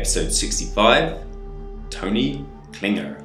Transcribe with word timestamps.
Episode 0.00 0.32
65 0.32 1.18
Tony 1.90 2.46
Klinger. 2.72 3.22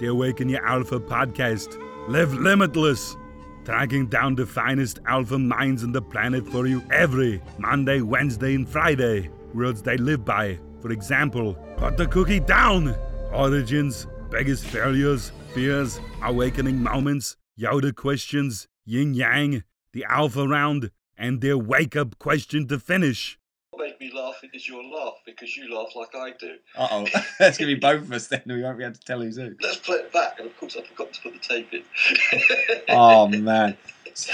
The 0.00 0.06
Awaken 0.06 0.48
Your 0.48 0.66
Alpha 0.66 0.98
podcast. 0.98 1.80
Live 2.08 2.34
limitless. 2.34 3.16
Tracking 3.64 4.08
down 4.08 4.34
the 4.34 4.44
finest 4.44 4.98
alpha 5.06 5.38
minds 5.38 5.84
on 5.84 5.92
the 5.92 6.02
planet 6.02 6.44
for 6.48 6.66
you 6.66 6.82
every 6.90 7.40
Monday, 7.58 8.00
Wednesday, 8.00 8.56
and 8.56 8.68
Friday. 8.68 9.30
Words 9.54 9.82
they 9.82 9.96
live 9.98 10.24
by. 10.24 10.58
For 10.80 10.90
example, 10.90 11.54
put 11.76 11.96
the 11.96 12.08
cookie 12.08 12.40
down. 12.40 12.96
Origins, 13.32 14.08
biggest 14.32 14.64
failures, 14.64 15.30
fears, 15.54 16.00
awakening 16.24 16.82
moments, 16.82 17.36
Yoda 17.56 17.94
questions, 17.94 18.66
yin 18.84 19.14
yang, 19.14 19.62
the 19.92 20.04
alpha 20.10 20.48
round, 20.48 20.90
and 21.16 21.40
their 21.40 21.56
wake 21.56 21.94
up 21.94 22.18
question 22.18 22.66
to 22.66 22.80
finish. 22.80 23.38
Made 23.80 23.98
me 23.98 24.12
laugh 24.14 24.42
is 24.52 24.68
your 24.68 24.84
laugh 24.84 25.14
because 25.24 25.56
you 25.56 25.74
laugh 25.74 25.96
like 25.96 26.14
I 26.14 26.32
do. 26.38 26.56
Uh 26.76 26.88
oh, 26.90 27.06
that's 27.38 27.56
gonna 27.56 27.72
be 27.72 27.80
both 27.80 28.02
of 28.02 28.12
us 28.12 28.26
then. 28.26 28.42
We 28.46 28.62
won't 28.62 28.76
be 28.76 28.84
able 28.84 28.94
to 28.94 29.00
tell 29.00 29.20
who's 29.20 29.36
who. 29.36 29.54
Let's 29.60 29.78
play 29.78 29.96
it 29.96 30.12
back, 30.12 30.38
and 30.38 30.48
of 30.48 30.56
course 30.58 30.76
I 30.76 30.82
forgot 30.82 31.12
to 31.14 31.20
put 31.22 31.32
the 31.32 31.38
tape 31.38 31.72
in. 31.72 31.82
Oh 32.88 33.28
man, 33.28 33.76
it's, 34.04 34.28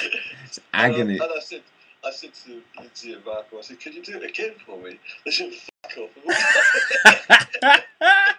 it's 0.44 0.58
agony. 0.72 1.14
And, 1.14 1.22
I, 1.22 1.26
and 1.26 1.34
I 1.36 1.40
said, 1.40 1.62
I 2.04 2.10
said 2.10 2.34
to 2.46 2.62
Lindsay 2.78 3.12
and 3.12 3.24
Marco, 3.24 3.58
I 3.58 3.60
said, 3.60 3.78
"Can 3.78 3.92
you 3.92 4.02
do 4.02 4.16
it 4.16 4.24
again 4.30 4.54
for 4.64 4.78
me?" 4.78 4.98
They 5.24 5.30
said, 5.30 5.52
"Fuck 5.82 5.98
off." 5.98 6.10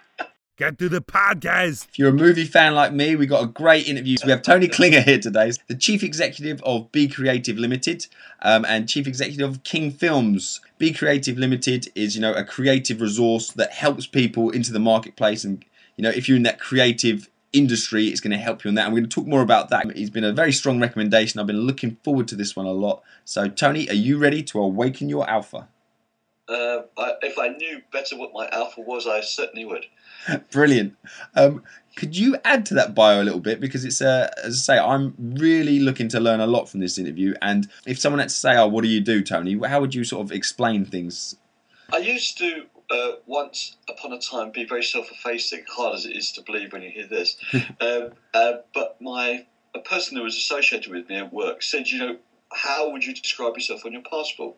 Get 0.58 0.76
to 0.80 0.88
the 0.88 1.00
podcast. 1.00 1.86
If 1.90 2.00
you're 2.00 2.08
a 2.08 2.12
movie 2.12 2.44
fan 2.44 2.74
like 2.74 2.92
me, 2.92 3.14
we 3.14 3.26
got 3.26 3.44
a 3.44 3.46
great 3.46 3.86
interview. 3.86 4.16
We 4.24 4.32
have 4.32 4.42
Tony 4.42 4.66
Klinger 4.66 5.02
here 5.02 5.20
today, 5.20 5.52
the 5.68 5.76
chief 5.76 6.02
executive 6.02 6.60
of 6.64 6.90
Be 6.90 7.06
Creative 7.06 7.56
Limited 7.56 8.08
um, 8.42 8.64
and 8.64 8.88
chief 8.88 9.06
executive 9.06 9.48
of 9.48 9.62
King 9.62 9.92
Films. 9.92 10.60
Be 10.76 10.92
Creative 10.92 11.38
Limited 11.38 11.92
is, 11.94 12.16
you 12.16 12.20
know, 12.20 12.32
a 12.32 12.42
creative 12.42 13.00
resource 13.00 13.52
that 13.52 13.70
helps 13.70 14.08
people 14.08 14.50
into 14.50 14.72
the 14.72 14.80
marketplace, 14.80 15.44
and 15.44 15.64
you 15.96 16.02
know, 16.02 16.10
if 16.10 16.28
you're 16.28 16.36
in 16.36 16.42
that 16.42 16.58
creative 16.58 17.30
industry, 17.52 18.08
it's 18.08 18.20
going 18.20 18.32
to 18.32 18.36
help 18.36 18.64
you 18.64 18.68
on 18.68 18.74
that. 18.74 18.86
And 18.86 18.92
we're 18.92 19.02
going 19.02 19.10
to 19.10 19.14
talk 19.14 19.28
more 19.28 19.42
about 19.42 19.68
that. 19.70 19.86
It's 19.96 20.10
been 20.10 20.24
a 20.24 20.32
very 20.32 20.50
strong 20.50 20.80
recommendation. 20.80 21.38
I've 21.38 21.46
been 21.46 21.68
looking 21.68 21.98
forward 22.02 22.26
to 22.28 22.34
this 22.34 22.56
one 22.56 22.66
a 22.66 22.72
lot. 22.72 23.04
So, 23.24 23.48
Tony, 23.48 23.88
are 23.88 23.94
you 23.94 24.18
ready 24.18 24.42
to 24.42 24.58
awaken 24.58 25.08
your 25.08 25.30
alpha? 25.30 25.68
Uh, 26.48 26.82
I, 26.96 27.12
if 27.22 27.38
I 27.38 27.48
knew 27.48 27.82
better 27.92 28.16
what 28.16 28.32
my 28.32 28.48
alpha 28.48 28.80
was, 28.80 29.06
I 29.06 29.20
certainly 29.20 29.64
would. 29.64 29.86
Brilliant. 30.50 30.96
Um, 31.34 31.62
could 31.96 32.16
you 32.16 32.36
add 32.44 32.64
to 32.66 32.74
that 32.74 32.94
bio 32.94 33.22
a 33.22 33.24
little 33.24 33.40
bit? 33.40 33.60
Because 33.60 33.84
it's, 33.84 34.00
uh, 34.00 34.30
as 34.44 34.54
I 34.68 34.74
say, 34.74 34.78
I'm 34.78 35.14
really 35.18 35.80
looking 35.80 36.08
to 36.10 36.20
learn 36.20 36.40
a 36.40 36.46
lot 36.46 36.68
from 36.68 36.80
this 36.80 36.96
interview. 36.96 37.34
And 37.42 37.68
if 37.86 37.98
someone 37.98 38.20
had 38.20 38.28
to 38.28 38.34
say, 38.34 38.56
"Oh, 38.56 38.68
what 38.68 38.82
do 38.82 38.88
you 38.88 39.00
do, 39.00 39.22
Tony?" 39.22 39.58
How 39.66 39.80
would 39.80 39.94
you 39.94 40.04
sort 40.04 40.24
of 40.24 40.32
explain 40.32 40.84
things? 40.84 41.36
I 41.92 41.98
used 41.98 42.38
to 42.38 42.66
uh, 42.90 43.12
once 43.26 43.76
upon 43.88 44.12
a 44.12 44.20
time 44.20 44.50
be 44.50 44.64
very 44.64 44.82
self-effacing, 44.82 45.64
hard 45.68 45.96
as 45.96 46.06
it 46.06 46.16
is 46.16 46.32
to 46.32 46.42
believe 46.42 46.72
when 46.72 46.82
you 46.82 46.90
hear 46.90 47.06
this. 47.06 47.36
um, 47.80 48.12
uh, 48.32 48.52
but 48.74 49.00
my 49.00 49.46
a 49.74 49.80
person 49.80 50.16
who 50.16 50.22
was 50.22 50.36
associated 50.36 50.92
with 50.92 51.08
me 51.08 51.16
at 51.16 51.32
work 51.32 51.62
said, 51.62 51.88
you 51.88 51.98
know, 51.98 52.16
how 52.52 52.90
would 52.90 53.04
you 53.04 53.14
describe 53.14 53.54
yourself 53.54 53.84
on 53.84 53.92
your 53.92 54.02
passport? 54.02 54.56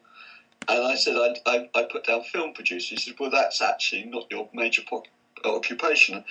And 0.69 0.85
I 0.85 0.95
said, 0.95 1.17
I, 1.17 1.37
I, 1.47 1.69
I 1.75 1.83
put 1.91 2.05
down 2.05 2.23
film 2.23 2.53
producer. 2.53 2.95
He 2.95 3.01
said, 3.01 3.15
well, 3.19 3.31
that's 3.31 3.61
actually 3.61 4.05
not 4.05 4.27
your 4.31 4.49
major 4.53 4.83
po- 4.89 5.05
occupation. 5.45 6.25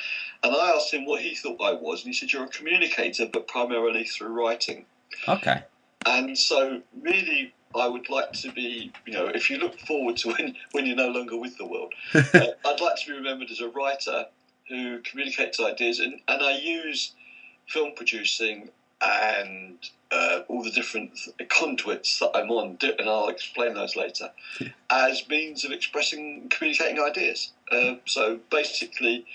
And 0.44 0.55
I 0.55 0.71
asked 0.75 0.94
him 0.94 1.05
what 1.05 1.21
he 1.21 1.36
thought 1.36 1.61
I 1.61 1.73
was, 1.73 2.03
and 2.03 2.13
he 2.13 2.17
said, 2.17 2.31
you're 2.31 2.45
a 2.45 2.49
communicator, 2.49 3.25
but 3.31 3.47
primarily 3.47 4.05
through 4.05 4.30
writing. 4.30 4.86
Okay. 5.27 5.63
And 6.05 6.38
so, 6.38 6.81
really, 7.02 7.53
I 7.75 7.88
would 7.88 8.09
like 8.09 8.31
to 8.33 8.52
be, 8.52 8.91
you 9.05 9.13
know, 9.13 9.27
if 9.27 9.49
you 9.49 9.58
look 9.58 9.80
forward 9.80 10.17
to 10.17 10.30
when, 10.33 10.55
when 10.71 10.86
you're 10.86 10.95
no 10.95 11.09
longer 11.09 11.38
with 11.38 11.58
the 11.58 11.66
world, 11.66 11.93
uh, 12.14 12.21
I'd 12.33 12.81
like 12.81 12.95
to 13.02 13.08
be 13.08 13.14
remembered 13.14 13.52
as 13.52 13.59
a 13.59 13.69
writer 13.69 14.25
who 14.67 14.99
communicates 14.99 15.59
ideas, 15.59 15.99
and, 15.99 16.19
and 16.27 16.43
I 16.43 16.58
use 16.58 17.14
film 17.67 17.91
producing 17.95 18.69
and 19.02 19.78
uh, 20.11 20.42
all 20.48 20.64
the 20.64 20.71
different 20.71 21.11
conduits 21.49 22.20
that 22.20 22.32
I'm 22.36 22.49
on, 22.52 22.77
and 22.82 23.10
I'll 23.10 23.30
explain 23.30 23.73
those 23.73 23.95
later, 23.95 24.32
as 24.89 25.27
means 25.30 25.64
of 25.64 25.71
expressing, 25.71 26.49
communicating 26.49 27.02
ideas. 27.02 27.52
Uh, 27.71 27.95
so 28.05 28.39
basically, 28.49 29.26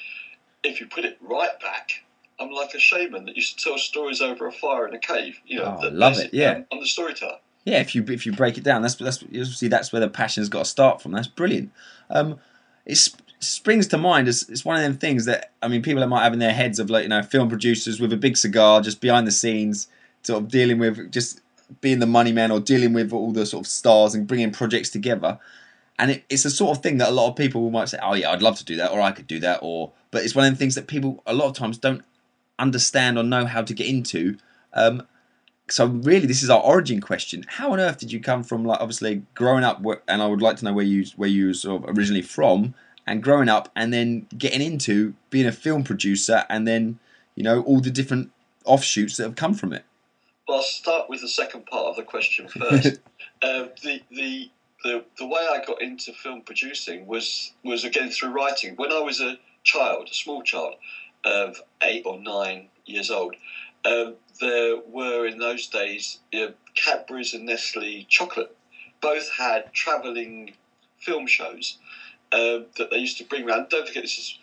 if 0.63 0.81
you 0.81 0.87
put 0.87 1.05
it 1.05 1.17
right 1.21 1.59
back, 1.61 2.05
I'm 2.41 2.51
like 2.51 2.75
a 2.75 2.79
shaman 2.79 3.27
that 3.27 3.37
used 3.37 3.59
to 3.59 3.65
tell 3.65 3.79
stories 3.79 4.21
over 4.21 4.47
a 4.47 4.53
fire 4.53 4.89
in 4.89 4.95
a 4.95 4.99
cave. 4.99 5.39
You 5.47 5.59
know, 5.59 5.79
Oh, 5.83 5.89
love 5.89 6.19
it, 6.19 6.35
yeah. 6.35 6.53
I'm, 6.53 6.67
I'm 6.73 6.81
the 6.81 6.87
storyteller. 6.87 7.39
Yeah, 7.65 7.81
if 7.81 7.95
you 7.95 8.05
if 8.09 8.27
you 8.27 8.33
break 8.33 8.59
it 8.59 8.65
down, 8.65 8.83
that's 8.83 8.97
that's 8.97 9.25
see 9.59 9.69
that's 9.69 9.91
where 9.93 10.01
the 10.01 10.09
passion's 10.09 10.51
got 10.51 10.61
to 10.61 10.65
start 10.67 11.01
from. 11.01 11.13
That's 11.13 11.29
brilliant. 11.29 11.73
Um, 12.11 12.39
it 12.85 12.97
sp- 13.01 13.24
springs 13.45 13.87
to 13.89 13.99
mind 13.99 14.29
is 14.29 14.49
it's 14.49 14.65
one 14.65 14.77
of 14.77 14.83
them 14.83 14.97
things 14.97 15.25
that 15.27 15.53
I 15.63 15.69
mean 15.69 15.83
people 15.83 16.01
that 16.01 16.09
might 16.09 16.25
have 16.25 16.33
in 16.33 16.39
their 16.39 16.53
heads 16.53 16.79
of 16.79 16.91
like 16.91 17.05
you 17.05 17.09
know 17.09 17.23
film 17.23 17.49
producers 17.49 18.01
with 18.01 18.13
a 18.13 18.17
big 18.17 18.37
cigar 18.37 18.81
just 18.81 19.01
behind 19.01 19.27
the 19.27 19.33
scenes, 19.33 19.89
sort 20.23 20.43
of 20.43 20.49
dealing 20.49 20.79
with 20.79 21.11
just 21.13 21.41
being 21.81 21.99
the 21.99 22.07
money 22.07 22.33
man 22.33 22.51
or 22.51 22.61
dealing 22.61 22.93
with 22.93 23.13
all 23.13 23.33
the 23.33 23.47
sort 23.47 23.65
of 23.65 23.71
stars 23.71 24.15
and 24.15 24.27
bringing 24.27 24.51
projects 24.51 24.91
together. 24.91 25.39
And 25.99 26.11
it, 26.11 26.25
it's 26.29 26.43
the 26.43 26.51
sort 26.51 26.77
of 26.77 26.83
thing 26.83 26.99
that 26.99 27.09
a 27.09 27.13
lot 27.13 27.29
of 27.29 27.37
people 27.37 27.71
might 27.71 27.89
say, 27.89 27.99
"Oh 28.03 28.15
yeah, 28.15 28.31
I'd 28.31 28.43
love 28.43 28.59
to 28.59 28.65
do 28.65 28.77
that," 28.77 28.91
or 28.91 29.01
"I 29.01 29.13
could 29.13 29.27
do 29.27 29.41
that," 29.41 29.61
or 29.63 29.93
but 30.11 30.25
it's 30.25 30.35
one 30.35 30.47
of 30.47 30.53
the 30.53 30.59
things 30.59 30.75
that 30.75 30.87
people 30.87 31.23
a 31.27 31.35
lot 31.35 31.47
of 31.47 31.57
times 31.57 31.79
don't 31.79 32.03
understand 32.59 33.19
or 33.19 33.23
know 33.23 33.47
how 33.47 33.63
to 33.63 33.75
get 33.75 33.87
into. 33.87 34.37
Um, 34.73 35.07
so 35.69 35.87
really 35.87 36.27
this 36.27 36.43
is 36.43 36.51
our 36.51 36.61
origin 36.61 37.01
question 37.01 37.45
how 37.49 37.73
on 37.73 37.81
earth 37.81 37.99
did 37.99 38.13
you 38.13 38.21
come 38.21 38.43
from 38.43 38.65
like 38.65 38.81
obviously 38.81 39.23
growing 39.35 39.65
up 39.65 39.83
and 40.09 40.23
i 40.23 40.27
would 40.27 40.43
like 40.43 40.57
to 40.57 40.65
know 40.65 40.73
where 40.73 40.85
you 40.85 41.05
where 41.17 41.29
you 41.29 41.47
were 41.47 41.55
sort 41.55 41.83
of 41.83 41.97
originally 41.97 42.23
from 42.23 42.75
and 43.07 43.23
growing 43.23 43.49
up 43.49 43.71
and 43.77 43.93
then 43.93 44.27
getting 44.37 44.63
into 44.63 45.15
being 45.31 45.47
a 45.47 45.53
film 45.53 45.85
producer 45.85 46.45
and 46.49 46.67
then 46.67 46.99
you 47.35 47.43
know 47.43 47.63
all 47.63 47.81
the 47.81 47.91
different 47.91 48.31
offshoots 48.65 49.17
that 49.17 49.25
have 49.25 49.37
come 49.37 49.55
from 49.55 49.73
it 49.73 49.85
Well, 50.49 50.59
I'll 50.59 50.63
start 50.65 51.11
with 51.11 51.21
the 51.21 51.29
second 51.29 51.67
part 51.67 51.87
of 51.87 51.97
the 51.97 52.03
question 52.03 52.49
first. 52.49 53.01
uh, 53.43 53.67
the, 53.83 54.01
the 54.11 54.51
the 54.83 55.05
the 55.19 55.27
way 55.27 55.41
I 55.41 55.65
got 55.67 55.83
into 55.83 56.13
film 56.13 56.43
producing 56.43 57.07
was 57.07 57.53
was 57.65 57.85
again 57.85 58.11
through 58.11 58.31
writing. 58.31 58.75
When 58.77 58.93
I 58.93 59.01
was 59.01 59.21
a 59.21 59.39
child, 59.65 60.09
a 60.11 60.15
small 60.15 60.43
child 60.43 60.75
of 61.25 61.57
eight 61.83 62.03
or 62.05 62.21
nine 62.21 62.69
years 62.85 63.11
old, 63.11 63.35
um, 63.85 64.15
there 64.41 64.77
were 64.87 65.27
in 65.27 65.39
those 65.39 65.67
days 65.69 66.19
uh, 66.35 66.49
Cadbury's 66.75 67.35
and 67.35 67.47
Nestle 67.47 68.05
chocolate. 68.09 68.55
Both 69.01 69.31
had 69.31 69.73
travelling 69.73 70.55
film 70.99 71.27
shows 71.27 71.79
um, 72.35 72.67
that 72.77 72.91
they 72.91 72.99
used 72.99 73.19
to 73.19 73.25
bring 73.25 73.45
around. 73.49 73.69
Don't 73.69 73.87
forget, 73.87 74.03
this 74.03 74.19
is 74.19 74.39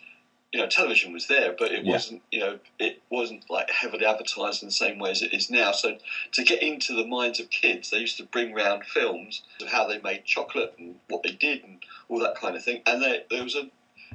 you 0.52 0.60
know 0.60 0.66
television 0.68 1.12
was 1.12 1.26
there, 1.28 1.54
but 1.58 1.72
it 1.72 1.84
Yeah. 1.84 1.92
wasn't 1.92 2.22
you 2.30 2.40
know 2.40 2.58
it 2.78 3.00
wasn't 3.10 3.48
like 3.50 3.70
heavily 3.70 4.04
advertised 4.04 4.62
in 4.62 4.68
the 4.68 4.72
same 4.84 4.98
way 4.98 5.10
as 5.10 5.22
it 5.22 5.32
is 5.32 5.50
now. 5.50 5.72
So 5.72 5.96
to 6.32 6.42
get 6.42 6.62
into 6.62 6.94
the 6.94 7.04
minds 7.04 7.40
of 7.40 7.50
kids, 7.50 7.90
they 7.90 7.98
used 7.98 8.18
to 8.18 8.24
bring 8.24 8.52
round 8.52 8.84
films 8.84 9.42
of 9.60 9.68
how 9.68 9.86
they 9.86 9.98
made 9.98 10.24
chocolate 10.24 10.74
and 10.78 10.96
what 11.08 11.22
they 11.22 11.32
did 11.32 11.64
and 11.64 11.78
all 12.08 12.18
that 12.20 12.34
kind 12.36 12.56
of 12.56 12.62
thing. 12.64 12.82
And 12.86 13.00
there, 13.02 13.20
there 13.30 13.42
was 13.42 13.54
a 13.54 13.70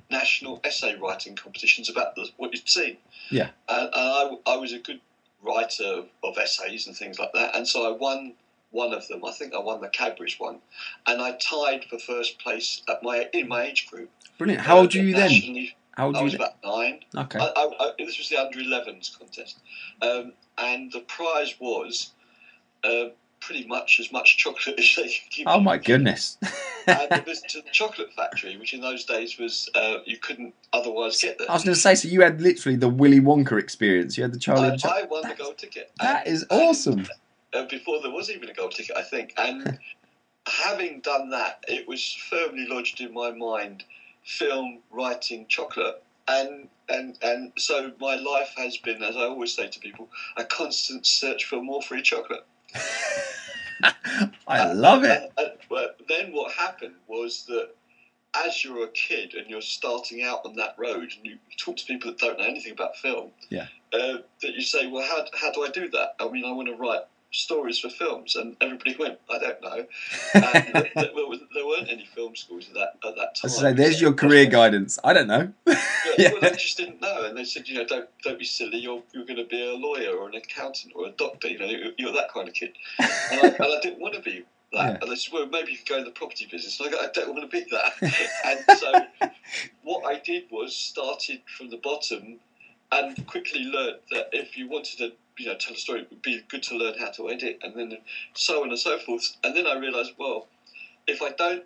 national 0.10 0.60
essay 0.64 0.96
writing 0.96 1.36
competitions 1.36 1.90
about 1.90 2.16
the, 2.16 2.30
what 2.38 2.54
you'd 2.54 2.70
seen. 2.70 2.98
Yeah. 3.30 3.50
And, 3.68 3.90
and 3.94 3.94
I, 3.94 4.38
I 4.46 4.56
was 4.58 4.74
a 4.74 4.80
good 4.80 5.00
writer 5.42 5.84
of, 5.84 6.06
of 6.24 6.38
essays 6.38 6.88
and 6.88 6.96
things 6.96 7.20
like 7.20 7.34
that, 7.34 7.56
and 7.56 7.68
so 7.68 7.92
I 7.94 7.98
won 7.98 8.34
one 8.72 8.94
of 8.94 9.08
them. 9.08 9.24
I 9.26 9.32
think 9.32 9.54
I 9.54 9.60
won 9.60 9.82
the 9.82 9.88
Cadbury's 9.90 10.36
one, 10.40 10.60
and 11.06 11.22
I 11.22 11.32
tied 11.34 11.86
for 11.90 11.98
first 12.00 12.40
place 12.40 12.82
at 12.90 13.02
my 13.04 13.28
in 13.34 13.48
my 13.48 13.64
age 13.66 13.88
group. 13.88 14.10
brilliant 14.38 14.62
how 14.62 14.80
old 14.80 14.94
were 14.94 15.02
you 15.02 15.14
then 15.14 15.68
how 15.96 16.08
old 16.08 16.16
I 16.16 16.22
was 16.22 16.34
you 16.34 16.40
about 16.40 16.56
nine. 16.64 17.00
okay 17.16 17.40
I, 17.40 17.46
I, 17.80 17.92
this 17.98 18.18
was 18.18 18.30
the 18.30 18.38
under 18.38 18.60
11s 18.60 19.18
contest, 19.18 19.60
um, 20.02 20.34
and 20.58 20.92
the 20.92 21.00
prize 21.02 21.56
was 21.60 22.12
uh, 22.84 23.06
pretty 23.40 23.66
much 23.68 24.00
as 24.00 24.12
much 24.12 24.38
chocolate 24.38 24.80
as 24.80 24.94
they 24.96 25.04
could 25.04 25.32
give 25.32 25.48
oh 25.48 25.60
my 25.60 25.78
goodness 25.78 26.38
and 26.88 27.26
visit 27.26 27.48
to 27.50 27.62
the 27.62 27.70
chocolate 27.72 28.12
factory, 28.16 28.58
which 28.58 28.74
in 28.74 28.82
those 28.82 29.06
days 29.06 29.38
was 29.40 29.70
uh, 29.76 29.98
you 30.06 30.18
couldn't 30.18 30.54
otherwise 30.74 31.20
get 31.22 31.38
there. 31.40 31.50
i 31.50 31.54
was 31.54 31.64
going 31.64 31.74
to 31.74 31.80
say 31.80 31.96
so 31.96 32.08
you 32.08 32.22
had 32.22 32.42
literally 32.42 32.76
the 32.76 32.90
willy 32.90 33.20
wonka 33.20 33.58
experience 33.58 34.18
you 34.18 34.24
had 34.24 34.34
the 34.34 34.40
charlie 34.40 34.78
I, 34.84 35.00
I 35.00 35.04
won 35.04 35.28
the 35.28 35.36
gold 35.36 35.58
ticket. 35.58 35.92
that 36.02 36.26
And- 36.28 36.36
is 36.36 36.46
awesome 36.50 37.08
uh, 37.58 37.66
before 37.68 38.02
there 38.02 38.12
was 38.12 38.30
even 38.30 38.50
a 38.50 38.54
gold 38.54 38.72
ticket, 38.74 38.96
I 38.98 39.02
think. 39.04 39.34
And 39.38 39.80
having 40.48 41.02
done 41.02 41.30
that, 41.32 41.64
it 41.68 41.88
was 41.88 42.14
firmly 42.30 42.68
lodged 42.68 43.02
in 43.02 43.14
my 43.14 43.32
mind: 43.32 43.84
film, 44.24 44.80
writing, 44.92 45.46
chocolate, 45.48 46.04
and 46.28 46.68
and 46.90 47.18
and 47.22 47.52
so 47.58 47.92
my 48.00 48.16
life 48.16 48.54
has 48.58 48.78
been, 48.78 49.04
as 49.04 49.16
I 49.18 49.22
always 49.22 49.54
say 49.56 49.68
to 49.68 49.80
people, 49.80 50.10
a 50.38 50.44
constant 50.46 51.06
search 51.06 51.46
for 51.46 51.62
more 51.62 51.82
free 51.82 52.02
chocolate. 52.02 52.46
i 54.48 54.72
love 54.74 55.04
it 55.04 55.22
And- 55.38 55.48
and- 55.48 55.58
but 55.70 56.00
then 56.08 56.32
what 56.32 56.52
happened 56.54 56.96
was 57.08 57.46
that. 57.48 57.70
As 58.46 58.64
you're 58.64 58.84
a 58.84 58.90
kid 58.90 59.34
and 59.34 59.50
you're 59.50 59.62
starting 59.62 60.22
out 60.22 60.42
on 60.46 60.58
that 60.58 60.76
road, 60.78 61.12
and 61.16 61.26
you 61.26 61.40
talk 61.58 61.78
to 61.78 61.86
people 61.86 62.12
that 62.12 62.20
don't 62.20 62.38
know 62.38 62.46
anything 62.46 62.74
about 62.74 62.96
film, 62.98 63.32
Yeah. 63.50 63.66
uh, 63.94 64.18
that 64.42 64.54
you 64.54 64.62
say, 64.62 64.86
"Well, 64.86 65.02
how, 65.08 65.26
how 65.34 65.52
do 65.52 65.64
I 65.66 65.70
do 65.72 65.90
that? 65.92 66.10
I 66.20 66.28
mean, 66.30 66.46
I 66.46 66.52
want 66.52 66.68
to 66.68 66.76
write 66.76 67.02
stories 67.32 67.80
for 67.80 67.90
films, 67.90 68.36
and 68.36 68.56
everybody 68.62 68.96
went, 68.98 69.20
I 69.30 69.40
don't 69.40 69.62
know. 69.62 69.86
And 70.34 70.74
there, 70.74 70.92
there, 70.96 71.66
weren't 71.66 71.90
any 71.90 72.06
film 72.06 72.36
schools 72.36 72.68
at 72.70 72.76
that 72.76 73.08
at 73.08 73.16
that 73.16 73.22
I 73.22 73.26
time. 73.26 73.34
was 73.44 73.58
say, 73.58 73.74
there's 73.74 74.02
your 74.02 74.14
career 74.14 74.46
guidance. 74.46 75.00
I 75.04 75.14
don't 75.14 75.28
know. 75.28 75.52
Yeah, 75.66 75.82
Yeah. 76.18 76.32
Well, 76.32 76.42
they 76.42 76.52
just 76.52 76.78
didn't 76.78 77.02
know, 77.02 77.26
and 77.26 77.38
they 77.38 77.44
said, 77.44 77.68
you 77.68 77.76
know, 77.76 77.86
don't 77.86 78.10
don't 78.24 78.40
be 78.40 78.46
silly. 78.46 78.78
You're 78.80 79.04
you're 79.14 79.26
going 79.26 79.38
to 79.38 79.46
be 79.46 79.62
a 79.62 79.74
lawyer 79.74 80.16
or 80.16 80.30
an 80.30 80.36
accountant 80.36 80.94
or 80.96 81.08
a 81.08 81.12
doctor. 81.12 81.48
You 81.48 81.60
know, 81.60 81.66
you're, 81.66 81.92
you're 81.98 82.14
that 82.14 82.34
kind 82.34 82.48
of 82.48 82.54
kid. 82.54 82.74
And 83.00 83.42
I, 83.42 83.48
and 83.48 83.66
I 83.66 83.80
didn't 83.82 84.00
want 84.00 84.16
to 84.16 84.22
be 84.22 84.46
that. 84.74 84.94
Yeah. 84.94 84.98
And 85.02 85.12
they 85.12 85.16
said, 85.16 85.34
well, 85.34 85.48
maybe 85.48 85.72
you 85.72 85.78
could 85.78 85.88
go 85.88 85.98
in 85.98 86.06
the 86.06 86.12
property 86.12 86.48
business. 86.50 86.80
And 86.80 86.90
I 86.90 86.92
go, 86.92 87.00
I 87.00 87.10
don't 87.14 87.34
want 87.34 87.50
to 87.50 87.58
be 87.58 87.66
that. 87.72 87.94
and 88.46 88.80
so 88.80 89.32
what 89.84 90.06
I 90.06 90.20
did 90.20 90.46
was 90.52 90.76
started 90.76 91.42
from 91.58 91.70
the 91.70 91.78
bottom 91.78 92.40
and 92.92 93.26
quickly 93.28 93.64
learned 93.64 94.00
that 94.12 94.30
if 94.32 94.58
you 94.58 94.68
wanted 94.68 94.98
to, 95.00 95.12
you 95.38 95.48
know, 95.48 95.56
tell 95.56 95.74
a 95.74 95.78
story, 95.78 96.02
it 96.02 96.10
would 96.10 96.22
be 96.22 96.42
good 96.50 96.64
to 96.64 96.76
learn 96.78 96.96
how 97.00 97.10
to 97.10 97.30
edit, 97.30 97.60
and 97.64 97.76
then 97.76 97.98
so 98.34 98.64
on 98.64 98.70
and 98.70 98.80
so 98.80 98.98
forth. 99.00 99.36
And 99.44 99.56
then 99.56 99.68
I 99.68 99.74
realised, 99.76 100.14
well, 100.18 100.48
if 101.08 101.22
I 101.22 101.32
don't 101.32 101.64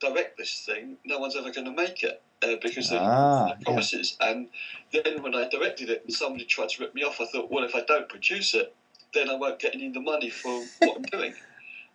direct 0.00 0.36
this 0.38 0.62
thing, 0.66 0.96
no 1.04 1.18
one's 1.18 1.36
ever 1.36 1.50
going 1.50 1.66
to 1.66 1.72
make 1.72 2.02
it 2.02 2.20
uh, 2.42 2.56
because 2.62 2.90
of 2.92 3.00
Ah, 3.02 3.54
the 3.58 3.64
promises. 3.64 4.16
And 4.20 4.48
then 4.92 5.22
when 5.22 5.34
I 5.34 5.48
directed 5.48 5.88
it 5.90 6.02
and 6.04 6.12
somebody 6.14 6.44
tried 6.44 6.70
to 6.70 6.82
rip 6.82 6.94
me 6.94 7.02
off, 7.02 7.20
I 7.20 7.26
thought, 7.26 7.50
well, 7.50 7.64
if 7.64 7.74
I 7.74 7.82
don't 7.82 8.08
produce 8.08 8.54
it, 8.54 8.74
then 9.14 9.30
I 9.30 9.34
won't 9.34 9.58
get 9.58 9.74
any 9.74 9.86
of 9.86 9.94
the 9.94 10.00
money 10.00 10.30
for 10.30 10.64
what 10.80 10.96
I'm 10.96 11.02
doing. 11.04 11.34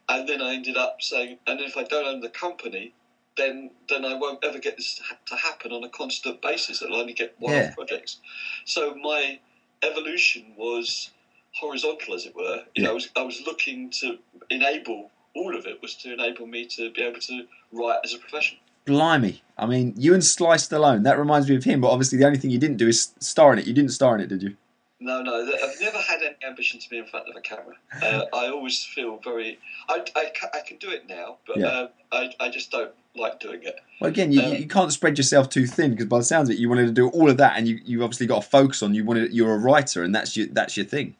And 0.09 0.27
then 0.27 0.41
I 0.41 0.53
ended 0.55 0.77
up 0.77 0.97
saying, 1.01 1.37
and 1.47 1.61
if 1.61 1.77
I 1.77 1.83
don't 1.83 2.05
own 2.05 2.19
the 2.21 2.29
company, 2.29 2.93
then 3.37 3.71
then 3.89 4.05
I 4.05 4.13
won't 4.15 4.43
ever 4.43 4.59
get 4.59 4.77
this 4.77 4.99
to 5.27 5.35
happen 5.35 5.71
on 5.71 5.83
a 5.83 5.89
constant 5.89 6.41
basis. 6.41 6.81
I'll 6.81 6.95
only 6.95 7.13
get 7.13 7.35
one-off 7.39 7.63
Yeah. 7.63 7.73
projects. 7.73 8.19
So 8.65 8.95
my 8.95 9.39
evolution 9.81 10.53
was 10.55 11.11
horizontal, 11.53 12.13
as 12.13 12.25
it 12.25 12.35
were. 12.35 12.63
You 12.75 12.83
know, 12.83 12.91
I 12.91 12.93
was 12.93 13.09
I 13.15 13.21
was 13.21 13.41
looking 13.45 13.89
to 14.01 14.17
enable 14.49 15.11
all 15.35 15.55
of 15.57 15.65
it 15.65 15.81
was 15.81 15.95
to 15.95 16.13
enable 16.13 16.45
me 16.45 16.65
to 16.65 16.91
be 16.91 17.01
able 17.01 17.19
to 17.21 17.45
write 17.71 17.99
as 18.03 18.13
a 18.13 18.17
profession. 18.19 18.57
Blimey. 18.85 19.41
I 19.57 19.65
mean, 19.65 19.93
you 19.97 20.13
and 20.13 20.23
Sly 20.23 20.57
Stallone. 20.57 21.03
That 21.03 21.17
reminds 21.17 21.49
me 21.49 21.55
of 21.55 21.63
him, 21.63 21.81
but 21.81 21.89
obviously 21.89 22.17
the 22.17 22.25
only 22.25 22.37
thing 22.37 22.51
you 22.51 22.59
didn't 22.59 22.77
do 22.77 22.87
is 22.87 23.13
star 23.19 23.53
in 23.53 23.59
it. 23.59 23.65
You 23.65 23.73
didn't 23.73 23.91
star 23.91 24.13
in 24.15 24.21
it, 24.21 24.27
did 24.27 24.43
you? 24.43 24.55
No, 24.99 25.21
no, 25.21 25.41
I've 25.41 25.81
never 25.81 25.97
had 25.97 26.21
any 26.21 26.35
ambition 26.45 26.79
to 26.79 26.89
be 26.89 26.97
in 26.97 27.05
front 27.05 27.27
of 27.27 27.35
a 27.35 27.41
camera. 27.41 27.75
Uh, 28.01 28.25
I 28.33 28.47
always 28.47 28.83
feel 28.83 29.19
very. 29.23 29.57
I, 29.89 30.03
I, 30.15 30.31
I 30.53 30.59
can 30.65 30.77
do 30.77 30.89
it 30.91 31.07
now, 31.09 31.37
but 31.47 31.57
Yeah. 31.59 31.65
uh, 31.67 31.87
I, 32.11 32.29
I 32.39 32.49
just 32.49 32.71
don't 32.71 32.91
like 33.15 33.39
doing 33.39 33.61
it. 33.63 33.75
Well, 33.99 34.09
again, 34.09 34.31
you, 34.31 34.41
Um, 34.41 34.55
you 34.55 34.67
can't 34.67 34.91
spread 34.91 35.17
yourself 35.17 35.49
too 35.49 35.65
thin 35.65 35.91
because 35.91 36.07
by 36.07 36.17
the 36.17 36.23
sounds 36.23 36.49
of 36.49 36.55
it, 36.55 36.59
you 36.59 36.69
wanted 36.69 36.87
to 36.87 36.91
do 36.93 37.09
all 37.09 37.29
of 37.29 37.37
that, 37.37 37.57
and 37.57 37.67
you 37.67 37.79
you 37.85 38.03
obviously 38.03 38.27
got 38.27 38.43
to 38.43 38.49
focus 38.49 38.81
on. 38.83 38.93
You 38.93 39.05
wanted 39.05 39.33
you're 39.33 39.53
a 39.53 39.57
writer, 39.57 40.03
and 40.03 40.13
that's 40.13 40.35
your 40.35 40.47
that's 40.47 40.75
your 40.77 40.85
thing. 40.85 41.15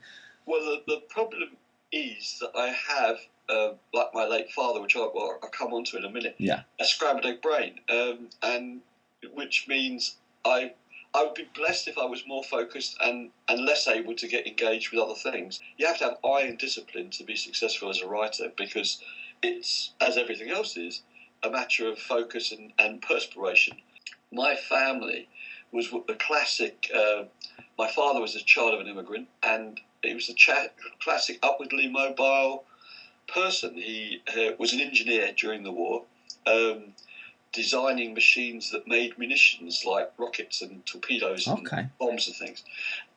Well, 0.46 0.62
the, 0.62 0.82
the 0.88 1.02
problem 1.10 1.50
is 1.92 2.40
that 2.42 2.52
I 2.58 2.68
have, 2.68 3.18
uh, 3.48 3.74
like 3.94 4.08
my 4.14 4.26
late 4.26 4.52
father, 4.52 4.82
which 4.82 4.96
I, 4.96 5.00
well, 5.14 5.40
I'll 5.42 5.50
come 5.50 5.74
on 5.74 5.86
to 5.86 5.98
in 5.98 6.04
a 6.04 6.10
minute, 6.10 6.36
Yeah. 6.38 6.64
a 6.80 6.86
scrambled 6.86 7.26
egg 7.26 7.42
brain, 7.42 7.80
um, 7.90 8.30
and 8.42 8.82
which 9.34 9.66
means 9.68 10.18
I. 10.46 10.74
I 11.16 11.26
would 11.26 11.36
be 11.36 11.48
blessed 11.54 11.88
if 11.88 12.00
I 12.00 12.06
was 12.06 12.24
more 12.26 12.44
focused 12.44 12.98
and, 13.00 13.30
and 13.48 13.64
less 13.66 13.88
able 13.88 14.16
to 14.16 14.28
get 14.28 14.48
engaged 14.48 14.92
with 14.92 15.00
other 15.00 15.14
things. 15.14 15.60
You 15.78 15.86
have 15.86 16.00
to 16.00 16.06
have 16.06 16.18
iron 16.26 16.56
discipline 16.56 17.12
to 17.12 17.24
be 17.24 17.36
successful 17.36 17.92
as 17.92 18.02
a 18.02 18.08
writer 18.08 18.52
because 18.58 19.00
it's, 19.44 19.92
as 20.02 20.18
everything 20.18 20.50
else 20.50 20.76
is, 20.76 21.04
a 21.44 21.50
matter 21.50 21.88
of 21.88 22.00
focus 22.00 22.52
and, 22.52 22.72
and 22.80 23.02
perspiration. 23.02 23.74
My 24.32 24.56
family 24.56 25.28
was 25.72 25.90
the 26.08 26.16
classic. 26.16 26.90
Uh, 26.94 27.24
my 27.78 27.88
father 27.88 28.22
was 28.22 28.36
a 28.36 28.40
child 28.44 28.74
of 28.74 28.80
an 28.80 28.88
immigrant, 28.88 29.28
and 29.44 29.80
he 30.04 30.14
was 30.14 30.30
a 30.30 30.34
cha- 30.34 30.68
classic 31.00 31.38
upwardly 31.44 31.88
mobile 31.88 32.64
person. 33.28 33.76
He 33.76 34.22
uh, 34.28 34.52
was 34.58 34.74
an 34.74 34.80
engineer 34.80 35.32
during 35.36 35.64
the 35.64 35.72
war, 35.72 36.04
um, 36.46 36.94
designing 37.52 38.14
machines 38.14 38.72
that 38.72 38.88
made 38.88 39.18
munitions 39.18 39.84
like 39.86 40.10
rockets 40.18 40.62
and 40.62 40.86
torpedoes 40.86 41.48
and 41.48 41.68
Okay. 41.68 41.88
bombs 42.00 42.28
and 42.28 42.36
things. 42.36 42.64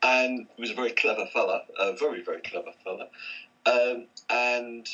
And 0.03 0.47
he 0.55 0.61
was 0.61 0.69
a 0.69 0.75
very 0.75 0.91
clever 0.91 1.25
fella, 1.25 1.61
a 1.79 1.93
very, 1.93 2.21
very 2.21 2.41
clever 2.41 2.71
fella. 2.83 3.07
Um, 3.65 4.05
and 4.29 4.87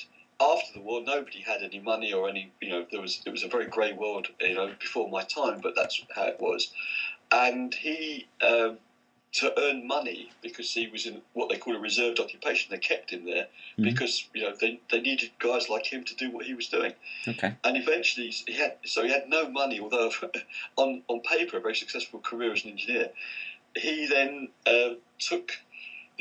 after 0.43 0.73
the 0.73 0.81
war, 0.81 1.01
nobody 1.03 1.41
had 1.41 1.61
any 1.63 1.79
money 1.79 2.13
or 2.13 2.29
any, 2.29 2.51
you 2.61 2.69
know, 2.69 2.85
there 2.91 3.01
was 3.01 3.21
it 3.25 3.31
was 3.31 3.43
a 3.43 3.47
very 3.47 3.67
grey 3.67 3.93
world, 3.93 4.27
you 4.41 4.55
know, 4.55 4.73
before 4.79 5.09
my 5.09 5.23
time, 5.23 5.59
but 5.61 5.75
that's 5.75 6.01
how 6.15 6.25
it 6.25 6.39
was. 6.39 6.69
And 7.31 7.73
he, 7.75 8.27
um, 8.41 8.79
to 9.33 9.53
earn 9.59 9.87
money, 9.87 10.29
because 10.41 10.73
he 10.73 10.87
was 10.87 11.05
in 11.05 11.21
what 11.33 11.49
they 11.49 11.57
call 11.57 11.75
a 11.75 11.79
reserved 11.79 12.19
occupation, 12.19 12.69
they 12.71 12.77
kept 12.77 13.11
him 13.11 13.25
there 13.25 13.47
Mhm. 13.79 13.83
because 13.83 14.25
you 14.33 14.43
know 14.43 14.53
they, 14.59 14.79
they 14.91 15.01
needed 15.01 15.31
guys 15.39 15.69
like 15.69 15.87
him 15.87 16.03
to 16.05 16.15
do 16.15 16.29
what 16.31 16.45
he 16.45 16.53
was 16.53 16.67
doing 16.67 16.93
Okay. 17.27 17.55
and 17.63 17.77
eventually 17.77 18.29
he 18.47 18.53
had 18.53 18.75
so 18.85 19.03
he 19.03 19.11
had 19.11 19.29
no 19.29 19.49
money 19.49 19.79
although 19.79 20.11
on 20.77 21.03
on 21.07 21.21
paper 21.21 21.57
a 21.57 21.61
very 21.61 21.75
successful 21.75 22.19
career 22.19 22.53
as 22.53 22.63
an 22.65 22.71
engineer 22.71 23.09
he 23.77 24.07
then 24.07 24.49
uh, 24.65 24.91
took 25.19 25.59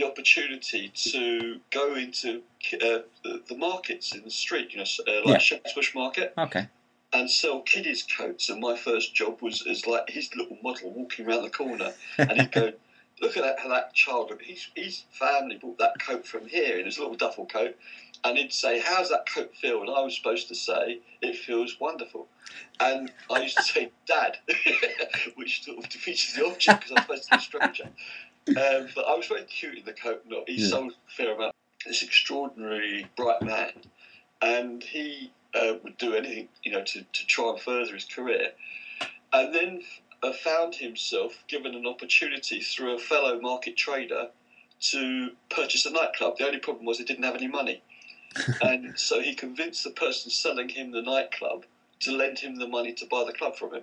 the 0.03 0.09
opportunity 0.11 0.91
to 0.95 1.61
go 1.71 1.95
into 1.95 2.39
uh, 2.75 3.01
the, 3.25 3.43
the 3.49 3.57
markets 3.57 4.15
in 4.15 4.23
the 4.25 4.31
street 4.31 4.73
you 4.73 4.79
know 4.79 4.85
uh, 5.07 5.13
Yeah. 5.25 5.31
like 5.33 5.41
Shepherd's 5.41 5.95
Market. 5.95 6.35
Okay. 6.37 6.67
and 7.13 7.31
sell 7.31 7.61
kiddies 7.61 8.03
coats. 8.05 8.49
And 8.49 8.61
my 8.61 8.75
first 8.77 9.15
job 9.15 9.43
was 9.43 9.67
as 9.69 9.87
like 9.87 10.09
his 10.09 10.35
little 10.35 10.57
model 10.63 10.93
walking 10.93 11.27
around 11.27 11.43
the 11.43 11.51
corner. 11.51 11.93
And 12.19 12.33
he'd 12.41 12.53
go 12.53 12.73
look 13.21 13.37
at 13.37 13.43
that, 13.43 13.59
how 13.61 13.69
that 13.69 13.93
child 13.93 14.33
his, 14.43 14.67
his 14.75 15.05
family 15.11 15.59
bought 15.61 15.79
that 15.79 16.01
coat 16.01 16.27
from 16.27 16.47
here 16.47 16.79
in 16.79 16.87
his 16.87 16.99
little 16.99 17.15
duffel 17.15 17.45
coat. 17.47 17.77
And 18.25 18.39
he'd 18.39 18.53
say 18.53 18.81
how's 18.81 19.11
that 19.11 19.27
coat 19.33 19.55
feel? 19.55 19.81
And 19.83 19.91
I 19.91 20.01
was 20.01 20.17
supposed 20.17 20.49
to 20.49 20.55
say 20.55 21.01
it 21.21 21.37
feels 21.37 21.79
wonderful. 21.79 22.29
And 22.81 23.11
I 23.31 23.43
used 23.43 23.57
to 23.59 23.63
say 23.63 23.91
dad 24.07 24.39
which 25.35 25.65
sort 25.65 25.79
of 25.79 25.89
defeats 25.91 26.33
the 26.33 26.47
object 26.47 26.85
because 26.85 26.97
I'm 26.97 27.03
supposed 27.03 27.25
to 27.25 27.31
be 27.31 27.37
a 27.37 27.41
stranger 27.41 27.89
um, 28.49 28.89
but 28.94 29.06
I 29.06 29.17
was 29.17 29.27
very 29.27 29.44
cute 29.44 29.79
in 29.79 29.85
the 29.85 29.93
coat 29.93 30.23
and 30.25 30.35
he 30.47 30.55
Yeah. 30.55 30.69
sold 30.69 30.93
a 30.93 31.11
fair 31.11 31.35
amount 31.35 31.55
this 31.87 32.03
extraordinary 32.03 33.06
bright 33.17 33.43
man 33.43 33.73
and 34.41 34.83
he 34.83 35.33
uh, 35.55 35.75
would 35.83 35.97
do 35.99 36.15
anything, 36.15 36.49
you 36.62 36.73
know, 36.73 36.83
to, 36.85 37.03
to 37.03 37.27
try 37.27 37.50
and 37.50 37.61
further 37.61 37.94
his 37.94 38.05
career. 38.05 38.53
And 39.33 39.55
then 39.55 39.83
uh, 40.23 40.33
found 40.33 40.75
himself 40.75 41.43
given 41.49 41.75
an 41.75 41.87
opportunity 41.87 42.61
through 42.61 42.94
a 42.94 42.99
fellow 42.99 43.41
market 43.41 43.77
trader 43.77 44.29
to 44.81 45.31
purchase 45.50 45.87
a 45.87 45.91
nightclub. 45.91 46.39
The 46.39 46.47
only 46.47 46.59
problem 46.59 46.87
was 46.87 46.99
he 46.99 47.05
didn't 47.05 47.25
have 47.25 47.37
any 47.37 47.49
money. 47.49 47.83
and 48.62 48.99
so 48.99 49.21
he 49.21 49.35
convinced 49.35 49.85
the 49.85 49.91
person 49.91 50.31
selling 50.31 50.69
him 50.69 50.91
the 50.91 51.03
nightclub 51.03 51.65
to 52.00 52.12
lend 52.12 52.39
him 52.39 52.59
the 52.59 52.67
money 52.69 52.93
to 52.94 53.06
buy 53.06 53.25
the 53.25 53.33
club 53.33 53.56
from 53.56 53.75
him. 53.75 53.83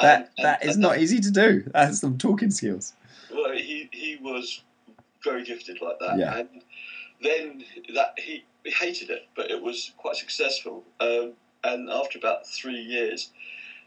That 0.00 0.30
And- 0.38 0.44
that 0.44 0.60
and- 0.62 0.70
is 0.70 0.76
and 0.76 0.82
not 0.82 0.98
easy 0.98 1.20
to 1.20 1.30
do. 1.30 1.64
That's 1.72 2.00
some 2.00 2.18
talking 2.18 2.50
skills. 2.50 2.94
Well, 3.32 3.52
he, 3.52 3.88
he 3.92 4.16
was 4.20 4.62
very 5.22 5.44
gifted 5.44 5.80
like 5.82 5.98
that. 6.00 6.18
Yeah. 6.18 6.38
And 6.38 6.48
then 7.22 7.64
that 7.94 8.14
he, 8.18 8.44
he 8.64 8.70
hated 8.70 9.10
it, 9.10 9.26
but 9.36 9.50
it 9.50 9.62
was 9.62 9.92
quite 9.96 10.16
successful. 10.16 10.84
Um, 11.00 11.32
and 11.64 11.90
after 11.90 12.18
about 12.18 12.46
three 12.46 12.80
years, 12.80 13.30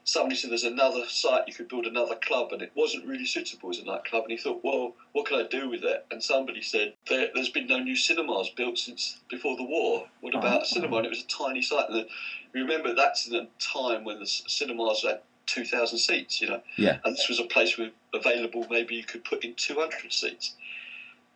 somebody 0.03 0.35
said 0.35 0.51
there's 0.51 0.63
another 0.63 1.05
site 1.07 1.47
you 1.47 1.53
could 1.53 1.69
build 1.69 1.85
another 1.85 2.15
club, 2.15 2.51
and 2.51 2.61
it 2.61 2.71
wasn't 2.75 3.05
really 3.05 3.25
suitable 3.25 3.69
as 3.69 3.79
a 3.79 3.85
nightclub. 3.85 4.23
And 4.23 4.31
he 4.31 4.37
thought, 4.37 4.61
well, 4.63 4.93
what 5.13 5.25
can 5.25 5.39
I 5.39 5.47
do 5.47 5.69
with 5.69 5.83
it? 5.83 6.05
And 6.11 6.21
somebody 6.21 6.61
said 6.61 6.93
there, 7.09 7.29
there's 7.33 7.49
been 7.49 7.67
no 7.67 7.79
new 7.79 7.95
cinemas 7.95 8.49
built 8.49 8.77
since 8.77 9.19
before 9.29 9.55
the 9.57 9.63
war. 9.63 10.07
What 10.19 10.35
about 10.35 10.59
Oh. 10.59 10.63
a 10.63 10.65
cinema? 10.65 10.97
And 10.97 11.05
it 11.05 11.09
was 11.09 11.23
a 11.23 11.27
tiny 11.27 11.61
site. 11.61 11.89
And 11.89 11.95
the, 11.99 12.07
remember, 12.53 12.93
that's 12.93 13.27
in 13.27 13.35
a 13.35 13.47
time 13.59 14.03
when 14.03 14.19
the 14.19 14.25
cinemas 14.27 15.03
had 15.03 15.21
2,000 15.53 15.97
seats, 15.97 16.41
you 16.41 16.47
know. 16.47 16.61
Yeah. 16.77 16.97
And 17.03 17.15
this 17.15 17.27
was 17.27 17.39
a 17.39 17.43
place 17.43 17.77
with 17.77 17.91
available, 18.13 18.65
maybe 18.69 18.95
you 18.95 19.03
could 19.03 19.23
put 19.23 19.43
in 19.43 19.53
200 19.55 20.11
seats. 20.11 20.55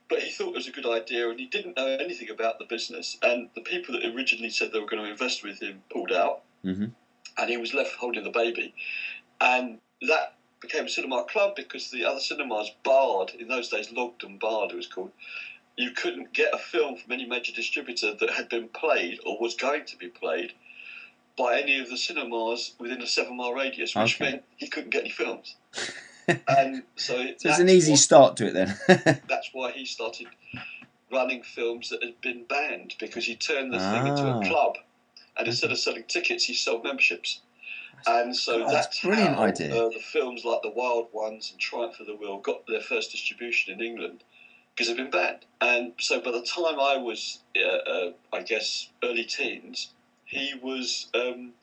But 0.08 0.22
he 0.22 0.30
thought 0.30 0.50
it 0.50 0.56
was 0.56 0.68
a 0.68 0.72
good 0.72 0.86
idea, 0.86 1.30
and 1.30 1.40
he 1.40 1.48
didn't 1.48 1.78
know 1.78 1.88
anything 1.88 2.30
about 2.30 2.60
the 2.60 2.66
business. 2.66 3.18
And 3.22 3.50
the 3.56 3.62
people 3.62 3.94
that 3.94 4.06
originally 4.06 4.50
said 4.50 4.72
they 4.72 4.80
were 4.80 4.86
going 4.86 5.04
to 5.04 5.10
invest 5.10 5.44
with 5.44 5.62
him 5.62 5.82
pulled 5.92 6.12
out, 6.12 6.42
Mhm. 6.64 6.92
and 7.38 7.50
he 7.50 7.58
was 7.58 7.74
left 7.74 7.96
holding 7.96 8.24
the 8.24 8.30
baby. 8.30 8.74
And 9.42 9.80
that 10.02 10.36
became 10.62 10.86
a 10.86 10.90
cinema 10.90 11.24
club 11.24 11.56
because 11.56 11.90
the 11.90 12.06
other 12.06 12.20
cinemas 12.20 12.72
barred, 12.84 13.32
in 13.32 13.48
those 13.48 13.70
days, 13.70 13.92
logged 13.92 14.24
and 14.24 14.40
barred, 14.40 14.72
it 14.72 14.76
was 14.76 14.88
called. 14.88 15.12
You 15.78 15.92
couldn't 15.92 16.32
get 16.32 16.54
a 16.54 16.58
film 16.58 16.96
from 16.96 17.12
any 17.12 17.26
major 17.26 17.52
distributor 17.52 18.14
that 18.14 18.30
had 18.30 18.48
been 18.48 18.70
played 18.70 19.20
or 19.26 19.38
was 19.40 19.56
going 19.56 19.86
to 19.86 19.98
be 19.98 20.08
played 20.08 20.54
by 21.38 21.60
any 21.62 21.80
of 21.80 21.90
the 21.90 21.98
cinemas 21.98 22.74
within 22.80 23.02
a 23.02 23.08
seven 23.08 23.38
mile 23.38 23.54
radius, 23.54 23.96
which 23.96 24.16
Okay. 24.22 24.32
meant 24.32 24.44
he 24.58 24.68
couldn't 24.68 24.90
get 24.92 25.02
any 25.02 25.10
films. 25.10 25.56
and 26.48 26.84
so, 26.96 27.18
So 27.38 27.50
it's 27.50 27.60
an 27.60 27.70
easy 27.70 27.92
what- 27.92 28.00
start 28.00 28.38
to 28.38 28.48
it 28.48 28.54
then. 28.54 28.78
that's 29.28 29.50
why 29.54 29.72
he 29.72 29.86
started 29.86 30.28
running 31.12 31.44
films 31.44 31.90
that 31.90 32.04
had 32.04 32.20
been 32.22 32.44
banned 32.46 32.96
because 33.00 33.26
he 33.26 33.36
turned 33.36 33.72
the 33.74 33.80
thing 33.80 34.08
into 34.08 34.24
Ah. 34.24 34.40
a 34.40 34.46
club, 34.48 34.78
and 35.38 35.48
instead 35.48 35.72
of 35.72 35.78
selling 35.78 36.04
tickets, 36.08 36.46
he 36.46 36.54
sold 36.54 36.84
memberships. 36.84 37.42
And 38.08 38.36
so 38.36 38.60
God, 38.60 38.72
that's 38.74 38.88
that's 38.88 39.04
a 39.04 39.08
brilliant 39.08 39.36
how 39.36 39.44
idea. 39.44 39.76
Uh, 39.86 39.90
the 39.90 40.00
films 40.00 40.44
like 40.46 40.62
The 40.62 40.70
Wild 40.70 41.08
Ones 41.12 41.52
and 41.52 41.60
Triumph 41.60 42.00
of 42.00 42.06
the 42.08 42.16
Will 42.16 42.38
got 42.40 42.66
their 42.68 42.82
first 42.82 43.12
distribution 43.12 43.74
in 43.74 43.82
England 43.86 44.24
because 44.74 44.88
they've 44.88 44.98
been 44.98 45.10
banned. 45.10 45.46
And 45.62 45.94
so 46.00 46.20
by 46.20 46.32
the 46.32 46.42
time 46.44 46.80
I 46.80 46.98
was, 46.98 47.40
uh, 47.56 47.62
uh, 47.90 48.12
I 48.34 48.42
guess, 48.44 48.90
early 49.04 49.24
teens, 49.24 49.90
he 50.26 50.54
was 50.62 51.08
um, 51.14 51.54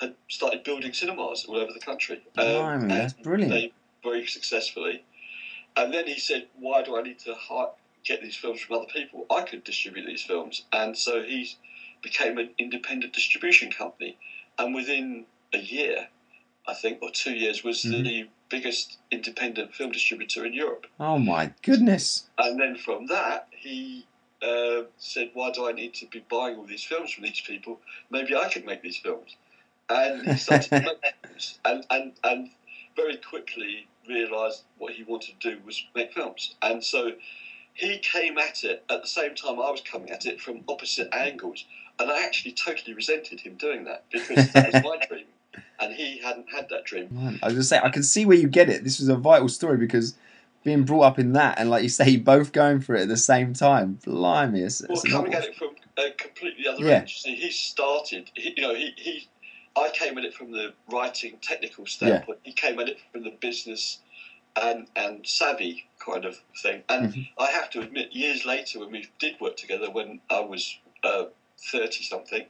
had 0.00 0.14
started 0.28 0.64
building 0.64 0.92
cinemas 0.92 1.44
all 1.46 1.56
over 1.56 1.72
the 1.72 1.80
country. 1.80 2.22
Um, 2.38 2.44
Blimey, 2.46 2.82
and 2.82 2.90
that's 2.90 3.12
brilliant. 3.14 3.52
They 3.52 3.72
very 4.02 4.26
successfully. 4.26 5.02
And 5.76 5.92
then 5.92 6.06
he 6.06 6.18
said, 6.18 6.46
"Why 6.58 6.82
do 6.82 6.96
I 6.96 7.02
need 7.02 7.18
to 7.20 7.34
hi- 7.34 7.70
get 8.04 8.22
these 8.22 8.36
films 8.36 8.60
from 8.60 8.76
other 8.76 8.86
people? 8.92 9.26
I 9.30 9.42
could 9.42 9.64
distribute 9.64 10.06
these 10.06 10.22
films." 10.22 10.62
And 10.72 10.96
so 10.96 11.22
he 11.22 11.48
became 12.02 12.38
an 12.38 12.50
independent 12.58 13.12
distribution 13.12 13.70
company. 13.70 14.16
And 14.58 14.74
within 14.74 15.26
a 15.52 15.58
year, 15.58 16.08
I 16.66 16.74
think, 16.74 17.02
or 17.02 17.10
two 17.10 17.34
years, 17.34 17.64
was 17.64 17.82
Mhm. 17.84 18.04
the 18.04 18.28
biggest 18.48 18.98
independent 19.10 19.74
film 19.74 19.90
distributor 19.90 20.44
in 20.44 20.52
Europe. 20.52 20.86
Oh 21.00 21.18
my 21.18 21.52
goodness. 21.62 22.28
And 22.38 22.60
then 22.60 22.76
from 22.76 23.06
that, 23.06 23.48
he 23.50 24.06
uh, 24.44 24.84
said, 24.98 25.30
"Why 25.34 25.50
do 25.50 25.66
I 25.68 25.72
need 25.72 25.94
to 25.94 26.06
be 26.06 26.24
buying 26.30 26.56
all 26.56 26.64
these 26.64 26.84
films 26.84 27.12
from 27.12 27.24
these 27.24 27.40
people? 27.40 27.80
Maybe 28.10 28.36
I 28.36 28.48
could 28.48 28.66
make 28.66 28.82
these 28.82 28.98
films." 28.98 29.36
And 29.88 30.26
he 30.26 30.36
started 30.36 30.68
to 30.70 30.80
make 30.80 31.14
films, 31.26 31.58
and 31.64 31.86
and 31.90 32.12
and 32.22 32.50
very 32.96 33.16
quickly 33.16 33.86
realised 34.08 34.62
what 34.78 34.92
he 34.92 35.02
wanted 35.02 35.40
to 35.40 35.50
do 35.50 35.58
was 35.64 35.84
make 35.94 36.12
films. 36.12 36.54
And 36.62 36.84
so 36.84 37.12
he 37.74 37.98
came 37.98 38.38
at 38.38 38.62
it 38.64 38.84
at 38.88 39.02
the 39.02 39.08
same 39.08 39.34
time 39.34 39.58
I 39.58 39.70
was 39.70 39.80
coming 39.80 40.10
at 40.10 40.26
it 40.26 40.40
from 40.40 40.62
opposite 40.68 41.08
angles, 41.12 41.64
and 41.98 42.10
I 42.10 42.24
actually 42.24 42.52
totally 42.52 42.94
resented 42.94 43.40
him 43.40 43.54
doing 43.54 43.84
that 43.84 44.04
because 44.10 44.52
that 44.52 44.72
was 44.72 44.82
my 44.82 45.06
dream, 45.08 45.26
and 45.80 45.94
he 45.94 46.20
hadn't 46.20 46.52
had 46.52 46.68
that 46.70 46.84
dream. 46.84 47.08
Man, 47.10 47.38
I 47.42 47.46
was 47.46 47.54
gonna 47.54 47.64
say 47.64 47.80
I 47.82 47.90
can 47.90 48.02
see 48.02 48.26
where 48.26 48.36
you 48.36 48.48
get 48.48 48.70
it. 48.70 48.84
This 48.84 48.98
was 48.98 49.08
a 49.08 49.16
vital 49.16 49.48
story 49.48 49.76
because 49.76 50.14
being 50.64 50.84
brought 50.84 51.02
up 51.02 51.18
in 51.18 51.34
that 51.34 51.58
and 51.58 51.70
like 51.70 51.82
you 51.82 51.88
say, 51.88 52.16
both 52.32 52.50
going 52.52 52.80
for 52.80 52.96
it 52.96 53.02
at 53.02 53.08
the 53.08 53.16
same 53.16 53.52
time. 53.52 53.98
Blimey, 54.04 54.60
it's, 54.60 54.82
well, 54.82 54.98
it's 54.98 55.10
coming 55.12 55.34
at 55.34 55.44
it 55.44 55.54
from 55.54 55.76
a 55.96 56.10
completely 56.10 56.66
other 56.66 56.84
Yeah. 56.84 56.98
end. 57.00 57.10
See, 57.10 57.36
he 57.36 57.50
started. 57.50 58.30
He, 58.34 58.54
you 58.56 58.62
know, 58.62 58.74
he, 58.74 58.92
he. 58.96 59.28
I 59.76 59.90
came 59.92 60.16
at 60.18 60.24
it 60.24 60.34
from 60.34 60.52
the 60.52 60.72
writing 60.90 61.38
technical 61.42 61.84
standpoint. 61.86 62.38
He 62.42 62.52
came 62.52 62.78
at 62.80 62.88
it 62.88 62.98
from 63.12 63.22
the 63.22 63.30
business 63.30 63.98
and 64.60 64.86
and 64.96 65.26
savvy 65.26 65.84
kind 66.04 66.24
of 66.24 66.36
thing. 66.62 66.82
And 66.88 67.12
Mhm. 67.12 67.28
I 67.38 67.50
have 67.50 67.70
to 67.70 67.80
admit, 67.80 68.12
years 68.12 68.44
later, 68.44 68.80
when 68.80 68.92
we 68.92 69.06
did 69.18 69.40
work 69.40 69.56
together, 69.56 69.90
when 69.90 70.20
I 70.30 70.40
was 70.40 70.78
thirty 71.58 72.04
something, 72.04 72.46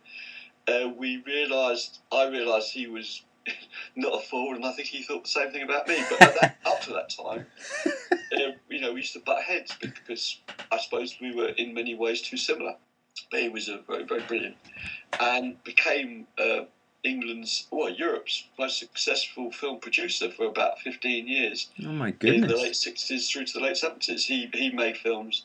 uh, 0.69 0.89
we 0.97 1.17
realised. 1.19 1.99
I 2.13 2.25
realised 2.27 2.73
he 2.73 2.87
was. 2.87 3.23
Not 3.97 4.21
a 4.23 4.27
fool, 4.27 4.55
and 4.55 4.65
I 4.65 4.73
think 4.73 4.89
he 4.89 5.03
thought 5.03 5.25
the 5.25 5.31
same 5.31 5.51
thing 5.53 5.63
about 5.63 5.87
me. 5.89 5.97
But 6.11 6.23
at 6.23 6.41
that, 6.41 6.57
up 6.67 6.81
to 6.83 6.93
that 6.93 7.11
time, 7.11 7.47
uh, 7.87 8.53
you 8.69 8.81
know, 8.81 8.93
we 8.93 9.01
used 9.01 9.13
to 9.15 9.21
butt 9.21 9.43
heads 9.43 9.77
because 9.81 10.41
I 10.73 10.79
suppose 10.79 11.17
we 11.21 11.35
were 11.35 11.49
in 11.49 11.75
many 11.75 11.95
ways 11.95 12.21
too 12.23 12.37
similar. 12.37 12.77
But 13.31 13.41
he 13.41 13.49
was 13.49 13.69
a 13.69 13.79
very, 13.87 14.05
very 14.05 14.23
brilliant 14.23 14.57
and 15.21 15.63
became 15.65 16.27
uh, 16.39 16.65
England's, 17.05 17.67
well, 17.71 17.91
Europe's 17.91 18.45
most 18.59 18.79
successful 18.79 19.53
film 19.53 19.79
producer 19.79 20.31
for 20.31 20.47
about 20.47 20.81
15 20.81 21.29
years 21.29 21.69
Oh 21.85 21.93
my 21.93 22.11
goodness. 22.11 22.43
in 22.43 22.49
the 22.49 22.57
late 22.57 22.73
60s 22.73 23.31
through 23.31 23.45
to 23.47 23.53
the 23.55 23.61
late 23.61 23.77
70s. 23.77 24.23
He, 24.25 24.49
he 24.53 24.71
made 24.71 24.97
films 24.97 25.45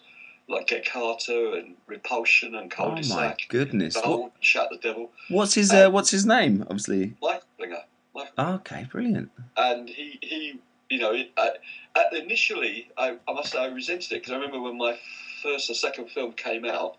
like 0.50 0.68
Get 0.68 0.86
Carter 0.86 1.53
and 1.56 1.75
Repulsion 1.88 2.56
and 2.56 2.74
Oh 2.77 2.96
my 3.08 3.36
goodness. 3.48 3.96
What, 3.96 4.32
Shout 4.41 4.70
the 4.72 4.77
Devil, 4.77 5.12
what's 5.29 5.53
his 5.53 5.72
uh, 5.72 5.89
what's 5.89 6.10
his 6.12 6.25
name? 6.25 6.63
Obviously. 6.63 7.15
Michael 7.22 7.48
Klinger. 7.58 7.84
Michael 8.15 8.46
Okay, 8.56 8.88
brilliant. 8.91 9.29
and 9.56 9.88
he, 9.88 10.18
he 10.22 10.60
you 10.89 10.98
know, 11.00 11.13
uh, 11.38 11.50
at, 11.96 12.13
initially, 12.13 12.89
I, 12.98 13.18
I 13.27 13.34
must 13.34 13.51
say 13.51 13.60
I 13.60 13.68
resented 13.68 14.12
it 14.12 14.15
because 14.15 14.32
I 14.32 14.36
remember 14.38 14.60
when 14.60 14.77
my 14.77 14.98
first 15.44 15.70
or 15.70 15.75
second 15.75 16.10
film 16.10 16.34
came 16.34 16.65
out 16.65 16.98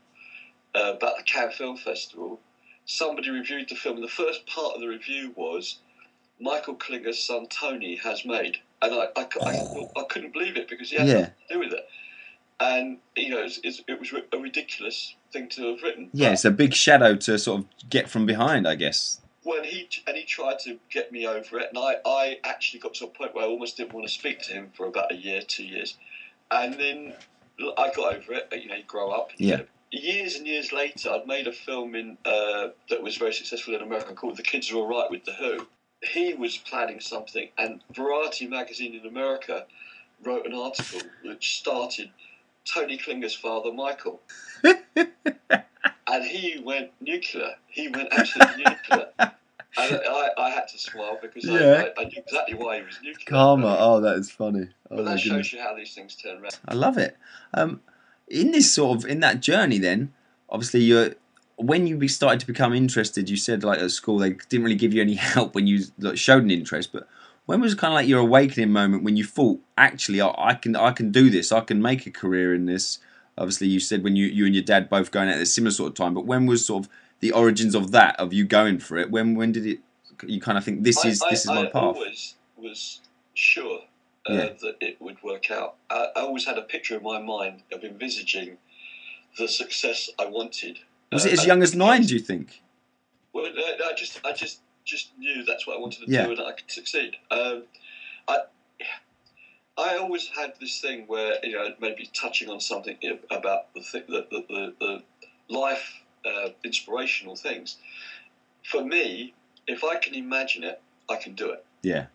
uh, 0.76 0.94
about 0.96 1.16
the 1.18 1.24
Cannes 1.24 1.54
Film 1.56 1.76
Festival, 1.76 2.38
somebody 2.86 3.30
reviewed 3.30 3.68
the 3.68 3.74
film, 3.74 3.96
and 3.96 4.04
the 4.04 4.08
first 4.08 4.46
part 4.46 4.74
of 4.76 4.80
the 4.80 4.86
review 4.86 5.32
was 5.34 5.78
Michael 6.40 6.74
Klinger's 6.76 7.18
son 7.22 7.46
Tony 7.48 7.96
has 7.96 8.24
made, 8.24 8.58
and 8.80 8.94
I, 8.94 9.08
I, 9.16 9.26
I, 9.44 9.56
thought- 9.56 9.90
I 9.96 10.02
couldn't 10.08 10.32
believe 10.32 10.56
it 10.56 10.68
because 10.68 10.90
he 10.90 10.96
had 10.96 11.08
Yeah. 11.08 11.14
nothing 11.14 11.34
to 11.48 11.54
do 11.54 11.58
with 11.58 11.72
it, 11.72 11.88
and 12.60 12.98
you 13.16 13.30
know, 13.30 13.42
it's, 13.42 13.58
it's, 13.64 13.82
it 13.88 13.98
was 13.98 14.12
a 14.32 14.38
ridiculous 14.38 15.14
thing 15.32 15.48
to 15.50 15.72
have 15.72 15.82
written. 15.82 16.10
Yeah, 16.12 16.32
it's 16.32 16.44
a 16.44 16.50
big 16.50 16.74
shadow 16.74 17.16
to 17.16 17.38
sort 17.38 17.60
of 17.60 17.66
get 17.88 18.08
from 18.08 18.26
behind, 18.26 18.68
I 18.68 18.74
guess. 18.74 19.20
when 19.42 19.64
he 19.64 19.88
and 20.06 20.16
he 20.16 20.24
tried 20.24 20.58
to 20.60 20.78
get 20.90 21.10
me 21.10 21.26
over 21.26 21.58
it, 21.58 21.70
and 21.74 21.78
I, 21.78 21.96
I 22.04 22.38
actually 22.44 22.80
got 22.80 22.94
to 22.94 23.04
a 23.04 23.08
point 23.08 23.34
where 23.34 23.44
I 23.44 23.48
almost 23.48 23.76
didn't 23.76 23.92
want 23.94 24.06
to 24.06 24.12
speak 24.12 24.40
to 24.42 24.52
him 24.52 24.70
for 24.76 24.86
about 24.86 25.10
a 25.12 25.16
year, 25.16 25.40
two 25.42 25.64
years, 25.64 25.96
and 26.50 26.74
then 26.74 27.14
I 27.78 27.90
got 27.94 28.16
over 28.16 28.34
it. 28.34 28.52
You 28.52 28.68
know, 28.68 28.76
you 28.76 28.84
grow 28.86 29.10
up. 29.10 29.30
Yeah. 29.36 29.62
Years 29.92 30.36
and 30.36 30.46
years 30.46 30.72
later, 30.72 31.10
I'd 31.10 31.26
made 31.26 31.48
a 31.48 31.52
film 31.52 31.96
in 31.96 32.16
uh, 32.24 32.68
that 32.90 33.02
was 33.02 33.16
very 33.16 33.32
successful 33.32 33.74
in 33.74 33.80
America 33.82 34.12
called 34.14 34.36
"The 34.36 34.42
Kids 34.42 34.70
Are 34.70 34.76
All 34.76 34.86
Right" 34.86 35.10
with 35.10 35.24
the 35.24 35.32
Who. 35.32 35.66
He 36.02 36.32
was 36.34 36.56
planning 36.56 37.00
something, 37.00 37.48
and 37.58 37.80
Variety 37.94 38.46
magazine 38.46 38.94
in 38.94 39.06
America 39.06 39.66
wrote 40.22 40.46
an 40.46 40.54
article 40.54 41.00
which 41.24 41.58
started 41.58 42.10
Tony 42.64 42.96
Klinger's 42.98 43.34
father, 43.34 43.72
Michael. 43.72 44.20
and 46.06 46.24
he 46.24 46.60
went 46.64 46.90
nuclear. 47.00 47.54
He 47.66 47.88
went 47.88 48.08
absolutely 48.12 48.64
nuclear. 48.64 49.06
And 49.76 50.00
I, 50.08 50.30
I 50.36 50.50
had 50.50 50.66
to 50.68 50.78
smile 50.78 51.18
because 51.22 51.44
Yeah. 51.44 51.84
I, 51.96 52.02
I, 52.02 52.04
knew 52.04 52.18
exactly 52.18 52.54
why 52.54 52.78
he 52.78 52.82
was 52.82 52.98
nuclear. 53.02 53.26
Karma. 53.26 53.76
Oh, 53.78 54.00
that 54.00 54.16
is 54.16 54.30
funny. 54.30 54.68
Oh 54.90 54.96
but 54.96 55.04
that 55.04 55.22
goodness. 55.22 55.46
shows 55.46 55.52
you 55.52 55.60
how 55.60 55.74
these 55.74 55.94
things 55.94 56.16
turn 56.16 56.38
around. 56.38 56.58
I 56.66 56.74
love 56.74 56.98
it. 56.98 57.16
Um, 57.54 57.80
in 58.28 58.50
this 58.50 58.72
sort 58.72 58.98
of 58.98 59.10
in 59.10 59.20
that 59.20 59.40
journey, 59.40 59.78
then 59.78 60.12
obviously 60.48 60.80
you're 60.80 61.14
when 61.56 61.86
you 61.86 62.08
started 62.08 62.40
to 62.40 62.46
become 62.46 62.72
interested. 62.74 63.30
You 63.30 63.36
said 63.36 63.62
like 63.62 63.78
at 63.78 63.90
school 63.92 64.18
they 64.18 64.30
didn't 64.30 64.64
really 64.64 64.76
give 64.76 64.92
you 64.92 65.02
any 65.02 65.14
help 65.34 65.54
when 65.54 65.66
you 65.66 65.84
like, 65.98 66.18
showed 66.18 66.42
an 66.42 66.50
interest, 66.50 66.92
but 66.92 67.08
when 67.50 67.60
was 67.60 67.74
kind 67.74 67.92
of 67.92 67.96
like 67.96 68.06
your 68.06 68.20
awakening 68.20 68.70
moment 68.70 69.02
when 69.02 69.16
you 69.16 69.24
thought 69.24 69.58
actually 69.76 70.20
I, 70.20 70.32
I 70.38 70.54
can 70.54 70.76
I 70.76 70.92
can 70.92 71.10
do 71.10 71.30
this. 71.30 71.50
I 71.50 71.60
can 71.60 71.82
make 71.82 72.06
a 72.06 72.10
career 72.12 72.54
in 72.54 72.66
this. 72.66 73.00
Obviously, 73.36 73.66
you 73.66 73.80
said 73.80 74.04
when 74.04 74.14
you 74.14 74.26
you 74.26 74.46
and 74.46 74.54
your 74.54 74.62
dad 74.62 74.88
both 74.88 75.10
going 75.10 75.28
at 75.28 75.40
a 75.40 75.46
similar 75.46 75.72
sort 75.72 75.88
of 75.88 75.94
time, 75.96 76.14
but 76.14 76.26
when 76.26 76.46
was 76.46 76.64
sort 76.64 76.84
of 76.84 76.90
the 77.18 77.32
origins 77.32 77.74
of 77.74 77.90
that 77.90 78.14
of 78.20 78.32
you 78.32 78.44
going 78.44 78.78
for 78.78 78.96
it? 78.98 79.10
When 79.10 79.34
when 79.34 79.50
did 79.50 79.66
it? 79.66 79.80
You 80.24 80.40
kind 80.40 80.58
of 80.58 80.64
think 80.64 80.84
this 80.84 81.04
is 81.04 81.20
I, 81.22 81.30
this 81.30 81.44
is 81.44 81.50
I, 81.50 81.54
my 81.54 81.62
I 81.62 81.70
path. 81.72 81.96
always 81.96 82.36
was 82.56 83.00
sure 83.34 83.80
uh, 84.28 84.32
Yeah. 84.32 84.48
that 84.62 84.76
it 84.80 85.00
would 85.00 85.20
work 85.24 85.50
out. 85.50 85.74
I, 85.90 86.06
I 86.14 86.20
always 86.20 86.44
had 86.44 86.56
a 86.56 86.62
picture 86.62 86.96
in 86.98 87.02
my 87.02 87.20
mind 87.20 87.62
of 87.72 87.82
envisaging 87.82 88.58
the 89.38 89.48
success 89.48 90.08
I 90.20 90.26
wanted. 90.26 90.78
Was 91.10 91.24
Uh, 91.24 91.30
it 91.30 91.32
as 91.32 91.38
and 91.40 91.48
young 91.48 91.62
as 91.62 91.74
nine? 91.74 92.02
Do 92.02 92.14
you 92.14 92.20
think? 92.20 92.62
Well, 93.32 93.50
no, 93.54 93.76
no, 93.78 93.84
I 93.86 93.94
just, 93.94 94.20
I 94.24 94.32
just, 94.32 94.60
just 94.90 95.16
knew 95.16 95.44
that's 95.44 95.66
what 95.66 95.76
I 95.76 95.80
wanted 95.80 96.04
to 96.04 96.10
Yeah. 96.10 96.26
do, 96.26 96.32
and 96.32 96.40
I 96.40 96.52
could 96.52 96.70
succeed. 96.70 97.16
Um, 97.30 97.64
I, 98.26 98.38
I 99.78 99.96
always 99.96 100.28
had 100.28 100.54
this 100.60 100.80
thing 100.80 101.06
where 101.06 101.38
you 101.44 101.52
know, 101.52 101.72
maybe 101.80 102.10
touching 102.12 102.50
on 102.50 102.60
something 102.60 102.98
about 103.30 103.72
the 103.74 103.82
thing, 103.82 104.02
the, 104.08 104.26
the, 104.30 104.74
the, 104.80 105.02
life 105.48 106.02
uh, 106.24 106.50
inspirational 106.64 107.34
things. 107.36 107.76
For 108.64 108.84
me, 108.84 109.34
if 109.66 109.82
I 109.82 109.96
can 109.96 110.14
imagine 110.14 110.64
it, 110.64 110.80
I 111.08 111.16
can 111.16 111.34
do 111.34 111.50
it. 111.50 111.64
Yeah. 111.82 112.06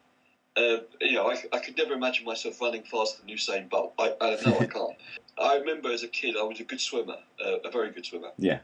Uh, 0.55 0.77
you 1.01 1.13
know, 1.13 1.29
I, 1.29 1.44
I 1.51 1.60
could 1.60 1.77
never 1.77 1.94
imagine 1.94 2.24
myself 2.24 2.62
running 2.62 2.84
faster 2.84 3.22
than 3.22 3.36
Usain 3.36 3.70
Bolt. 3.70 3.94
I, 4.00 4.15
I 4.22 4.38
know 4.46 4.60
I 4.60 4.65
can't. 4.77 4.96
I 5.38 5.55
remember 5.58 5.91
as 5.91 6.03
a 6.03 6.08
kid, 6.08 6.36
I 6.39 6.44
was 6.44 6.62
a 6.62 6.63
good 6.63 6.79
swimmer, 6.79 7.17
uh, 7.46 7.60
a 7.65 7.72
very 7.72 7.91
good 7.91 8.05
swimmer. 8.05 8.32
Yeah. 8.38 8.60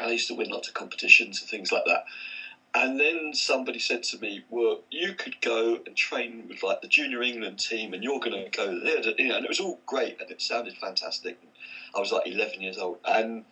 I 0.00 0.12
used 0.12 0.28
to 0.28 0.34
win 0.34 0.50
lots 0.50 0.68
of 0.68 0.74
competitions 0.74 1.40
and 1.40 1.50
things 1.50 1.72
like 1.72 1.84
that. 1.86 2.04
And 2.74 3.00
then 3.00 3.34
somebody 3.34 3.80
said 3.80 4.02
to 4.04 4.18
me, 4.18 4.44
"Well, 4.48 4.82
you 4.90 5.12
could 5.14 5.40
go 5.42 5.80
and 5.86 5.96
train 5.96 6.48
with 6.48 6.62
like 6.64 6.80
the 6.80 6.88
junior 6.88 7.22
England 7.22 7.60
team, 7.60 7.94
and 7.94 8.02
you're 8.02 8.20
going 8.20 8.44
to 8.44 8.50
go 8.50 8.78
there." 8.78 8.98
And 8.98 9.44
it 9.44 9.48
was 9.48 9.60
all 9.60 9.80
great, 9.86 10.16
and 10.20 10.30
it 10.30 10.42
sounded 10.42 10.76
fantastic. 10.78 11.38
I 11.94 12.00
was 12.00 12.12
like 12.12 12.26
11 12.26 12.62
years 12.62 12.78
old, 12.78 12.98
and 13.04 13.44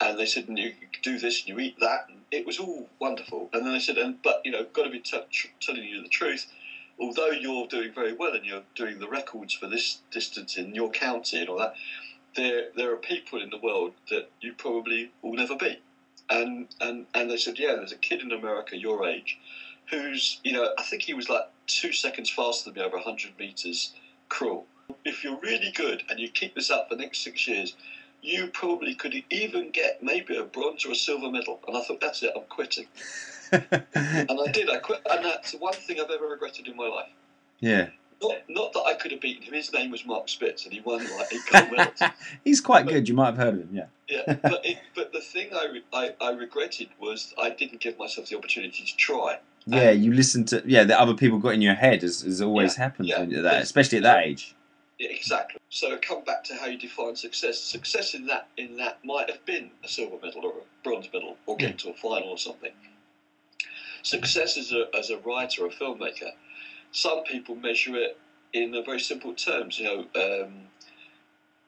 and 0.00 0.18
they 0.18 0.26
said, 0.26 0.48
and 0.48 0.58
"You 0.58 0.74
do 1.02 1.18
this, 1.18 1.40
and 1.40 1.48
you 1.48 1.60
eat 1.60 1.78
that," 1.80 2.06
and 2.08 2.24
it 2.30 2.46
was 2.46 2.58
all 2.58 2.88
wonderful. 3.00 3.50
And 3.52 3.66
then 3.66 3.72
they 3.72 3.80
said, 3.80 3.98
"And 3.98 4.22
but 4.22 4.42
you 4.44 4.52
know, 4.52 4.64
got 4.64 4.84
to 4.84 4.90
be 4.90 5.00
t- 5.00 5.18
tr- 5.30 5.48
telling 5.60 5.84
you 5.84 6.02
the 6.02 6.08
truth." 6.08 6.46
Although 6.98 7.30
you're 7.30 7.66
doing 7.66 7.92
very 7.92 8.12
well 8.12 8.34
and 8.34 8.46
you're 8.46 8.64
doing 8.74 8.98
the 9.00 9.08
records 9.08 9.54
for 9.54 9.66
this 9.68 10.02
distance 10.12 10.56
in 10.56 10.74
your 10.74 10.90
county 10.90 11.38
and 11.40 11.48
all 11.48 11.58
that, 11.58 11.74
there 12.36 12.68
there 12.76 12.92
are 12.92 12.96
people 12.96 13.40
in 13.42 13.50
the 13.50 13.58
world 13.58 13.94
that 14.10 14.30
you 14.40 14.52
probably 14.54 15.10
will 15.22 15.34
never 15.34 15.56
beat. 15.56 15.80
And 16.30 16.66
and 16.80 17.06
and 17.14 17.30
they 17.30 17.36
said, 17.36 17.58
yeah, 17.58 17.74
there's 17.74 17.92
a 17.92 17.96
kid 17.96 18.20
in 18.20 18.32
America 18.32 18.76
your 18.76 19.06
age, 19.06 19.38
who's 19.90 20.40
you 20.44 20.52
know 20.52 20.72
I 20.78 20.82
think 20.82 21.02
he 21.02 21.14
was 21.14 21.28
like 21.28 21.48
two 21.66 21.92
seconds 21.92 22.30
faster 22.30 22.70
than 22.70 22.80
me 22.80 22.86
over 22.86 22.96
100 22.96 23.38
meters 23.38 23.92
crawl. 24.28 24.66
If 25.04 25.24
you're 25.24 25.38
really 25.40 25.72
good 25.72 26.02
and 26.08 26.18
you 26.18 26.28
keep 26.28 26.54
this 26.54 26.70
up 26.70 26.88
for 26.88 26.94
the 26.96 27.02
next 27.02 27.22
six 27.22 27.46
years, 27.46 27.74
you 28.22 28.48
probably 28.48 28.94
could 28.94 29.14
even 29.30 29.70
get 29.70 30.02
maybe 30.02 30.36
a 30.36 30.44
bronze 30.44 30.84
or 30.84 30.92
a 30.92 30.94
silver 30.96 31.30
medal. 31.30 31.60
And 31.66 31.76
I 31.76 31.82
thought 31.82 32.00
that's 32.00 32.22
it, 32.22 32.32
I'm 32.36 32.42
quitting. 32.48 32.86
And 33.52 34.30
I 34.30 34.52
did. 34.52 34.70
I 34.70 34.76
quit, 34.76 35.00
and 35.10 35.24
that's 35.24 35.50
the 35.50 35.58
one 35.58 35.72
thing 35.72 36.00
I've 36.00 36.10
ever 36.10 36.28
regretted 36.28 36.68
in 36.68 36.76
my 36.76 36.86
life. 36.86 37.08
yeah. 37.58 37.88
Not, 38.22 38.36
not 38.48 38.72
that 38.74 38.82
I 38.82 38.94
could 38.94 39.12
have 39.12 39.20
beaten 39.20 39.42
him. 39.42 39.54
His 39.54 39.72
name 39.72 39.90
was 39.90 40.04
Mark 40.04 40.28
Spitz, 40.28 40.64
and 40.64 40.72
he 40.74 40.80
won 40.80 40.98
like 41.16 41.32
eight 41.32 41.40
gold 41.50 41.72
medals. 41.72 42.00
He's 42.44 42.60
quite 42.60 42.86
good. 42.86 43.08
You 43.08 43.14
might 43.14 43.26
have 43.26 43.36
heard 43.38 43.54
of 43.54 43.60
him. 43.60 43.70
Yeah. 43.72 43.86
Yeah, 44.08 44.34
but 44.42 44.66
it, 44.66 44.78
but 44.96 45.12
the 45.12 45.20
thing 45.20 45.50
I, 45.54 45.66
re- 45.72 45.84
I 45.92 46.14
I 46.20 46.30
regretted 46.32 46.88
was 47.00 47.32
I 47.40 47.50
didn't 47.50 47.80
give 47.80 47.96
myself 47.96 48.28
the 48.28 48.36
opportunity 48.36 48.84
to 48.84 48.96
try. 48.96 49.38
Yeah, 49.66 49.90
you 49.90 50.12
listen 50.12 50.44
to 50.46 50.62
yeah 50.66 50.82
that 50.84 50.98
other 50.98 51.14
people 51.14 51.38
got 51.38 51.50
in 51.50 51.62
your 51.62 51.74
head 51.74 52.02
as, 52.02 52.24
as 52.24 52.42
always 52.42 52.76
Yeah, 52.76 52.82
happens 52.82 53.08
yeah. 53.08 53.24
that, 53.42 53.62
especially 53.62 53.98
at 53.98 54.04
that 54.04 54.24
age. 54.24 54.56
Yeah, 54.98 55.10
exactly. 55.10 55.60
So 55.68 55.96
come 55.98 56.24
back 56.24 56.42
to 56.44 56.56
how 56.56 56.66
you 56.66 56.76
define 56.76 57.14
success. 57.14 57.60
Success 57.60 58.14
in 58.14 58.26
that 58.26 58.48
in 58.56 58.76
that 58.78 58.98
might 59.04 59.30
have 59.30 59.44
been 59.46 59.70
a 59.84 59.88
silver 59.88 60.16
medal 60.20 60.44
or 60.44 60.50
a 60.54 60.64
bronze 60.84 61.08
medal 61.12 61.36
or 61.46 61.56
getting 61.56 61.76
to 61.78 61.90
a 61.90 61.94
final 61.94 62.30
or 62.30 62.38
something. 62.38 62.72
Success 64.02 64.56
as 64.56 64.72
a 64.72 64.86
as 64.96 65.10
a 65.10 65.18
writer 65.18 65.66
or 65.66 65.70
filmmaker, 65.70 66.30
some 66.92 67.22
people 67.24 67.54
measure 67.54 67.96
it 67.96 68.18
in 68.52 68.74
a 68.74 68.82
very 68.82 69.00
simple 69.00 69.34
terms. 69.34 69.78
You 69.78 69.84
know, 69.84 70.44
um, 70.44 70.52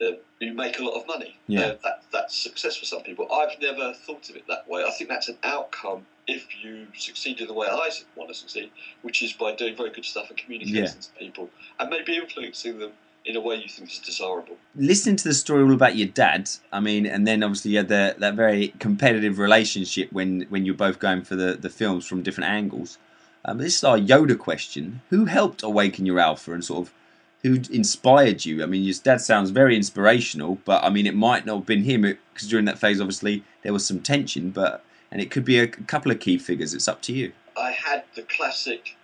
uh, 0.00 0.16
you 0.40 0.52
make 0.52 0.78
a 0.78 0.82
lot 0.82 1.00
of 1.00 1.06
money. 1.06 1.36
Yeah. 1.46 1.60
Uh, 1.60 1.76
that 1.84 2.02
that's 2.12 2.36
success 2.36 2.76
for 2.76 2.84
some 2.84 3.02
people. 3.02 3.30
I've 3.32 3.60
never 3.60 3.94
thought 3.94 4.28
of 4.30 4.36
it 4.36 4.44
that 4.48 4.68
way. 4.68 4.84
I 4.84 4.90
think 4.90 5.08
that's 5.10 5.28
an 5.28 5.38
outcome 5.42 6.06
if 6.26 6.46
you 6.62 6.86
succeed 6.96 7.40
in 7.40 7.48
the 7.48 7.52
way 7.52 7.66
I 7.68 7.90
want 8.16 8.30
to 8.30 8.34
succeed, 8.34 8.70
which 9.02 9.22
is 9.22 9.32
by 9.32 9.54
doing 9.54 9.76
very 9.76 9.90
good 9.90 10.04
stuff 10.04 10.28
and 10.30 10.38
communicating 10.38 10.82
Yeah. 10.82 10.86
to 10.86 11.08
people 11.18 11.50
and 11.80 11.90
maybe 11.90 12.16
influencing 12.16 12.78
them 12.78 12.92
in 13.24 13.36
a 13.36 13.40
way 13.40 13.56
you 13.56 13.68
think 13.68 13.90
is 13.90 13.98
desirable. 13.98 14.56
Listening 14.74 15.16
to 15.16 15.24
the 15.24 15.34
story 15.34 15.62
all 15.62 15.72
about 15.72 15.96
your 15.96 16.08
dad, 16.08 16.50
I 16.72 16.80
mean, 16.80 17.06
and 17.06 17.26
then 17.26 17.42
obviously 17.42 17.72
you 17.72 17.78
had 17.78 17.88
the, 17.88 18.16
that 18.18 18.34
very 18.34 18.68
competitive 18.80 19.38
relationship 19.38 20.12
when 20.12 20.42
when 20.48 20.64
you're 20.64 20.74
both 20.74 20.98
going 20.98 21.22
for 21.22 21.36
the, 21.36 21.54
the 21.54 21.70
films 21.70 22.06
from 22.06 22.22
different 22.22 22.50
angles. 22.50 22.98
Um, 23.44 23.58
this 23.58 23.76
is 23.76 23.84
our 23.84 23.98
Yoda 23.98 24.38
question: 24.38 25.02
Who 25.10 25.24
helped 25.26 25.62
awaken 25.62 26.06
your 26.06 26.18
alpha 26.20 26.52
and 26.52 26.64
sort 26.64 26.86
of 26.86 26.94
who 27.42 27.54
inspired 27.70 28.44
you? 28.44 28.62
I 28.62 28.66
mean, 28.66 28.82
your 28.84 28.94
dad 29.02 29.20
sounds 29.20 29.50
very 29.50 29.76
inspirational, 29.76 30.58
but 30.64 30.84
I 30.84 30.90
mean, 30.90 31.06
it 31.06 31.14
might 31.14 31.44
not 31.44 31.56
have 31.56 31.66
been 31.66 31.84
him 31.84 32.02
because 32.02 32.48
during 32.48 32.66
that 32.66 32.78
phase, 32.78 33.00
obviously, 33.00 33.42
there 33.62 33.72
was 33.72 33.86
some 33.86 34.00
tension, 34.00 34.50
but 34.50 34.84
and 35.10 35.20
it 35.20 35.30
could 35.30 35.44
be 35.44 35.58
a, 35.58 35.66
couple 35.66 36.10
of 36.12 36.20
key 36.20 36.38
figures. 36.38 36.72
It's 36.72 36.88
up 36.88 37.02
to 37.02 37.12
you. 37.12 37.32
I 37.56 37.72
had 37.72 38.04
the 38.14 38.22
classic 38.22 38.96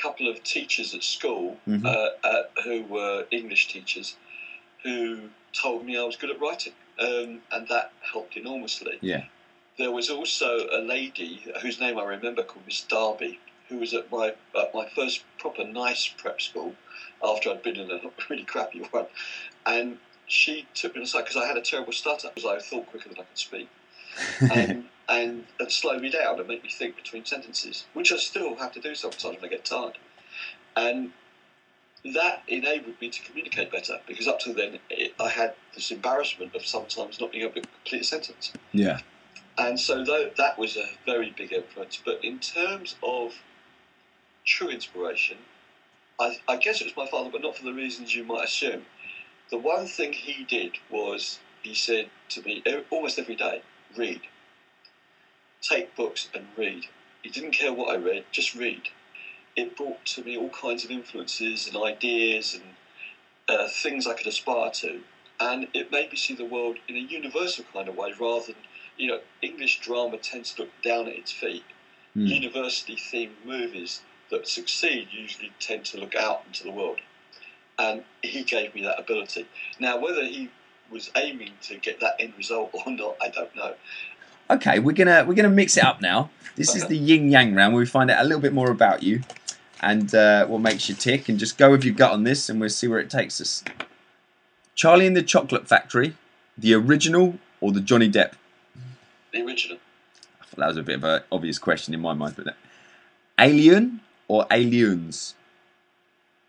couple 0.00 0.28
of 0.30 0.42
teachers 0.42 0.94
at 0.94 1.02
school 1.02 1.58
Mhm. 1.68 1.84
uh, 1.84 2.08
uh, 2.26 2.42
who 2.64 2.82
were 2.84 3.26
English 3.30 3.68
teachers 3.68 4.16
who 4.82 5.28
told 5.52 5.84
me 5.84 5.98
I 5.98 6.02
was 6.02 6.16
good 6.16 6.30
at 6.30 6.40
writing, 6.40 6.72
um, 6.98 7.42
and 7.50 7.68
that 7.68 7.92
helped 8.00 8.36
enormously. 8.36 8.98
Yeah. 9.02 9.24
There 9.76 9.90
was 9.90 10.08
also 10.08 10.66
a 10.72 10.80
lady 10.80 11.42
whose 11.60 11.78
name 11.78 11.98
I 11.98 12.04
remember 12.04 12.42
called 12.42 12.64
Miss 12.66 12.80
Darby, 12.82 13.38
who 13.72 13.78
was 13.78 13.94
at 13.94 14.10
my 14.12 14.34
at 14.58 14.74
my 14.74 14.88
first 14.94 15.24
proper 15.38 15.64
nice 15.64 16.06
prep 16.06 16.40
school 16.40 16.74
after 17.24 17.50
I'd 17.50 17.62
been 17.62 17.76
in 17.76 17.90
a 17.90 18.00
really 18.30 18.44
crappy 18.44 18.86
one, 18.90 19.06
and 19.66 19.98
she 20.26 20.66
took 20.74 20.94
me 20.94 21.02
aside 21.02 21.22
because 21.22 21.36
I 21.36 21.46
had 21.46 21.56
a 21.56 21.62
terrible 21.62 21.92
stutter 21.92 22.28
because 22.34 22.48
I 22.48 22.60
thought 22.60 22.86
quicker 22.86 23.08
than 23.08 23.18
I 23.18 23.22
could 23.22 23.38
speak 23.38 23.68
and, 24.40 24.84
and 25.08 25.46
and 25.58 25.72
slow 25.72 25.98
me 25.98 26.10
down 26.10 26.38
and 26.38 26.48
make 26.48 26.62
me 26.62 26.70
think 26.70 26.96
between 26.96 27.24
sentences, 27.24 27.86
which 27.94 28.12
I 28.12 28.16
still 28.16 28.56
have 28.56 28.72
to 28.72 28.80
do 28.80 28.94
sometimes 28.94 29.36
when 29.36 29.44
I 29.44 29.48
get 29.48 29.64
tired. 29.64 29.98
And 30.76 31.12
that 32.14 32.42
enabled 32.48 33.00
me 33.00 33.08
to 33.10 33.22
communicate 33.22 33.70
better 33.70 34.00
because 34.06 34.26
up 34.26 34.40
till 34.40 34.54
then 34.54 34.80
it, 34.90 35.14
I 35.20 35.28
had 35.28 35.54
this 35.74 35.90
embarrassment 35.90 36.54
of 36.54 36.66
sometimes 36.66 37.20
not 37.20 37.30
being 37.30 37.44
able 37.44 37.54
to 37.54 37.60
complete 37.60 38.02
a 38.02 38.04
sentence. 38.04 38.52
yeah. 38.72 39.00
And 39.58 39.78
so 39.78 40.02
though 40.04 40.30
that 40.38 40.58
was 40.58 40.76
a 40.76 40.86
very 41.04 41.32
big 41.36 41.52
influence. 41.52 42.00
But 42.04 42.24
in 42.24 42.38
terms 42.38 42.96
of 43.02 43.34
true 44.44 44.68
inspiration, 44.68 45.38
I, 46.18 46.38
I 46.48 46.56
guess 46.56 46.80
it 46.80 46.84
was 46.84 46.96
my 46.96 47.06
father, 47.06 47.30
but 47.30 47.42
not 47.42 47.56
for 47.56 47.64
the 47.64 47.72
reasons 47.72 48.14
you 48.14 48.24
might 48.24 48.44
assume. 48.44 48.86
The 49.50 49.58
one 49.58 49.86
thing 49.86 50.12
he 50.12 50.44
did 50.44 50.72
was 50.90 51.38
he 51.62 51.74
said 51.74 52.10
to 52.30 52.42
me 52.42 52.62
almost 52.90 53.18
every 53.18 53.36
day, 53.36 53.62
read. 53.94 54.20
Take 55.60 55.94
books 55.94 56.28
and 56.34 56.46
read. 56.56 56.86
He 57.22 57.28
didn't 57.28 57.52
care 57.52 57.72
what 57.72 57.94
I 57.94 57.96
read, 57.96 58.24
just 58.32 58.54
read. 58.54 58.82
It 59.54 59.76
brought 59.76 60.04
to 60.06 60.24
me 60.24 60.36
all 60.36 60.48
kinds 60.48 60.84
of 60.84 60.90
influences 60.90 61.66
and 61.66 61.76
ideas 61.76 62.54
and 62.54 62.64
uh, 63.48 63.68
things 63.68 64.06
I 64.06 64.14
could 64.14 64.26
aspire 64.26 64.70
to. 64.70 65.02
And 65.38 65.68
it 65.74 65.92
made 65.92 66.10
me 66.10 66.16
see 66.16 66.34
the 66.34 66.44
world 66.44 66.78
in 66.88 66.96
a 66.96 67.00
universal 67.00 67.64
kind 67.72 67.88
of 67.88 67.96
way 67.96 68.12
rather 68.18 68.46
than 68.46 68.56
you 68.96 69.08
know, 69.08 69.20
English 69.40 69.80
drama 69.80 70.16
tends 70.18 70.52
to 70.54 70.62
look 70.62 70.82
down 70.82 71.08
at 71.08 71.14
its 71.14 71.32
feet. 71.32 71.64
Hmm. 72.14 72.26
University 72.26 72.96
themed 72.96 73.44
movies 73.44 74.02
that 74.32 74.48
succeed 74.48 75.08
usually 75.12 75.52
tend 75.60 75.84
to 75.84 75.98
look 75.98 76.16
out 76.16 76.42
into 76.46 76.64
the 76.64 76.72
world. 76.72 76.98
And 77.78 78.02
he 78.22 78.42
gave 78.42 78.74
me 78.74 78.82
that 78.82 78.98
ability. 78.98 79.46
Now, 79.78 80.00
whether 80.00 80.24
he 80.24 80.50
was 80.90 81.10
aiming 81.16 81.52
to 81.62 81.76
get 81.78 82.00
that 82.00 82.16
end 82.18 82.32
result 82.36 82.70
or 82.86 82.90
not, 82.90 83.16
I 83.22 83.28
don't 83.28 83.54
know. 83.54 83.74
Okay, 84.50 84.80
we're 84.80 84.92
gonna 84.92 85.24
we're 85.26 85.34
gonna 85.34 85.48
mix 85.48 85.76
it 85.76 85.84
up 85.84 86.02
now. 86.02 86.30
This 86.56 86.74
is 86.74 86.86
the 86.86 86.96
yin 86.96 87.30
yang 87.30 87.54
round 87.54 87.72
where 87.72 87.80
we 87.80 87.86
find 87.86 88.10
out 88.10 88.20
a 88.20 88.24
little 88.24 88.40
bit 88.40 88.52
more 88.52 88.70
about 88.70 89.02
you 89.02 89.22
and 89.80 90.14
uh, 90.14 90.46
what 90.46 90.60
makes 90.60 90.88
you 90.88 90.94
tick, 90.94 91.28
and 91.28 91.38
just 91.38 91.56
go 91.56 91.70
with 91.70 91.84
your 91.84 91.94
gut 91.94 92.12
on 92.12 92.24
this, 92.24 92.48
and 92.48 92.60
we'll 92.60 92.70
see 92.70 92.86
where 92.86 93.00
it 93.00 93.10
takes 93.10 93.40
us. 93.40 93.64
Charlie 94.74 95.06
in 95.06 95.14
the 95.14 95.22
Chocolate 95.22 95.66
Factory, 95.66 96.14
the 96.56 96.74
original 96.74 97.38
or 97.60 97.72
the 97.72 97.80
Johnny 97.80 98.10
Depp? 98.10 98.34
The 99.32 99.42
original. 99.42 99.78
I 100.40 100.44
thought 100.44 100.58
that 100.58 100.68
was 100.68 100.76
a 100.76 100.82
bit 100.82 100.96
of 100.96 101.04
an 101.04 101.22
obvious 101.32 101.58
question 101.58 101.94
in 101.94 102.00
my 102.00 102.12
mind, 102.12 102.36
but 102.36 102.44
that 102.44 102.56
Alien 103.38 104.00
or 104.32 104.46
Aliens? 104.50 105.34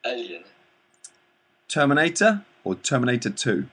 Alien. 0.06 0.43
Terminator 1.67 2.46
or 2.63 2.76
Terminator 2.76 3.30
Two? 3.30 3.65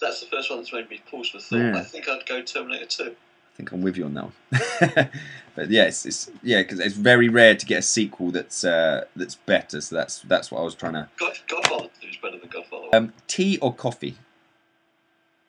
That's 0.00 0.20
the 0.20 0.26
first 0.26 0.50
one 0.50 0.58
that's 0.58 0.72
made 0.72 0.90
me 0.90 1.00
pause 1.08 1.28
for 1.30 1.38
thought. 1.38 1.56
Yeah. 1.56 1.78
I 1.78 1.82
think 1.82 2.08
I'd 2.08 2.26
go 2.26 2.42
Terminator 2.42 2.84
2. 2.84 3.04
I 3.04 3.56
think 3.56 3.72
I'm 3.72 3.80
with 3.80 3.96
you 3.96 4.04
on 4.04 4.14
that 4.14 4.24
one. 4.24 5.10
but 5.54 5.70
yes, 5.70 6.04
it's 6.04 6.30
yeah, 6.42 6.62
because 6.62 6.80
it's 6.80 6.96
very 6.96 7.28
rare 7.28 7.54
to 7.54 7.64
get 7.64 7.78
a 7.78 7.82
sequel 7.82 8.30
that's 8.30 8.64
uh, 8.64 9.04
that's 9.14 9.36
better. 9.36 9.80
So 9.80 9.94
that's 9.94 10.18
that's 10.20 10.50
what 10.50 10.60
I 10.60 10.64
was 10.64 10.74
trying 10.74 10.92
to. 10.94 11.08
God, 11.18 11.38
Godfather 11.48 11.88
is 12.02 12.16
better 12.18 12.38
than 12.38 12.50
Godfather 12.50 12.88
Um, 12.92 13.12
tea 13.26 13.56
or 13.62 13.72
coffee? 13.72 14.16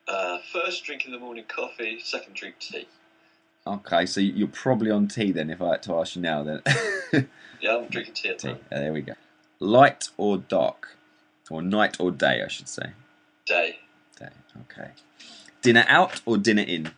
Uh, 0.07 0.37
first 0.53 0.85
drink 0.85 1.05
in 1.05 1.11
the 1.11 1.19
morning 1.19 1.43
coffee, 1.47 1.99
second 2.01 2.35
drink 2.35 2.55
tea. 2.59 2.87
Okay, 3.67 4.05
so 4.05 4.21
you're 4.21 4.47
probably 4.47 4.91
on 4.91 5.07
tea 5.07 5.31
then. 5.33 5.49
If 5.49 5.61
I 5.61 5.71
had 5.71 5.83
to 5.83 5.95
ask 5.95 6.15
you 6.15 6.21
now, 6.21 6.43
then 6.43 6.61
Yeah, 7.61 7.77
I'm 7.77 7.87
drinking 7.87 8.13
tea 8.13 8.29
at 8.29 8.39
tea. 8.39 8.51
Uh, 8.51 8.55
there 8.71 8.93
we 8.93 9.01
go. 9.01 9.13
Light 9.59 10.09
or 10.17 10.37
dark, 10.37 10.97
or 11.49 11.61
night 11.61 11.99
or 11.99 12.11
day, 12.11 12.41
I 12.43 12.47
should 12.47 12.69
say. 12.69 12.91
Day. 13.45 13.79
Day. 14.17 14.29
Okay. 14.61 14.91
Dinner 15.61 15.85
out 15.87 16.21
or 16.25 16.37
dinner 16.37 16.61
in? 16.61 16.91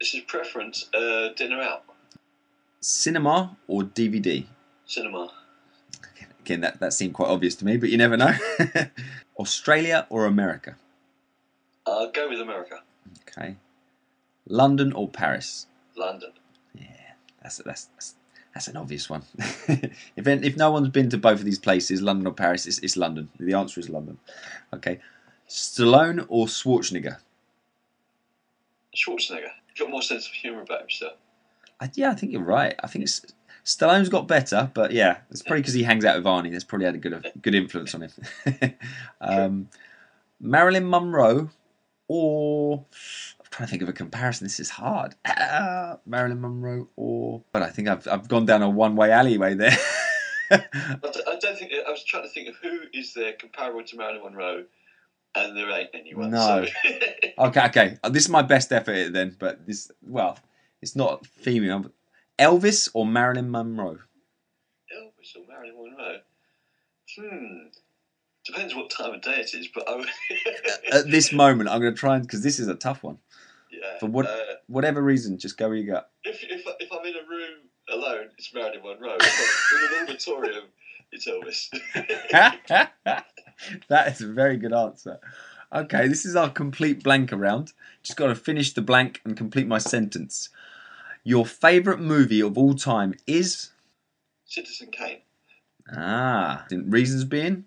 This 0.00 0.14
is 0.14 0.22
preference. 0.22 0.88
Uh, 0.94 1.28
dinner 1.36 1.60
out. 1.60 1.84
Cinema 2.80 3.56
or 3.66 3.82
DVD? 3.82 4.46
Cinema. 4.86 5.30
Again, 6.40 6.62
that, 6.62 6.80
that 6.80 6.94
seemed 6.94 7.12
quite 7.12 7.28
obvious 7.28 7.54
to 7.56 7.66
me, 7.66 7.76
but 7.76 7.90
you 7.90 7.98
never 7.98 8.16
know. 8.16 8.32
Australia 9.38 10.06
or 10.08 10.24
America? 10.24 10.76
I'll 11.86 12.10
go 12.10 12.30
with 12.30 12.40
America. 12.40 12.80
Okay. 13.28 13.56
London 14.50 14.92
or 14.92 15.08
Paris? 15.08 15.66
London. 15.96 16.32
Yeah, 16.74 16.86
that's 17.42 17.58
that's 17.58 17.84
that's, 17.86 18.14
that's 18.52 18.68
an 18.68 18.76
obvious 18.76 19.08
one. 19.08 19.22
if 19.38 20.26
if 20.26 20.56
no 20.56 20.70
one's 20.70 20.88
been 20.88 21.08
to 21.10 21.18
both 21.18 21.38
of 21.38 21.44
these 21.44 21.58
places, 21.58 22.02
London 22.02 22.26
or 22.26 22.32
Paris, 22.32 22.66
it's, 22.66 22.78
it's 22.80 22.96
London. 22.96 23.30
The 23.38 23.54
answer 23.54 23.80
is 23.80 23.88
London. 23.88 24.18
Okay. 24.74 25.00
Stallone 25.48 26.26
or 26.28 26.46
Schwarzenegger? 26.46 27.18
Schwarzenegger. 28.94 29.50
Got 29.78 29.90
more 29.90 30.02
sense 30.02 30.26
of 30.26 30.32
humour 30.32 30.62
about 30.62 30.80
himself. 30.80 31.14
I, 31.80 31.90
yeah, 31.94 32.10
I 32.10 32.14
think 32.14 32.32
you're 32.32 32.42
right. 32.42 32.74
I 32.82 32.86
think 32.86 33.04
it's, 33.04 33.22
Stallone's 33.64 34.08
got 34.08 34.28
better, 34.28 34.70
but 34.74 34.92
yeah, 34.92 35.18
it's 35.30 35.42
probably 35.42 35.62
because 35.62 35.74
he 35.74 35.82
hangs 35.82 36.04
out 36.04 36.16
with 36.16 36.24
Arnie. 36.24 36.52
That's 36.52 36.64
probably 36.64 36.86
had 36.86 36.94
a 36.94 36.98
good 36.98 37.32
good 37.42 37.54
influence 37.54 37.94
on 37.94 38.02
him. 38.02 38.74
um, 39.20 39.68
Marilyn 40.40 40.88
Monroe 40.88 41.50
or 42.08 42.84
trying 43.50 43.66
to 43.66 43.70
think 43.70 43.82
of 43.82 43.88
a 43.88 43.92
comparison. 43.92 44.44
This 44.44 44.60
is 44.60 44.70
hard. 44.70 45.14
Uh, 45.24 45.96
Marilyn 46.06 46.40
Monroe 46.40 46.88
or 46.96 47.42
but 47.52 47.62
I 47.62 47.70
think 47.70 47.88
I've 47.88 48.06
I've 48.08 48.28
gone 48.28 48.46
down 48.46 48.62
a 48.62 48.70
one 48.70 48.96
way 48.96 49.10
alleyway 49.10 49.54
there. 49.54 49.76
I 50.50 51.38
don't 51.40 51.58
think. 51.58 51.72
I 51.86 51.90
was 51.90 52.04
trying 52.04 52.24
to 52.24 52.28
think 52.28 52.48
of 52.48 52.56
who 52.56 52.80
is 52.92 53.14
there 53.14 53.32
comparable 53.34 53.84
to 53.84 53.96
Marilyn 53.96 54.22
Monroe, 54.24 54.64
and 55.34 55.56
there 55.56 55.70
ain't 55.70 55.90
anyone. 55.94 56.30
No. 56.30 56.64
So. 56.64 56.90
Okay, 57.38 57.64
okay. 57.66 57.98
This 58.10 58.24
is 58.24 58.28
my 58.28 58.42
best 58.42 58.70
effort 58.70 59.14
then, 59.14 59.34
but 59.38 59.66
this, 59.66 59.90
well, 60.02 60.38
it's 60.82 60.94
not 60.94 61.26
female. 61.26 61.86
Elvis 62.38 62.90
or 62.92 63.06
Marilyn 63.06 63.50
Monroe? 63.50 63.98
Elvis 64.94 65.36
or 65.36 65.46
Marilyn 65.48 65.74
Monroe? 65.76 66.18
Hmm. 67.18 67.68
Depends 68.44 68.74
what 68.74 68.90
time 68.90 69.14
of 69.14 69.22
day 69.22 69.40
it 69.40 69.54
is, 69.54 69.68
but 69.74 69.88
I 69.88 69.96
would. 69.96 70.08
At 70.92 71.10
this 71.10 71.32
moment, 71.32 71.70
I'm 71.70 71.80
going 71.80 71.94
to 71.94 71.98
try 71.98 72.16
and, 72.16 72.26
because 72.26 72.42
this 72.42 72.58
is 72.58 72.68
a 72.68 72.74
tough 72.74 73.02
one. 73.02 73.18
Yeah. 73.80 73.98
For 73.98 74.06
what- 74.06 74.26
Uh, 74.26 74.36
Whatever 74.66 75.02
reason, 75.02 75.36
just 75.36 75.56
go 75.58 75.66
where 75.68 75.76
you 75.76 75.86
go. 75.86 76.02
if, 76.22 76.44
if, 76.44 76.62
if 76.78 76.92
I'm 76.92 77.04
in 77.04 77.14
a 77.14 77.28
room 77.28 77.58
alone, 77.90 78.28
it's 78.38 78.54
Marilyn 78.54 78.82
Monroe. 78.84 79.14
In 79.16 79.98
an 79.98 80.08
auditorium, 80.08 80.64
it's 81.10 81.26
Elvis. 81.26 81.68
that 83.88 84.08
is 84.12 84.20
a 84.20 84.28
very 84.28 84.56
good 84.56 84.72
answer. 84.72 85.18
Okay, 85.72 86.06
this 86.08 86.24
is 86.24 86.36
our 86.36 86.50
complete 86.50 87.02
blank 87.02 87.32
around. 87.32 87.72
Just 88.04 88.16
got 88.16 88.28
to 88.28 88.34
finish 88.36 88.72
the 88.72 88.82
blank 88.82 89.20
and 89.24 89.36
complete 89.36 89.66
my 89.66 89.78
sentence. 89.78 90.50
Your 91.24 91.44
favourite 91.44 92.00
movie 92.00 92.40
of 92.40 92.56
all 92.56 92.74
time 92.74 93.14
is. 93.26 93.70
Citizen 94.46 94.90
Kane. 94.92 95.18
Ah, 95.92 96.64
reasons 96.70 97.24
being? 97.24 97.64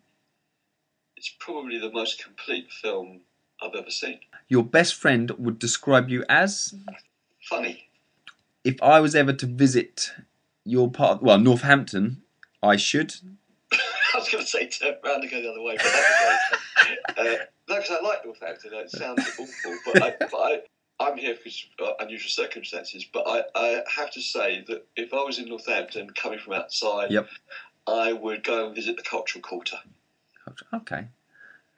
It's 1.18 1.34
probably 1.40 1.80
the 1.80 1.92
most 1.92 2.24
complete 2.24 2.72
film 2.72 3.22
I've 3.64 3.76
ever 3.76 3.92
seen. 3.92 4.20
Your 4.48 4.64
best 4.64 4.96
friend 4.96 5.32
would 5.32 5.58
describe 5.60 6.10
you 6.10 6.24
as? 6.28 6.74
Funny. 7.44 7.88
If 8.64 8.82
I 8.82 9.00
was 9.00 9.16
ever 9.16 9.34
to 9.34 9.46
visit 9.46 10.12
your 10.66 10.90
part, 10.92 11.22
well, 11.22 11.40
Northampton, 11.40 12.22
I 12.62 12.76
should. 12.76 13.16
I 13.72 13.78
was 14.20 14.30
going 14.30 14.44
to 14.44 14.50
say 14.50 14.68
turn 14.68 14.96
around 15.04 15.22
and 15.22 15.32
go 15.32 15.42
the 15.42 15.50
other 15.50 15.62
way, 15.62 15.78
but 15.78 15.86
that's 15.86 17.18
uh, 17.18 17.24
no, 17.70 17.76
because 17.78 17.92
I 17.92 18.02
like 18.02 18.26
Northampton. 18.26 18.72
It 18.74 18.92
sounds 18.92 19.26
awful, 19.40 19.78
but 19.86 20.04
I, 20.04 20.16
but 20.20 20.34
I, 20.34 20.62
I'm 21.00 21.18
here 21.18 21.36
because 21.36 21.66
uh, 21.82 21.94
unusual 22.00 22.30
circumstances. 22.30 23.06
But 23.12 23.24
I, 23.28 23.44
I 23.56 23.82
have 23.96 24.12
to 24.12 24.22
say 24.22 24.64
that 24.68 24.86
if 24.96 25.14
I 25.14 25.24
was 25.24 25.40
in 25.40 25.50
Northampton, 25.50 26.10
coming 26.12 26.40
from 26.40 26.54
outside, 26.54 27.12
Yep. 27.12 27.28
I 27.88 28.14
would 28.14 28.44
go 28.44 28.68
and 28.68 28.76
visit 28.76 28.96
the 28.98 29.04
cultural 29.04 29.42
quarter. 29.42 29.78
Okay, 30.74 31.08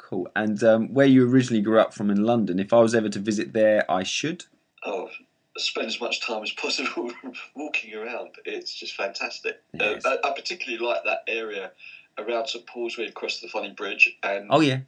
cool. 0.05 0.27
And 0.35 0.63
um, 0.63 0.93
where 0.93 1.05
you 1.05 1.29
originally 1.29 1.61
grew 1.61 1.79
up 1.79 1.93
from 1.93 2.09
in 2.09 2.23
London, 2.23 2.59
if 2.59 2.71
I 2.73 2.79
was 2.79 2.93
ever 2.93 3.09
to 3.09 3.19
visit 3.19 3.53
there, 3.53 3.89
I 3.89 4.03
should. 4.03 4.45
Oh, 4.85 5.09
spend 5.57 5.87
as 5.87 5.99
much 5.99 6.21
time 6.21 6.43
as 6.43 6.51
possible 6.51 7.11
walking 7.55 7.95
around. 7.95 8.35
It's 8.45 8.73
just 8.73 8.95
fantastic. 8.95 9.61
Yes. 9.73 10.05
Uh, 10.05 10.17
I, 10.23 10.29
I 10.29 10.33
particularly 10.33 10.85
like 10.85 11.03
that 11.05 11.23
area 11.27 11.71
around 12.17 12.47
St 12.47 12.65
Paul's 12.65 12.97
where 12.97 13.07
you 13.07 13.13
cross 13.13 13.39
the 13.39 13.47
Funny 13.47 13.71
Bridge 13.71 14.15
and 14.23 14.47
Oh 14.49 14.61
yeah, 14.61 14.79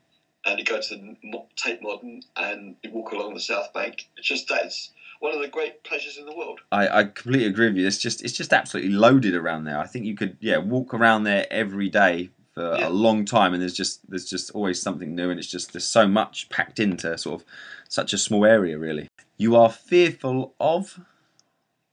and 0.46 0.60
you 0.60 0.66
go 0.66 0.80
to 0.80 0.96
the 0.96 1.44
Tate 1.56 1.82
Modern 1.82 2.22
and 2.36 2.76
you 2.84 2.92
walk 2.92 3.12
along 3.12 3.34
the 3.34 3.40
South 3.40 3.74
Bank. 3.74 4.08
It's 4.18 4.28
just 4.28 4.48
that's 4.48 4.92
one 5.20 5.34
of 5.34 5.42
the 5.42 5.48
great 5.48 5.84
pleasures 5.84 6.18
in 6.18 6.26
the 6.26 6.36
world. 6.36 6.62
I, 6.72 6.88
I 6.88 7.04
completely 7.06 7.48
agree 7.48 7.68
with 7.68 7.78
you. 7.78 7.88
It's 7.88 7.98
just 7.98 8.24
it's 8.24 8.38
just 8.38 8.54
absolutely 8.54 8.92
loaded 8.92 9.36
around 9.36 9.66
there. 9.66 9.80
I 9.80 9.88
think 9.88 10.06
you 10.06 10.16
could 10.16 10.38
yeah 10.40 10.58
walk 10.58 10.94
around 10.94 11.24
there 11.24 11.48
every 11.52 11.90
day 11.90 12.30
for 12.58 12.76
Yeah. 12.78 12.88
a 12.88 12.90
long 12.90 13.24
time, 13.26 13.54
and 13.54 13.62
there's 13.62 13.74
just 13.76 14.10
there's 14.10 14.30
just 14.30 14.50
always 14.52 14.82
something 14.82 15.14
new, 15.16 15.30
and 15.30 15.40
it's 15.40 15.50
just 15.50 15.74
there's 15.74 15.88
so 15.88 16.08
much 16.08 16.50
packed 16.50 16.80
into 16.80 17.18
sort 17.18 17.42
of 17.42 17.48
such 17.88 18.14
a 18.14 18.18
small 18.18 18.46
area. 18.46 18.78
Really, 18.80 19.08
you 19.38 19.56
are 19.56 19.70
fearful 19.70 20.56
of. 20.60 21.00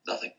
Nothing. 0.07 0.33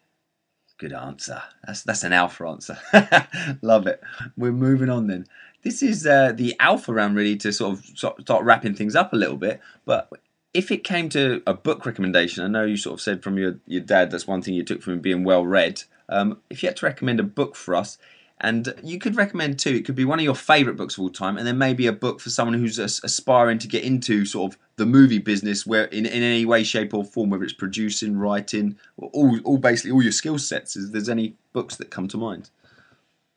Good 0.77 0.93
answer. 0.93 1.41
That's 1.65 1.83
that's 1.83 2.03
an 2.03 2.11
alpha 2.13 2.45
answer. 2.47 2.77
Love 3.61 3.87
it. 3.87 4.01
We're 4.35 4.51
moving 4.51 4.89
on 4.89 5.07
then. 5.07 5.25
This 5.63 5.81
is 5.81 6.05
uh, 6.05 6.31
the 6.31 6.55
alpha 6.59 6.93
round, 6.93 7.15
really, 7.15 7.37
to 7.37 7.51
sort 7.53 7.77
of 7.79 7.85
start 7.85 8.43
wrapping 8.43 8.75
things 8.75 8.95
up 8.95 9.13
a 9.13 9.15
little 9.15 9.37
bit. 9.37 9.61
But 9.85 10.09
if 10.53 10.71
it 10.71 10.83
came 10.83 11.09
to 11.09 11.41
a 11.47 11.53
book 11.53 11.85
recommendation, 11.85 12.43
I 12.43 12.47
know 12.47 12.65
you 12.65 12.77
sort 12.77 12.95
of 12.95 13.01
said 13.01 13.23
from 13.23 13.37
your 13.37 13.59
your 13.65 13.81
dad 13.81 14.11
that's 14.11 14.27
one 14.27 14.41
thing 14.41 14.53
you 14.53 14.63
took 14.63 14.81
from 14.81 14.93
him 14.93 14.99
being 15.01 15.23
well 15.23 15.45
read. 15.45 15.83
Um, 16.09 16.39
if 16.49 16.61
you 16.61 16.69
had 16.69 16.77
to 16.77 16.85
recommend 16.85 17.19
a 17.19 17.23
book 17.23 17.55
for 17.55 17.75
us, 17.75 17.97
and 18.41 18.73
you 18.83 18.99
could 18.99 19.15
recommend 19.15 19.57
too. 19.59 19.69
it 19.71 19.85
could 19.85 19.95
be 19.95 20.05
one 20.05 20.19
of 20.19 20.25
your 20.25 20.35
favourite 20.35 20.77
books 20.77 20.95
of 20.97 21.01
all 21.01 21.09
time, 21.09 21.37
and 21.37 21.47
then 21.47 21.57
maybe 21.57 21.87
a 21.87 21.93
book 21.93 22.19
for 22.19 22.29
someone 22.29 22.53
who's 22.59 22.77
aspiring 22.79 23.59
to 23.59 23.67
get 23.67 23.83
into 23.83 24.25
sort 24.25 24.53
of 24.53 24.59
the 24.75 24.85
movie 24.85 25.19
business, 25.19 25.65
where 25.65 25.85
in, 25.85 26.05
in 26.05 26.21
any 26.23 26.45
way, 26.45 26.63
shape, 26.63 26.93
or 26.93 27.03
form, 27.05 27.29
whether 27.29 27.43
it's 27.43 27.53
producing, 27.53 28.17
writing, 28.17 28.77
or 28.97 29.09
all, 29.13 29.39
all 29.45 29.57
basically 29.57 29.91
all 29.91 30.03
your 30.03 30.11
skill 30.11 30.37
sets. 30.37 30.75
Is 30.75 30.91
there's 30.91 31.09
any 31.09 31.35
books 31.53 31.77
that 31.77 31.89
come 31.89 32.07
to 32.09 32.17
mind? 32.17 32.49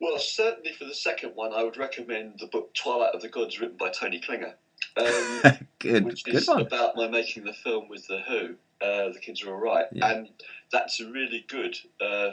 Well, 0.01 0.19
certainly 0.19 0.73
for 0.73 0.85
the 0.85 0.95
second 0.95 1.33
one, 1.35 1.53
I 1.53 1.63
would 1.65 1.77
recommend 1.77 2.35
the 2.39 2.47
book 2.47 2.73
Twilight 2.75 3.15
of 3.15 3.21
the 3.23 3.29
Gods, 3.29 3.61
written 3.61 3.77
by 3.77 3.91
Tony 3.91 4.21
Klinger. 4.21 4.55
Um, 4.97 5.43
good, 5.81 6.05
which 6.05 6.25
good 6.25 6.35
is 6.37 6.47
one. 6.49 6.61
about 6.63 6.97
my 6.97 7.09
making 7.09 7.45
the 7.45 7.53
film 7.53 7.89
with 7.89 8.07
the 8.07 8.21
Who. 8.29 8.55
Uh, 8.81 9.11
the 9.13 9.19
kids 9.21 9.43
are 9.43 9.51
all 9.53 9.61
right, 9.61 9.87
Yeah. 9.93 10.11
and 10.13 10.29
that's 10.71 11.01
a 11.01 11.11
really 11.11 11.45
good 11.49 11.77
uh, 12.01 12.31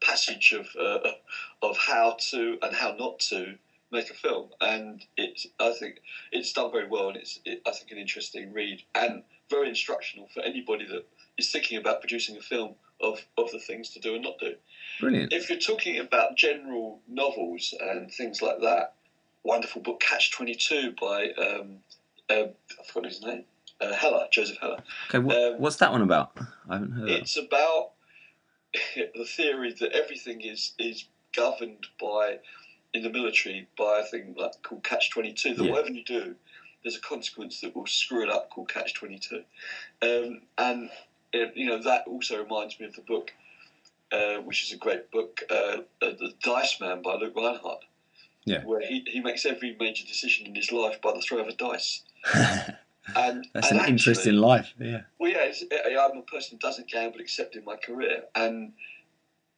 passage 0.00 0.52
of 0.52 0.66
uh, 0.78 1.10
of 1.62 1.76
how 1.76 2.16
to 2.30 2.58
and 2.62 2.74
how 2.74 2.94
not 2.98 3.18
to 3.20 3.56
make 3.92 4.10
a 4.10 4.14
film. 4.14 4.50
And 4.60 5.04
it's 5.16 5.46
I 5.58 5.72
think 5.72 6.00
it's 6.32 6.52
done 6.52 6.70
very 6.72 6.88
well, 6.88 7.08
and 7.08 7.16
it's 7.16 7.40
it, 7.44 7.62
I 7.66 7.72
think 7.72 7.90
an 7.90 7.98
interesting 7.98 8.52
read 8.52 8.82
and 8.94 9.22
very 9.48 9.68
instructional 9.68 10.28
for 10.32 10.40
anybody 10.40 10.86
that 10.86 11.06
is 11.38 11.50
thinking 11.50 11.78
about 11.78 12.00
producing 12.00 12.36
a 12.36 12.40
film 12.40 12.74
of 13.00 13.20
of 13.36 13.50
the 13.50 13.58
things 13.58 13.90
to 13.90 14.00
do 14.00 14.14
and 14.14 14.22
not 14.22 14.38
do. 14.38 14.54
Brilliant. 15.00 15.32
If 15.32 15.50
you're 15.50 15.58
talking 15.58 15.98
about 15.98 16.36
general 16.36 17.00
novels 17.08 17.74
and 17.80 18.10
things 18.10 18.42
like 18.42 18.60
that, 18.60 18.94
wonderful 19.42 19.82
book 19.82 20.00
Catch 20.00 20.32
Twenty 20.32 20.54
Two 20.54 20.94
by 21.00 21.30
um, 21.32 21.78
uh, 22.28 22.46
I 22.78 22.84
forgot 22.86 23.10
his 23.10 23.22
name, 23.22 23.44
uh, 23.80 23.92
Heller, 23.92 24.26
Joseph 24.30 24.58
Heller. 24.60 24.82
Okay, 25.08 25.18
what, 25.18 25.36
um, 25.36 25.60
what's 25.60 25.76
that 25.76 25.92
one 25.92 26.02
about? 26.02 26.32
I 26.68 26.74
haven't 26.74 26.92
heard. 26.92 27.08
that. 27.08 27.20
It's 27.20 27.36
about 27.36 27.92
the 29.14 29.24
theory 29.24 29.74
that 29.80 29.92
everything 29.92 30.40
is 30.40 30.72
is 30.78 31.04
governed 31.34 31.86
by 32.00 32.38
in 32.92 33.02
the 33.02 33.10
military 33.10 33.66
by 33.78 34.00
a 34.00 34.04
thing 34.04 34.34
like 34.36 34.52
called 34.62 34.84
Catch 34.84 35.10
Twenty 35.10 35.32
Two. 35.32 35.54
That 35.54 35.64
Yeah. 35.64 35.70
whatever 35.70 35.92
you 35.92 36.04
do, 36.04 36.36
there's 36.82 36.96
a 36.96 37.00
consequence 37.00 37.60
that 37.60 37.74
will 37.74 37.86
screw 37.86 38.22
it 38.22 38.30
up 38.30 38.50
called 38.50 38.68
Catch 38.68 38.94
Twenty 38.94 39.18
Two, 39.18 39.42
um, 40.02 40.42
and 40.58 40.90
it, 41.32 41.52
you 41.56 41.66
know 41.66 41.82
that 41.82 42.06
also 42.06 42.38
reminds 42.38 42.78
me 42.78 42.86
of 42.86 42.94
the 42.94 43.02
book. 43.02 43.32
Uh, 44.12 44.38
which 44.38 44.64
is 44.64 44.72
a 44.72 44.76
great 44.76 45.08
book, 45.12 45.40
uh, 45.50 45.54
uh, 46.02 46.10
The 46.18 46.32
Dice 46.42 46.80
Man 46.80 47.00
by 47.00 47.14
Luke 47.14 47.32
Rhinehart. 47.36 47.84
Yeah. 48.44 48.58
Where 48.64 48.80
he, 48.80 49.04
he 49.06 49.20
makes 49.20 49.46
every 49.46 49.76
major 49.78 50.04
decision 50.04 50.48
in 50.48 50.56
his 50.56 50.72
life 50.72 51.00
by 51.00 51.12
the 51.12 51.20
throw 51.20 51.38
of 51.38 51.46
a 51.46 51.52
dice. 51.52 52.02
And, 53.16 53.46
That's 53.52 53.68
and 53.70 53.76
an 53.78 53.80
actually- 53.80 53.92
interesting 53.92 54.34
life. 54.36 54.72
Yeah. 54.78 55.02
well, 55.18 55.30
yeah, 55.30 55.44
it's, 55.44 55.62
I'm 55.72 56.18
a 56.18 56.22
person 56.22 56.56
who 56.56 56.58
doesn't 56.58 56.88
gamble 56.90 57.20
except 57.20 57.56
in 57.56 57.64
my 57.64 57.76
career, 57.76 58.24
and 58.34 58.72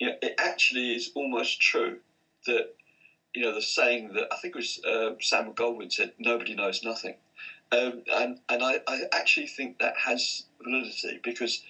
you 0.01 0.09
know, 0.09 0.15
it 0.23 0.35
actually 0.38 0.95
is 0.95 1.11
almost 1.15 1.61
true 1.61 1.99
that 2.47 2.75
you 3.35 3.43
know 3.43 3.55
the 3.55 3.62
saying 3.62 4.12
that 4.15 4.27
I 4.33 4.37
think 4.37 4.55
it 4.55 4.59
was 4.59 4.81
uh, 4.85 5.15
Samuel 5.21 5.55
Goldwyn 5.55 5.93
said, 5.93 6.12
"Nobody 6.19 6.55
knows 6.55 6.83
nothing," 6.83 7.15
um, 7.73 8.03
and 8.12 8.38
and 8.49 8.62
I, 8.62 8.81
I 8.88 9.03
actually 9.12 9.47
think 9.47 9.79
that 9.79 9.95
has 9.97 10.45
validity 10.62 11.21
because 11.23 11.62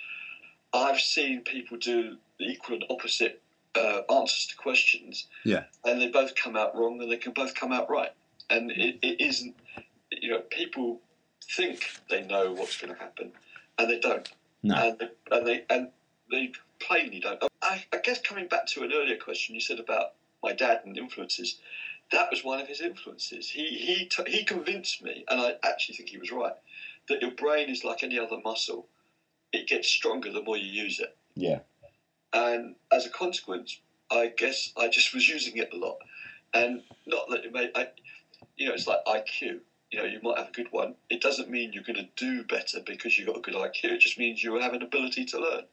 I've 0.72 1.00
seen 1.00 1.42
people 1.42 1.76
do 1.76 2.16
the 2.38 2.46
equal 2.46 2.76
and 2.76 2.84
opposite 2.90 3.42
uh, 3.74 4.00
answers 4.10 4.46
to 4.46 4.56
questions, 4.56 5.26
Yeah. 5.44 5.64
and 5.84 6.00
they 6.00 6.08
both 6.08 6.34
come 6.34 6.56
out 6.56 6.74
wrong, 6.74 7.00
and 7.02 7.10
they 7.10 7.16
can 7.16 7.32
both 7.32 7.54
come 7.54 7.72
out 7.72 7.90
right, 7.90 8.10
and 8.50 8.70
it, 8.70 8.98
it 9.02 9.20
isn't, 9.20 9.54
you 10.10 10.30
know, 10.30 10.40
people 10.50 11.00
think 11.54 11.84
they 12.08 12.22
know 12.22 12.52
what's 12.52 12.80
going 12.80 12.92
to 12.94 12.98
happen, 12.98 13.32
and 13.78 13.90
they 13.90 13.98
don't 14.00 14.28
No. 14.62 14.74
and 14.76 14.98
they, 14.98 15.08
and 15.36 15.46
they 15.46 15.64
and 15.70 15.88
they 16.30 16.52
plainly 16.80 17.20
don't. 17.20 17.42
I, 17.62 17.84
I 17.92 17.98
guess 17.98 18.20
coming 18.20 18.48
back 18.48 18.66
to 18.68 18.82
an 18.82 18.92
earlier 18.92 19.16
question 19.16 19.54
you 19.54 19.60
said 19.60 19.78
about 19.78 20.14
my 20.42 20.52
dad 20.52 20.80
and 20.84 20.96
influences, 20.96 21.58
that 22.10 22.30
was 22.30 22.42
one 22.42 22.60
of 22.60 22.66
his 22.68 22.80
influences. 22.80 23.48
He 23.50 23.66
he 23.68 24.06
t- 24.06 24.30
he 24.30 24.44
convinced 24.44 25.02
me, 25.02 25.24
and 25.28 25.40
I 25.40 25.54
actually 25.62 25.96
think 25.96 26.08
he 26.10 26.18
was 26.18 26.32
right, 26.32 26.54
that 27.08 27.20
your 27.22 27.30
brain 27.32 27.68
is 27.70 27.84
like 27.84 28.02
any 28.02 28.18
other 28.18 28.38
muscle; 28.44 28.88
it 29.52 29.68
gets 29.68 29.88
stronger 29.88 30.32
the 30.32 30.42
more 30.42 30.56
you 30.56 30.70
use 30.84 31.00
it, 31.00 31.16
Yeah. 31.34 31.60
and 32.32 32.76
as 32.90 33.06
a 33.06 33.10
consequence, 33.10 33.80
I 34.10 34.32
guess 34.36 34.72
I 34.76 34.88
just 34.88 35.14
was 35.14 35.28
using 35.28 35.56
it 35.58 35.72
a 35.72 35.76
lot, 35.76 35.98
and 36.54 36.82
not 37.06 37.28
that 37.30 37.44
it 37.44 37.52
made. 37.52 37.70
I, 37.74 37.88
you 38.56 38.66
know, 38.68 38.74
it's 38.74 38.86
like 38.86 39.04
IQ. 39.06 39.60
You 39.92 39.98
know, 39.98 40.04
you 40.06 40.20
might 40.22 40.38
have 40.38 40.48
a 40.48 40.52
good 40.52 40.68
one. 40.70 40.94
It 41.10 41.20
doesn't 41.20 41.50
mean 41.50 41.72
you're 41.72 41.82
going 41.82 41.96
to 41.96 42.08
do 42.16 42.44
better 42.44 42.78
because 42.84 43.16
you've 43.16 43.28
got 43.28 43.36
a 43.36 43.40
good 43.40 43.54
IQ. 43.54 43.84
It 43.84 44.00
just 44.00 44.18
means 44.18 44.42
you 44.42 44.58
have 44.58 44.72
an 44.72 44.82
ability 44.82 45.26
to 45.26 45.38
learn. 45.38 45.64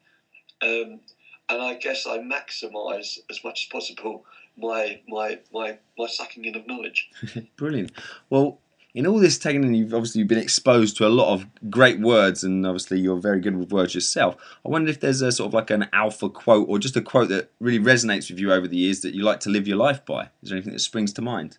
Um, 0.62 1.00
and 1.48 1.62
I 1.62 1.76
guess 1.76 2.06
I 2.06 2.20
maximise 2.20 3.18
as 3.30 3.44
much 3.44 3.66
as 3.66 3.70
possible 3.72 4.26
my 4.58 5.00
my 5.08 5.40
my 5.54 5.78
my 5.98 6.08
sucking 6.08 6.46
in 6.46 6.56
of 6.56 6.68
knowledge. 6.68 7.10
Brilliant. 7.56 7.92
Well, 8.30 8.60
in 8.94 9.08
all 9.08 9.20
this 9.20 9.38
taken 9.38 9.64
in, 9.64 9.74
you've 9.74 9.94
obviously 9.94 10.24
been 10.24 10.38
exposed 10.38 10.98
to 10.98 11.08
a 11.08 11.10
lot 11.10 11.34
of 11.34 11.46
great 11.70 12.00
words, 12.00 12.44
and 12.44 12.66
obviously 12.66 13.00
you're 13.00 13.20
very 13.20 13.40
good 13.40 13.56
with 13.56 13.72
words 13.72 13.96
yourself. 13.96 14.36
I 14.66 14.70
wonder 14.70 14.90
if 14.90 15.00
there's 15.00 15.22
a 15.22 15.32
sort 15.32 15.48
of 15.48 15.54
like 15.54 15.70
an 15.70 15.88
alpha 15.94 16.30
quote 16.30 16.68
or 16.68 16.80
just 16.80 16.98
a 16.98 17.02
quote 17.02 17.30
that 17.30 17.52
really 17.60 17.80
resonates 17.80 18.30
with 18.30 18.40
you 18.40 18.52
over 18.52 18.68
the 18.68 18.78
years 18.78 19.02
that 19.02 19.14
you 19.14 19.24
like 19.24 19.40
to 19.42 19.50
live 19.50 19.68
your 19.68 19.78
life 19.78 20.06
by. 20.06 20.30
Is 20.42 20.50
there 20.50 20.58
anything 20.58 20.74
that 20.74 20.80
springs 20.80 21.14
to 21.14 21.22
mind? 21.22 21.58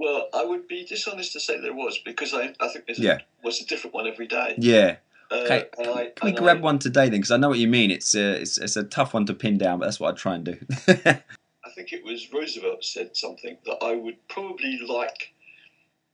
Well, 0.00 0.30
I 0.32 0.44
would 0.46 0.66
be 0.66 0.86
dishonest 0.86 1.34
to 1.34 1.40
say 1.40 1.60
there 1.60 1.74
was 1.74 1.98
because 1.98 2.32
I, 2.32 2.54
I 2.58 2.68
think 2.68 2.86
there's 2.86 2.98
Yeah. 2.98 3.18
a, 3.18 3.44
was 3.46 3.60
a 3.60 3.66
different 3.66 3.92
one 3.92 4.06
every 4.06 4.26
day. 4.26 4.54
Yeah. 4.56 4.96
Uh, 5.30 5.34
Okay. 5.44 5.66
and 5.78 5.88
I, 5.88 6.06
Can 6.16 6.30
we 6.30 6.32
grab 6.32 6.56
I- 6.56 6.60
one 6.60 6.78
today 6.78 7.04
then? 7.10 7.20
Because 7.20 7.30
I 7.30 7.36
know 7.36 7.50
what 7.50 7.58
you 7.58 7.68
mean. 7.68 7.90
It's 7.90 8.14
a, 8.14 8.40
it's, 8.40 8.56
it's 8.56 8.76
a 8.76 8.84
tough 8.84 9.12
one 9.12 9.26
to 9.26 9.34
pin 9.34 9.58
down, 9.58 9.78
but 9.78 9.84
that's 9.84 10.00
what 10.00 10.08
I'd 10.12 10.16
try 10.16 10.36
and 10.36 10.44
do. 10.44 10.56
I 10.88 11.70
think 11.74 11.92
it 11.92 12.02
was 12.02 12.32
Roosevelt 12.32 12.82
said 12.82 13.14
something 13.14 13.58
that 13.66 13.76
I 13.82 13.94
would 13.94 14.16
probably 14.28 14.78
like 14.88 15.34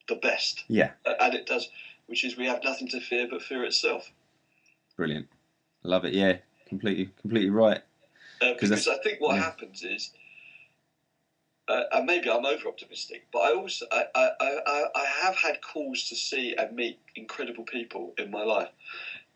the 0.09 0.16
best, 0.16 0.64
yeah. 0.68 0.90
uh, 1.07 1.14
and 1.20 1.35
it 1.35 1.46
does, 1.46 1.68
which 2.07 2.25
is 2.25 2.37
we 2.37 2.46
have 2.46 2.62
nothing 2.64 2.88
to 2.88 3.01
fear 3.01 3.27
but 3.31 3.40
fear 3.40 3.64
itself. 3.64 4.11
Brilliant. 4.96 5.29
Love 5.85 6.05
it. 6.05 6.12
Yeah. 6.12 6.38
Completely, 6.68 7.11
completely 7.20 7.51
right. 7.51 7.81
Uh, 8.42 8.53
'Cause 8.55 8.68
because 8.70 8.88
I 8.88 8.99
think 8.99 9.20
what 9.20 9.37
yeah. 9.37 9.42
happens 9.44 9.83
is, 9.85 10.11
uh, 11.68 11.83
and 11.92 12.07
maybe 12.07 12.31
I'm 12.31 12.44
over 12.44 12.68
optimistic, 12.68 13.26
but 13.33 13.40
I 13.40 13.52
also 13.52 13.87
I, 13.90 14.05
I, 14.14 14.31
I, 14.40 14.85
I 14.94 15.05
have 15.22 15.37
had 15.37 15.61
calls 15.62 16.09
to 16.09 16.16
see 16.16 16.55
and 16.57 16.74
meet 16.76 16.98
incredible 17.14 17.64
people 17.64 18.14
in 18.18 18.31
my 18.31 18.42
life, 18.42 18.68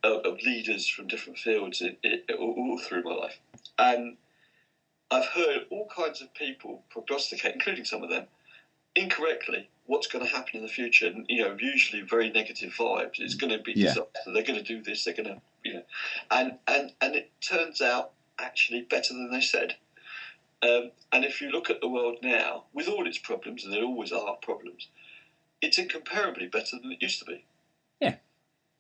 uh, 0.05 0.19
of 0.19 0.41
leaders 0.43 0.87
from 0.87 1.07
different 1.07 1.39
fields 1.39 1.81
in, 1.81 1.97
in, 2.03 2.21
all, 2.39 2.55
all 2.57 2.79
through 2.79 3.03
my 3.03 3.15
life, 3.15 3.39
and 3.79 4.17
I've 5.11 5.27
heard 5.27 5.67
all 5.71 5.89
kinds 5.95 6.21
of 6.23 6.33
people 6.35 6.85
prognosticate, 6.91 7.53
including 7.53 7.85
some 7.85 8.03
of 8.03 8.11
them, 8.11 8.27
incorrectly 8.95 9.69
what's 9.87 10.07
going 10.07 10.25
to 10.25 10.31
happen 10.31 10.57
in 10.57 10.63
the 10.63 10.69
future, 10.69 11.07
and 11.07 11.27
you 11.29 11.43
know 11.43 11.57
usually 11.59 12.03
very 12.03 12.31
negative 12.31 12.73
vibes. 12.79 13.19
It's 13.19 13.35
going 13.35 13.51
to 13.57 13.63
be 13.63 13.73
Yeah. 13.73 13.89
disaster. 13.89 14.33
They're 14.33 14.43
going 14.45 14.63
to 14.63 14.75
do 14.75 14.83
this. 14.83 15.05
They're 15.05 15.15
going 15.15 15.35
to 15.35 15.41
you 15.65 15.75
know, 15.75 15.83
and 16.31 16.59
and 16.67 16.93
and 17.01 17.17
it 17.17 17.31
turns 17.41 17.81
out 17.81 18.13
actually 18.39 18.83
better 18.83 19.13
than 19.15 19.31
they 19.31 19.41
said. 19.41 19.75
Um, 20.63 20.91
and 21.13 21.25
if 21.25 21.41
you 21.41 21.51
look 21.51 21.71
at 21.71 21.81
the 21.81 21.89
world 21.89 22.19
now, 22.23 22.65
with 22.75 22.87
all 22.89 23.07
its 23.07 23.19
problems, 23.19 23.65
and 23.65 23.73
there 23.73 23.83
always 23.83 24.13
are 24.13 24.37
problems, 24.43 24.89
it's 25.63 25.79
incomparably 25.79 26.47
better 26.47 26.79
than 26.81 26.93
it 26.93 27.01
used 27.03 27.19
to 27.21 27.25
be. 27.25 27.45
Yeah. 28.01 28.17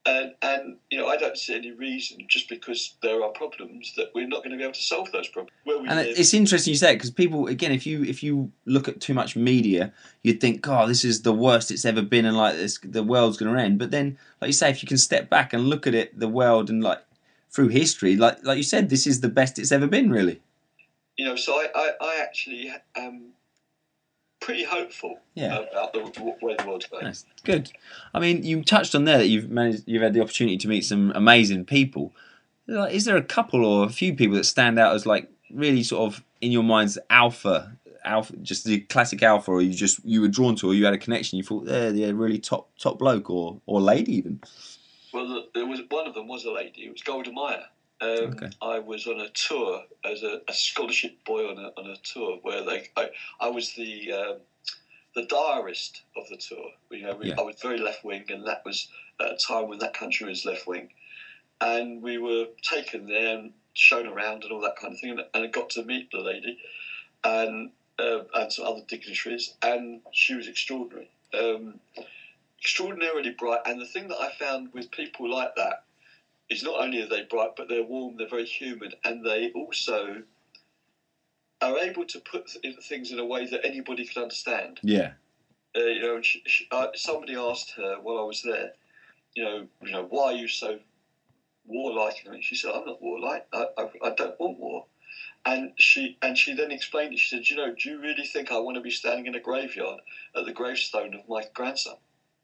And 0.06 0.34
and 0.40 0.76
you 0.90 0.98
know 0.98 1.06
I 1.08 1.16
don't 1.18 1.36
see 1.36 1.54
any 1.54 1.72
reason 1.72 2.20
just 2.26 2.48
because 2.48 2.94
there 3.02 3.22
are 3.22 3.28
problems 3.30 3.92
that 3.96 4.10
we're 4.14 4.26
not 4.26 4.38
going 4.38 4.52
to 4.52 4.56
be 4.56 4.62
able 4.62 4.72
to 4.72 4.82
solve 4.82 5.12
those 5.12 5.28
problems 5.28 5.52
where 5.64 5.78
we 5.78 5.88
And 5.88 5.98
live. 5.98 6.18
it's 6.18 6.32
interesting 6.32 6.72
you 6.72 6.78
say 6.78 6.92
it 6.92 6.94
because 6.96 7.10
people, 7.10 7.48
again, 7.48 7.70
if 7.70 7.86
you 7.86 8.02
if 8.04 8.22
you 8.22 8.50
look 8.64 8.88
at 8.88 9.00
too 9.00 9.12
much 9.12 9.36
media, 9.36 9.92
you'd 10.22 10.40
think, 10.40 10.62
"God, 10.62 10.88
this 10.88 11.04
is 11.04 11.20
the 11.22 11.34
worst 11.34 11.70
it's 11.70 11.84
ever 11.84 12.00
been," 12.02 12.24
and 12.24 12.36
like 12.36 12.56
this, 12.56 12.78
the 12.82 13.02
world's 13.02 13.36
going 13.36 13.54
to 13.54 13.60
end. 13.62 13.78
But 13.78 13.90
then, 13.90 14.16
like 14.40 14.48
you 14.48 14.52
say, 14.54 14.70
if 14.70 14.82
you 14.82 14.88
can 14.88 14.98
step 14.98 15.28
back 15.28 15.52
and 15.52 15.64
look 15.64 15.86
at 15.86 15.94
it, 15.94 16.18
the 16.18 16.28
world, 16.28 16.70
and 16.70 16.82
like 16.82 17.00
through 17.50 17.68
history, 17.68 18.16
like 18.16 18.42
like 18.42 18.56
you 18.56 18.62
said, 18.62 18.88
this 18.88 19.06
is 19.06 19.20
the 19.20 19.28
best 19.28 19.58
it's 19.58 19.72
ever 19.72 19.86
been, 19.86 20.10
really. 20.10 20.40
You 21.20 21.26
know, 21.26 21.36
so 21.36 21.52
I, 21.54 21.66
I, 21.74 21.90
I 22.00 22.16
actually 22.22 22.72
am 22.96 23.32
pretty 24.40 24.64
hopeful 24.64 25.18
Yeah. 25.34 25.58
about 25.70 25.92
the 25.92 25.98
way 26.40 26.56
the 26.58 26.64
world's 26.66 26.86
going. 26.86 27.04
That's 27.04 27.26
good. 27.44 27.70
I 28.14 28.20
mean, 28.20 28.42
you 28.42 28.64
touched 28.64 28.94
on 28.94 29.04
there 29.04 29.18
that 29.18 29.26
you've 29.26 29.50
managed, 29.50 29.82
you've 29.86 30.00
had 30.00 30.14
the 30.14 30.22
opportunity 30.22 30.56
to 30.56 30.66
meet 30.68 30.80
some 30.86 31.12
amazing 31.14 31.66
people. 31.66 32.14
Like, 32.66 32.94
is 32.94 33.04
there 33.04 33.18
a 33.18 33.22
couple 33.22 33.66
or 33.66 33.84
a 33.84 33.90
few 33.90 34.14
people 34.14 34.36
that 34.36 34.44
stand 34.44 34.78
out 34.78 34.94
as 34.94 35.04
like 35.04 35.28
really 35.52 35.82
sort 35.82 36.10
of 36.10 36.24
in 36.40 36.52
your 36.52 36.62
mind's 36.62 36.96
alpha, 37.10 37.76
alpha, 38.02 38.34
just 38.38 38.64
the 38.64 38.80
classic 38.80 39.22
alpha, 39.22 39.50
or 39.50 39.60
you 39.60 39.74
just 39.74 40.02
you 40.06 40.22
were 40.22 40.28
drawn 40.28 40.56
to, 40.56 40.68
or 40.70 40.74
you 40.74 40.86
had 40.86 40.94
a 40.94 40.98
connection, 40.98 41.36
you 41.36 41.44
thought 41.44 41.66
they're 41.66 41.92
they're 41.92 42.14
really 42.14 42.38
top 42.38 42.70
top 42.78 42.98
bloke 42.98 43.28
or 43.28 43.60
or 43.66 43.78
lady 43.80 44.14
even. 44.16 44.40
Well, 45.12 45.44
there 45.54 45.66
was 45.66 45.80
one 45.90 46.06
of 46.06 46.14
them 46.14 46.28
was 46.28 46.44
a 46.46 46.52
lady. 46.52 46.86
It 46.86 46.92
was 46.92 47.02
Golda 47.02 47.30
Meir. 47.30 47.64
Um, 48.00 48.08
Okay. 48.08 48.50
I 48.62 48.78
was 48.78 49.06
on 49.06 49.20
a 49.20 49.28
tour 49.30 49.82
as 50.04 50.22
a, 50.22 50.40
a 50.48 50.54
scholarship 50.54 51.22
boy 51.24 51.50
on 51.50 51.58
a, 51.58 51.68
on 51.76 51.86
a 51.90 51.96
tour 51.96 52.38
where 52.42 52.64
they 52.64 52.88
I, 52.96 53.10
I 53.38 53.48
was 53.48 53.72
the 53.74 54.12
um, 54.12 54.36
the 55.14 55.24
diarist 55.26 56.02
of 56.16 56.28
the 56.28 56.36
tour. 56.36 56.70
You 56.90 57.02
know, 57.06 57.14
we, 57.14 57.28
Yeah. 57.28 57.34
I 57.38 57.42
was 57.42 57.56
very 57.60 57.78
left 57.78 58.04
wing, 58.04 58.24
and 58.28 58.46
that 58.46 58.64
was 58.64 58.88
at 59.20 59.32
a 59.32 59.36
time 59.36 59.68
when 59.68 59.80
that 59.80 59.94
country 59.94 60.28
was 60.28 60.44
left 60.44 60.66
wing, 60.66 60.88
and 61.60 62.02
we 62.02 62.18
were 62.18 62.46
taken 62.62 63.06
there 63.06 63.36
and 63.36 63.52
shown 63.74 64.06
around 64.06 64.44
and 64.44 64.52
all 64.52 64.60
that 64.60 64.76
kind 64.76 64.94
of 64.94 65.00
thing, 65.00 65.10
and, 65.10 65.22
and 65.34 65.44
I 65.44 65.46
got 65.48 65.70
to 65.70 65.84
meet 65.84 66.10
the 66.10 66.20
lady, 66.20 66.58
and 67.22 67.70
uh, 67.98 68.20
and 68.34 68.52
some 68.52 68.66
other 68.66 68.82
dignitaries, 68.88 69.54
and 69.62 70.00
she 70.12 70.34
was 70.34 70.48
extraordinary. 70.48 71.10
Um, 71.34 71.80
extraordinarily 72.60 73.30
bright. 73.30 73.60
And 73.64 73.80
the 73.80 73.86
thing 73.86 74.08
that 74.08 74.20
I 74.20 74.30
found 74.32 74.72
with 74.74 74.90
people 74.90 75.30
like 75.30 75.54
that 75.56 75.84
is 76.50 76.62
not 76.62 76.80
only 76.80 77.02
are 77.02 77.08
they 77.08 77.22
bright, 77.22 77.50
but 77.56 77.68
they're 77.68 77.84
warm, 77.84 78.16
they're 78.16 78.28
very 78.28 78.44
human, 78.44 78.92
and 79.04 79.24
they 79.24 79.52
also 79.54 80.22
are 81.62 81.78
able 81.78 82.04
to 82.06 82.20
put 82.20 82.50
things 82.82 83.10
in 83.10 83.18
a 83.18 83.24
way 83.24 83.46
that 83.46 83.64
anybody 83.64 84.04
can 84.04 84.22
understand. 84.22 84.80
Yeah. 84.82 85.12
Uh, 85.76 85.84
you 85.84 86.00
know, 86.00 86.20
she, 86.20 86.42
she, 86.46 86.66
uh, 86.72 86.88
somebody 86.94 87.36
asked 87.36 87.72
her 87.76 87.96
while 88.02 88.18
I 88.18 88.24
was 88.24 88.42
there, 88.42 88.72
you 89.34 89.44
know, 89.44 89.66
you 89.82 89.92
know, 89.92 90.06
why 90.08 90.32
are 90.32 90.32
you 90.32 90.48
so 90.48 90.78
warlike? 91.66 92.24
And 92.26 92.42
she 92.42 92.56
said, 92.56 92.72
I'm 92.74 92.86
not 92.86 93.00
warlike. 93.00 93.46
I, 93.52 93.66
I, 93.78 93.90
I 94.04 94.14
don't 94.16 94.40
want 94.40 94.58
war. 94.58 94.86
And 95.46 95.72
she 95.76 96.18
and 96.20 96.36
she 96.36 96.52
then 96.52 96.70
explained 96.70 97.14
it. 97.14 97.18
She 97.18 97.34
said, 97.34 97.48
you 97.48 97.56
know, 97.56 97.74
do 97.74 97.88
you 97.88 98.00
really 98.00 98.26
think 98.26 98.52
I 98.52 98.58
want 98.58 98.76
to 98.76 98.82
be 98.82 98.90
standing 98.90 99.26
in 99.26 99.34
a 99.34 99.40
graveyard 99.40 100.00
at 100.36 100.44
the 100.44 100.52
gravestone 100.52 101.14
of 101.14 101.28
my 101.28 101.44
grandson? 101.54 101.96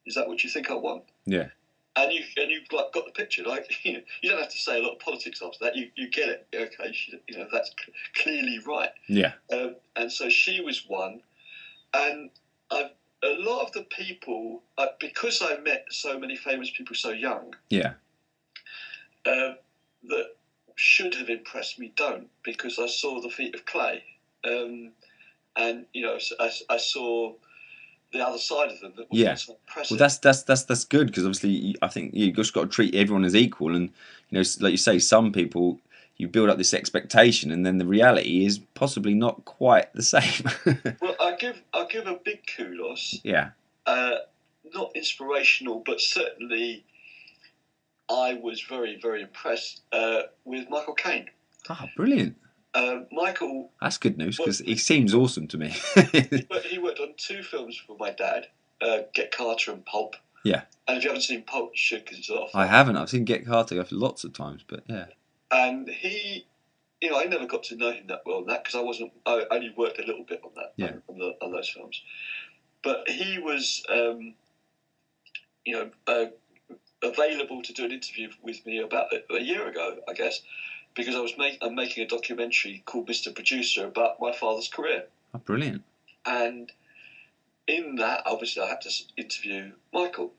Is 0.06 0.14
that 0.14 0.28
what 0.28 0.42
you 0.44 0.48
think 0.48 0.70
I 0.70 0.74
want? 0.74 1.02
Yeah. 1.26 1.48
And 1.96 2.12
you 2.12 2.22
and 2.36 2.50
you 2.50 2.60
like 2.72 2.92
got 2.92 3.04
the 3.06 3.10
picture. 3.10 3.42
Like 3.42 3.66
you, 3.84 3.94
know, 3.94 4.00
you 4.22 4.28
don't 4.30 4.38
have 4.38 4.48
to 4.50 4.58
say 4.58 4.78
a 4.78 4.82
lot 4.82 4.92
of 4.92 4.98
politics 4.98 5.40
after 5.42 5.58
that. 5.62 5.74
You 5.74 5.88
you 5.94 6.08
get 6.08 6.28
it. 6.28 6.46
Okay, 6.54 6.92
she, 6.92 7.14
you 7.26 7.38
know 7.38 7.46
that's 7.50 7.70
c- 7.70 7.92
clearly 8.14 8.58
right. 8.66 8.90
Yeah. 9.08 9.32
Um, 9.52 9.76
and 9.96 10.10
so 10.12 10.28
she 10.28 10.60
was 10.60 10.82
one, 10.86 11.20
and 11.94 12.28
I've, 12.70 12.90
a 13.22 13.28
lot 13.38 13.62
of 13.62 13.72
the 13.72 13.82
people, 13.82 14.62
uh, 14.78 14.86
because 15.00 15.40
I 15.40 15.56
met 15.56 15.84
so 15.90 16.18
many 16.18 16.36
famous 16.36 16.70
people 16.70 16.94
so 16.94 17.10
young, 17.10 17.54
Yeah. 17.70 17.92
uh, 19.24 19.50
that 20.08 20.26
should 20.76 21.14
have 21.14 21.28
impressed 21.28 21.78
me 21.78 21.92
don't, 21.96 22.28
because 22.42 22.78
I 22.78 22.86
saw 22.86 23.20
the 23.20 23.28
feet 23.30 23.54
of 23.54 23.64
clay, 23.64 24.02
um, 24.44 24.92
and 25.56 25.86
you 25.92 26.02
know, 26.02 26.18
I, 26.38 26.50
I 26.68 26.76
saw 26.76 27.32
the 28.12 28.20
other 28.26 28.38
side 28.38 28.70
of 28.70 28.80
them 28.80 28.92
that 28.96 29.10
was 29.10 29.18
Yeah. 29.20 29.34
so. 29.34 29.56
Well, 29.90 29.98
that's 29.98 30.18
that's 30.18 30.42
that's 30.44 30.64
that's 30.64 30.84
good 30.84 31.08
because 31.08 31.24
obviously 31.24 31.50
you- 31.50 31.74
I 31.82 31.88
think 31.88 32.14
you 32.14 32.32
just 32.32 32.54
got 32.54 32.62
to 32.62 32.68
treat 32.68 32.94
everyone 32.94 33.24
as 33.24 33.34
equal, 33.34 33.74
and 33.74 33.90
you 34.30 34.38
know, 34.38 34.44
like 34.60 34.70
you 34.72 34.76
say, 34.76 34.98
some 34.98 35.32
people 35.32 35.80
you 36.16 36.28
build 36.28 36.48
up 36.48 36.56
this 36.56 36.72
expectation, 36.72 37.50
and 37.50 37.66
then 37.66 37.76
the 37.78 37.84
reality 37.86 38.46
is 38.46 38.58
possibly 38.74 39.12
not 39.12 39.44
quite 39.44 39.92
the 39.92 40.02
same. 40.14 40.44
well, 41.00 41.16
I 41.20 41.36
give 41.38 41.60
I 41.74 41.84
give 41.90 42.06
a 42.06 42.14
big 42.24 42.40
kudos. 42.56 43.20
yeah. 43.22 43.50
uh, 43.86 44.16
not 44.74 44.90
inspirational, 44.96 45.82
but 45.84 46.00
certainly 46.00 46.84
I 48.08 48.34
was 48.34 48.60
very, 48.62 48.98
very 49.00 49.22
impressed 49.22 49.82
uh, 49.92 50.22
with 50.44 50.68
Michael 50.70 50.94
Caine. 50.94 51.26
Ah, 51.68 51.86
brilliant. 51.96 52.36
Uh, 52.76 53.04
Michael, 53.10 53.70
That's 53.80 53.96
good 53.96 54.18
news 54.18 54.36
because 54.36 54.58
he 54.58 54.76
seems 54.76 55.14
awesome 55.14 55.48
to 55.48 55.56
me. 55.56 55.74
but 55.94 56.62
he 56.70 56.78
worked 56.78 57.00
on 57.00 57.14
two 57.16 57.42
films 57.42 57.74
for 57.86 57.96
my 57.98 58.10
dad, 58.10 58.48
uh, 58.82 58.98
Get 59.14 59.34
Carter 59.34 59.72
and 59.72 59.84
Pulp. 59.86 60.14
Yeah. 60.44 60.62
And 60.86 60.98
if 60.98 61.04
you 61.04 61.08
haven't 61.08 61.22
seen 61.22 61.42
Pulp, 61.42 61.70
you 61.72 61.78
should 61.78 62.04
because 62.04 62.18
it's 62.18 62.28
off. 62.28 62.50
I 62.54 62.66
haven't. 62.66 62.96
I've 62.96 63.08
seen 63.08 63.24
Get 63.24 63.46
Carter 63.46 63.82
lots 63.90 64.24
of 64.24 64.34
times, 64.34 64.62
but 64.68 64.82
yeah. 64.88 65.06
And 65.50 65.88
he, 65.88 66.46
you 67.00 67.10
know, 67.10 67.18
I 67.18 67.24
never 67.24 67.46
got 67.46 67.62
to 67.64 67.76
know 67.76 67.92
him 67.92 68.08
that 68.08 68.22
well 68.26 68.38
on 68.38 68.46
that 68.48 68.62
because 68.62 68.78
I 68.78 68.82
wasn't. 68.82 69.12
I 69.24 69.44
only 69.50 69.72
worked 69.74 69.98
a 69.98 70.04
little 70.04 70.24
bit 70.24 70.42
on 70.44 70.50
that. 70.56 70.74
Yeah. 70.76 70.92
On, 71.08 71.18
the, 71.18 71.34
on 71.40 71.52
those 71.52 71.70
films, 71.70 72.02
but 72.82 73.08
he 73.08 73.38
was, 73.38 73.82
um, 73.88 74.34
you 75.64 75.72
know, 75.72 75.90
uh, 76.06 76.26
available 77.02 77.62
to 77.62 77.72
do 77.72 77.86
an 77.86 77.92
interview 77.92 78.28
with 78.42 78.64
me 78.66 78.80
about 78.80 79.06
a, 79.14 79.34
a 79.34 79.40
year 79.40 79.66
ago, 79.66 79.96
I 80.06 80.12
guess, 80.12 80.42
because 80.96 81.14
I 81.14 81.20
was 81.20 81.36
make, 81.38 81.58
I'm 81.62 81.74
making 81.74 82.02
a 82.02 82.08
documentary 82.08 82.82
called 82.86 83.06
Mr. 83.08 83.32
Producer 83.32 83.86
about 83.86 84.16
my 84.20 84.32
father's 84.32 84.68
career, 84.68 85.04
Oh, 85.34 85.38
brilliant. 85.44 85.82
and 86.24 86.72
in 87.66 87.96
that, 87.96 88.22
obviously, 88.26 88.62
I 88.62 88.68
had 88.68 88.80
to 88.82 88.90
interview 89.16 89.72
Michael. 89.92 90.32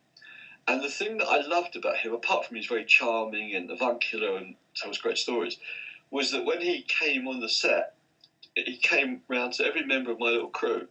And 0.67 0.81
the 0.81 0.89
thing 0.89 1.17
that 1.17 1.27
I 1.27 1.37
loved 1.41 1.75
about 1.75 1.97
him, 1.97 2.13
apart 2.13 2.45
from 2.45 2.55
he's 2.57 2.65
very 2.65 2.83
charming 2.85 3.53
and 3.55 3.69
avuncular 3.69 4.37
and 4.37 4.55
tells 4.75 4.97
great 4.97 5.17
stories, 5.17 5.57
was 6.09 6.31
that 6.31 6.45
when 6.45 6.61
he 6.61 6.81
came 6.87 7.27
on 7.27 7.39
the 7.39 7.49
set, 7.49 7.93
he 8.55 8.77
came 8.77 9.21
round 9.27 9.53
to 9.53 9.65
every 9.65 9.85
member 9.85 10.11
of 10.11 10.19
my 10.19 10.27
little 10.27 10.49
crew 10.49 10.87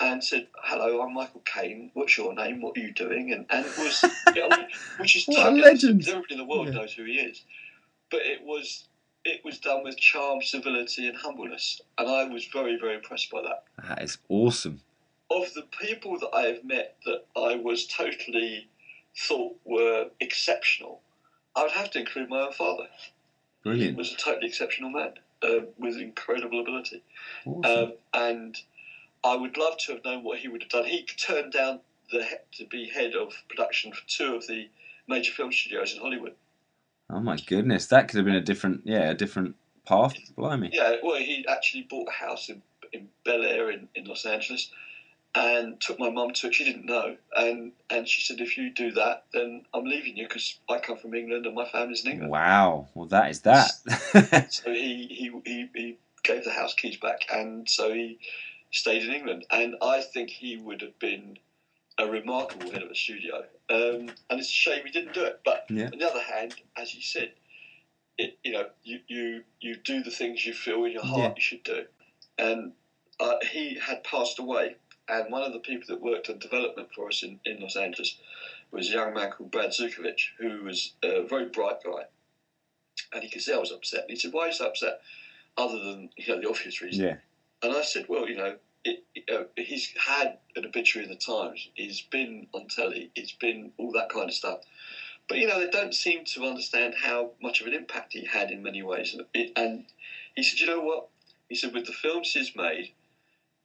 and 0.00 0.22
said, 0.24 0.48
"Hello, 0.62 1.00
I'm 1.02 1.12
Michael 1.14 1.42
Caine. 1.44 1.90
What's 1.94 2.16
your 2.16 2.34
name? 2.34 2.60
What 2.60 2.76
are 2.76 2.80
you 2.80 2.92
doing?" 2.92 3.32
And 3.32 3.46
and 3.50 3.66
it 3.66 3.78
was, 3.78 4.02
you 4.34 4.40
know, 4.48 4.66
which 4.98 5.16
is 5.16 5.24
What 5.26 5.38
a 5.38 5.42
totally 5.44 5.60
legend. 5.62 6.08
Everybody 6.08 6.34
in 6.34 6.38
the 6.38 6.44
world 6.44 6.66
Yeah. 6.68 6.74
knows 6.74 6.92
who 6.94 7.04
he 7.04 7.18
is, 7.18 7.42
but 8.10 8.20
it 8.22 8.42
was 8.42 8.87
it 9.24 9.44
was 9.44 9.58
done 9.58 9.84
with 9.84 9.96
charm, 9.98 10.42
civility, 10.42 11.06
and 11.08 11.16
humbleness, 11.16 11.80
and 11.98 12.08
I 12.08 12.24
was 12.24 12.44
very 12.52 12.78
very 12.80 12.94
impressed 12.96 13.30
by 13.30 13.42
that 13.42 13.64
That 13.86 14.02
is 14.02 14.18
awesome. 14.28 14.80
of 15.30 15.52
the 15.54 15.64
people 15.80 16.18
that 16.20 16.30
I 16.34 16.42
have 16.42 16.64
met 16.64 16.96
that 17.04 17.24
I 17.36 17.56
was 17.56 17.86
totally 17.86 18.68
thought 19.16 19.56
were 19.64 20.10
exceptional, 20.20 21.00
I 21.56 21.62
would 21.62 21.72
have 21.72 21.90
to 21.90 21.98
include 22.00 22.28
my 22.30 22.40
own 22.46 22.52
father. 22.52 22.88
He 23.64 23.70
Brilliant. 23.70 23.96
was 23.98 24.12
a 24.12 24.16
totally 24.16 24.46
exceptional 24.46 24.90
man 24.90 25.14
uh, 25.42 25.66
with 25.76 25.96
incredible 25.96 26.60
ability. 26.60 27.02
Awesome. 27.44 27.64
Um, 27.84 27.92
and 28.14 28.56
I 29.24 29.34
would 29.34 29.56
love 29.56 29.76
to 29.78 29.94
have 29.94 30.04
known 30.04 30.22
what 30.22 30.38
he 30.38 30.48
would 30.48 30.62
have 30.62 30.70
done. 30.70 30.84
He 30.84 31.02
turned 31.04 31.52
down 31.52 31.80
the 32.10 32.24
to 32.52 32.64
be 32.66 32.88
head 32.88 33.14
of 33.14 33.32
production 33.48 33.92
for 33.92 34.00
two 34.06 34.34
of 34.34 34.46
the 34.46 34.68
major 35.08 35.32
film 35.32 35.52
studios 35.52 35.92
in 35.92 36.00
Hollywood. 36.00 36.34
Oh 37.10 37.20
my 37.20 37.36
goodness, 37.36 37.86
that 37.86 38.08
could 38.08 38.18
have 38.18 38.26
been 38.26 38.34
a 38.34 38.40
different, 38.40 38.82
yeah, 38.84 39.10
a 39.10 39.14
different 39.14 39.56
path. 39.86 40.14
Blimey. 40.36 40.70
Yeah, 40.72 40.96
well, 41.02 41.16
he 41.16 41.46
actually 41.48 41.86
bought 41.88 42.08
a 42.08 42.12
house 42.12 42.48
in, 42.48 42.62
in 42.92 43.08
Bel 43.24 43.42
Air 43.42 43.70
in, 43.70 43.88
in 43.94 44.04
Los 44.04 44.26
Angeles 44.26 44.70
and 45.34 45.80
took 45.80 45.98
my 45.98 46.10
mum 46.10 46.32
to 46.32 46.48
it. 46.48 46.54
She 46.54 46.64
didn't 46.64 46.86
know, 46.86 47.16
and 47.36 47.72
and 47.90 48.08
she 48.08 48.22
said, 48.22 48.40
if 48.40 48.56
you 48.56 48.70
do 48.70 48.92
that, 48.92 49.24
then 49.32 49.64
I'm 49.74 49.84
leaving 49.84 50.16
you 50.16 50.26
because 50.26 50.58
I 50.68 50.78
come 50.78 50.96
from 50.96 51.14
England 51.14 51.46
and 51.46 51.54
my 51.54 51.68
family's 51.68 52.04
in 52.04 52.12
England. 52.12 52.32
Wow. 52.32 52.88
Well, 52.94 53.06
that 53.08 53.30
is 53.30 53.40
that. 53.42 53.70
So 54.50 54.72
he, 54.72 55.06
he 55.10 55.30
he 55.44 55.68
he 55.74 55.98
gave 56.22 56.44
the 56.44 56.50
house 56.52 56.74
keys 56.74 56.96
back, 56.96 57.26
and 57.32 57.68
so 57.68 57.92
he 57.92 58.18
stayed 58.70 59.04
in 59.04 59.12
England. 59.12 59.44
And 59.50 59.76
I 59.82 60.00
think 60.00 60.30
he 60.30 60.56
would 60.56 60.82
have 60.82 60.98
been 60.98 61.38
a 61.98 62.06
remarkable 62.08 62.70
head 62.70 62.82
of 62.82 62.90
a 62.90 62.94
studio. 62.94 63.44
Um, 63.70 64.08
and 64.30 64.38
it's 64.38 64.48
a 64.48 64.52
shame 64.52 64.84
he 64.84 64.90
didn't 64.92 65.14
do 65.14 65.24
it. 65.24 65.40
But 65.44 65.64
Yeah. 65.68 65.88
on 65.92 65.98
the 65.98 66.08
other 66.08 66.20
hand, 66.20 66.54
as 66.76 66.94
you 66.94 67.02
said, 67.02 67.32
it, 68.16 68.36
you 68.42 68.52
know, 68.52 68.66
you, 68.82 69.00
you 69.08 69.42
you 69.60 69.76
do 69.76 70.02
the 70.02 70.10
things 70.10 70.44
you 70.44 70.52
feel 70.52 70.84
in 70.84 70.92
your 70.92 71.02
heart 71.04 71.18
Yeah. 71.20 71.34
you 71.36 71.40
should 71.40 71.62
do. 71.62 71.84
And 72.38 72.72
uh, 73.20 73.34
he 73.50 73.74
had 73.80 74.04
passed 74.04 74.38
away, 74.38 74.76
and 75.08 75.30
one 75.32 75.42
of 75.42 75.52
the 75.52 75.58
people 75.60 75.86
that 75.88 76.00
worked 76.00 76.28
on 76.30 76.38
development 76.38 76.88
for 76.94 77.08
us 77.08 77.22
in, 77.22 77.38
in 77.44 77.60
Los 77.60 77.76
Angeles 77.76 78.16
was 78.70 78.88
a 78.88 78.92
young 78.92 79.14
man 79.14 79.30
called 79.30 79.50
Brad 79.50 79.70
Zukovich, 79.70 80.30
who 80.38 80.62
was 80.64 80.92
a 81.02 81.22
very 81.26 81.46
bright 81.46 81.76
guy. 81.84 82.04
And 83.12 83.22
he 83.22 83.28
could 83.30 83.42
see 83.42 83.52
I 83.52 83.56
was 83.58 83.72
upset. 83.72 84.02
And 84.02 84.10
he 84.10 84.16
said, 84.16 84.32
Why 84.32 84.44
are 84.44 84.46
you 84.48 84.52
so 84.52 84.66
upset? 84.66 85.00
Other 85.56 85.78
than 85.78 86.10
you 86.16 86.28
know 86.28 86.40
the 86.40 86.48
obvious 86.48 86.80
reason. 86.80 87.04
yeah. 87.04 87.16
And 87.62 87.72
I 87.72 87.82
said, 87.82 88.04
well, 88.08 88.28
you 88.28 88.36
know, 88.36 88.54
it, 88.84 89.02
it, 89.14 89.24
uh, 89.32 89.44
he's 89.56 89.92
had 89.98 90.38
an 90.56 90.64
obituary 90.66 91.06
in 91.06 91.10
the 91.10 91.18
Times. 91.18 91.68
He's 91.74 92.02
been 92.02 92.46
on 92.52 92.66
telly. 92.68 93.10
It's 93.14 93.32
been 93.32 93.70
all 93.76 93.92
that 93.92 94.08
kind 94.08 94.28
of 94.28 94.34
stuff. 94.34 94.60
But 95.28 95.38
you 95.38 95.46
know, 95.46 95.58
they 95.58 95.70
don't 95.70 95.94
seem 95.94 96.24
to 96.26 96.44
understand 96.44 96.94
how 97.02 97.30
much 97.42 97.60
of 97.60 97.66
an 97.66 97.74
impact 97.74 98.14
he 98.14 98.24
had 98.24 98.50
in 98.50 98.62
many 98.62 98.82
ways. 98.82 99.12
And, 99.12 99.22
it, 99.34 99.52
and 99.56 99.84
he 100.34 100.42
said, 100.42 100.60
you 100.60 100.66
know 100.66 100.80
what? 100.80 101.06
He 101.48 101.54
said, 101.54 101.74
with 101.74 101.86
the 101.86 101.92
films 101.92 102.32
he's 102.32 102.54
made, 102.56 102.90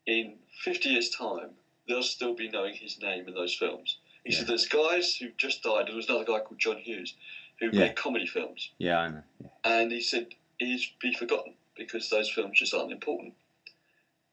in 0.05 0.35
50 0.63 0.89
years' 0.89 1.09
time, 1.09 1.51
they'll 1.87 2.03
still 2.03 2.33
be 2.33 2.49
knowing 2.49 2.75
his 2.75 2.99
name 3.01 3.27
in 3.27 3.33
those 3.33 3.53
films. 3.53 3.97
He 4.25 4.31
Yeah. 4.31 4.39
said, 4.39 4.47
there's 4.47 4.67
guys 4.67 5.15
who 5.15 5.29
just 5.37 5.63
died. 5.63 5.87
There 5.87 5.95
was 5.95 6.07
another 6.07 6.23
guy 6.25 6.39
called 6.39 6.59
John 6.59 6.77
Hughes 6.77 7.13
who 7.59 7.67
Yeah. 7.67 7.79
made 7.87 7.95
comedy 7.95 8.25
films. 8.25 8.69
Yeah, 8.77 8.99
I 8.99 9.09
know. 9.09 9.23
Yeah. 9.41 9.79
And 9.81 9.91
he 9.91 10.01
said 10.01 10.27
he's 10.57 10.91
be 10.99 11.13
forgotten 11.13 11.55
because 11.75 12.09
those 12.09 12.29
films 12.29 12.59
just 12.59 12.73
aren't 12.73 12.91
important. 12.91 13.33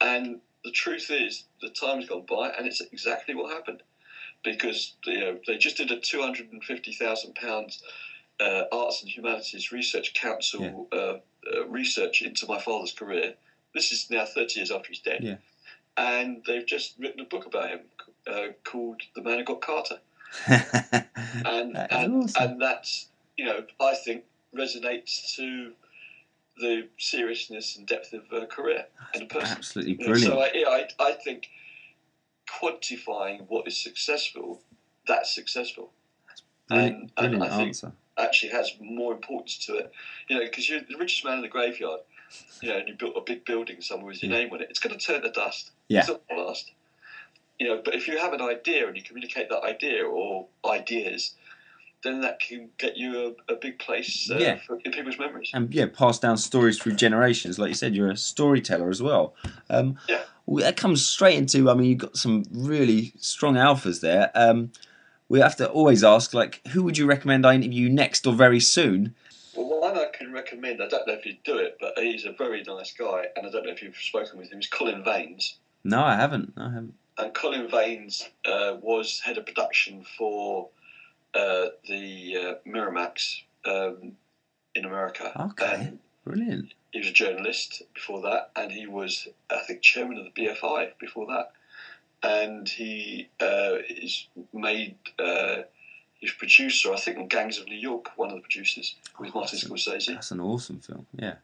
And 0.00 0.40
the 0.64 0.70
truth 0.70 1.10
is, 1.10 1.44
the 1.60 1.68
time's 1.68 2.06
gone 2.06 2.24
by, 2.28 2.50
and 2.50 2.66
it's 2.66 2.80
exactly 2.92 3.34
what 3.34 3.52
happened. 3.52 3.82
Because 4.42 4.94
you 5.04 5.18
know, 5.18 5.38
they 5.46 5.58
just 5.58 5.76
did 5.76 5.90
a 5.90 5.98
two 5.98 6.20
hundred 6.22 6.50
and 6.52 6.62
fifty 6.64 6.92
thousand 6.92 7.34
pounds 7.34 7.82
uh, 8.40 8.62
Arts 8.72 9.02
and 9.02 9.10
Humanities 9.10 9.70
Research 9.70 10.14
Council 10.14 10.88
uh, 10.92 10.96
uh, 10.96 11.66
research 11.66 12.22
into 12.22 12.46
my 12.46 12.58
father's 12.58 12.92
career. 12.92 13.34
This 13.74 13.92
is 13.92 14.06
now 14.10 14.24
thirty 14.24 14.58
years 14.60 14.70
after 14.70 14.88
he's 14.88 15.00
dead, 15.00 15.18
Yeah. 15.22 15.36
and 15.96 16.42
they've 16.46 16.66
just 16.66 16.94
written 16.98 17.20
a 17.20 17.24
book 17.24 17.46
about 17.46 17.68
him 17.68 17.80
uh, 18.26 18.46
called 18.64 19.02
"The 19.14 19.22
Man 19.22 19.38
Who 19.38 19.44
Got 19.44 19.60
Carter." 19.60 19.98
and 20.46 21.74
That 21.74 21.88
and, 21.92 22.24
awesome. 22.24 22.42
and 22.50 22.62
that's 22.62 23.08
you 23.36 23.44
know 23.44 23.64
I 23.80 23.94
think 23.94 24.24
resonates 24.56 25.34
to 25.36 25.72
the 26.60 26.88
seriousness 26.98 27.76
and 27.76 27.86
depth 27.86 28.12
of 28.12 28.22
her 28.30 28.46
career 28.46 28.86
and 29.14 29.24
a 29.24 29.26
person. 29.26 29.56
Absolutely 29.56 29.92
You 29.92 29.98
know, 29.98 30.06
brilliant. 30.06 30.32
So 30.32 30.40
I, 30.40 30.50
yeah, 30.54 30.68
I, 30.68 30.88
I 31.10 31.12
think 31.12 31.48
quantifying 32.48 33.46
what 33.48 33.66
is 33.66 33.76
successful, 33.76 34.62
that's 35.06 35.34
successful. 35.34 35.92
brilliant 36.68 36.92
and- 36.94 37.02
and 37.02 37.12
brilliant 37.16 37.42
I 37.52 37.56
think- 37.56 37.68
answer. 37.68 37.92
Actually, 38.18 38.50
has 38.52 38.72
more 38.80 39.14
importance 39.14 39.56
to 39.64 39.76
it. 39.76 39.90
You 40.28 40.36
know, 40.36 40.42
because 40.44 40.68
you're 40.68 40.80
the 40.82 40.98
richest 40.98 41.24
man 41.24 41.36
in 41.36 41.42
the 41.42 41.48
graveyard. 41.48 42.00
You 42.60 42.68
know, 42.68 42.76
and 42.78 42.88
you 42.88 42.94
built 42.94 43.16
a 43.16 43.22
big 43.22 43.44
building 43.46 43.80
somewhere 43.80 44.08
with 44.08 44.22
your 44.22 44.30
Yeah. 44.30 44.38
name 44.44 44.52
on 44.52 44.60
it. 44.60 44.66
It's 44.68 44.78
going 44.78 44.96
to 44.96 45.02
turn 45.04 45.22
to 45.22 45.30
dust. 45.30 45.70
Yeah. 45.88 46.00
It's 46.00 46.08
not 46.08 46.28
going 46.28 46.40
to 46.40 46.46
last. 46.46 46.70
You 47.58 47.68
know, 47.68 47.82
but 47.82 47.94
if 47.94 48.06
you 48.06 48.18
have 48.18 48.32
an 48.34 48.42
idea 48.42 48.86
and 48.86 48.96
you 48.96 49.02
communicate 49.02 49.48
that 49.48 49.62
idea 49.62 50.04
or 50.04 50.48
ideas, 50.66 51.34
then 52.02 52.20
that 52.22 52.40
can 52.40 52.70
get 52.78 52.96
you 52.96 53.34
a, 53.48 53.52
a 53.52 53.56
big 53.56 53.78
place 53.78 54.30
uh, 54.30 54.38
Yeah. 54.38 54.58
for, 54.66 54.78
in 54.84 54.92
people's 54.92 55.18
memories. 55.18 55.50
and 55.52 55.72
yeah, 55.74 55.86
pass 55.86 56.18
down 56.18 56.36
stories 56.36 56.78
through 56.78 56.94
generations. 56.94 57.58
Like 57.58 57.68
you 57.68 57.74
said, 57.74 57.94
you're 57.94 58.10
a 58.10 58.16
storyteller 58.16 58.88
as 58.88 59.02
well. 59.02 59.34
Um, 59.68 59.98
Yeah. 60.08 60.22
well, 60.46 60.64
that 60.64 60.76
comes 60.76 61.04
straight 61.04 61.36
into. 61.36 61.68
I 61.70 61.74
mean, 61.74 61.88
you've 61.90 61.98
got 61.98 62.16
some 62.16 62.44
really 62.50 63.12
strong 63.18 63.54
alphas 63.54 64.00
there. 64.00 64.30
Um, 64.34 64.72
we 65.28 65.40
have 65.40 65.56
to 65.56 65.68
always 65.70 66.02
ask, 66.02 66.34
like, 66.34 66.66
who 66.68 66.82
would 66.82 66.98
you 66.98 67.06
recommend 67.06 67.46
I 67.46 67.54
interview 67.54 67.88
next 67.88 68.26
or 68.26 68.32
very 68.34 68.60
soon? 68.60 69.14
Well, 69.54 69.80
one 69.80 69.96
I 69.96 70.06
can 70.12 70.32
recommend, 70.32 70.82
I 70.82 70.88
don't 70.88 71.06
know 71.06 71.14
if 71.14 71.26
you'd 71.26 71.42
do 71.44 71.58
it, 71.58 71.76
but 71.80 71.92
he's 71.98 72.24
a 72.24 72.32
very 72.32 72.62
nice 72.62 72.92
guy, 72.92 73.26
and 73.36 73.46
I 73.46 73.50
don't 73.50 73.64
know 73.66 73.72
if 73.72 73.82
you've 73.82 73.96
spoken 73.96 74.38
with 74.38 74.50
him, 74.50 74.58
is 74.58 74.66
Colin 74.66 75.04
Vaines. 75.04 75.58
No, 75.84 76.02
I 76.02 76.16
haven't. 76.16 76.54
I 76.56 76.64
haven't. 76.70 76.94
And 77.18 77.34
Colin 77.34 77.68
Vaines 77.70 78.28
uh, 78.44 78.76
was 78.80 79.20
head 79.20 79.38
of 79.38 79.46
production 79.46 80.04
for 80.16 80.68
uh, 81.34 81.66
the 81.88 82.36
uh, 82.36 82.68
Miramax 82.68 83.42
um, 83.64 84.12
in 84.74 84.84
America. 84.84 85.32
Okay. 85.52 85.74
And 85.74 85.98
Brilliant. 86.24 86.74
he 86.92 86.98
was 87.00 87.08
a 87.08 87.12
journalist 87.12 87.82
before 87.94 88.20
that, 88.22 88.50
and 88.56 88.70
he 88.72 88.86
was, 88.86 89.28
I 89.50 89.60
think, 89.66 89.82
chairman 89.82 90.18
of 90.18 90.26
the 90.26 90.42
BFI 90.46 90.92
before 90.98 91.26
that. 91.26 91.52
And 92.22 92.68
he 92.68 93.28
uh, 93.40 93.76
is 93.88 94.26
made, 94.52 94.96
uh, 95.18 95.62
he's 96.18 96.32
producer, 96.32 96.92
I 96.92 96.98
think, 97.00 97.16
on 97.18 97.28
Gangs 97.28 97.58
of 97.58 97.66
New 97.66 97.78
York, 97.78 98.10
one 98.16 98.28
of 98.28 98.36
the 98.36 98.42
producers, 98.42 98.96
with 99.18 99.34
Martin 99.34 99.56
Awesome. 99.58 99.70
Scorsese. 99.74 100.06
That's 100.14 100.30
an 100.30 100.40
awesome 100.40 100.80
film. 100.80 101.06
Yeah. 101.16 101.36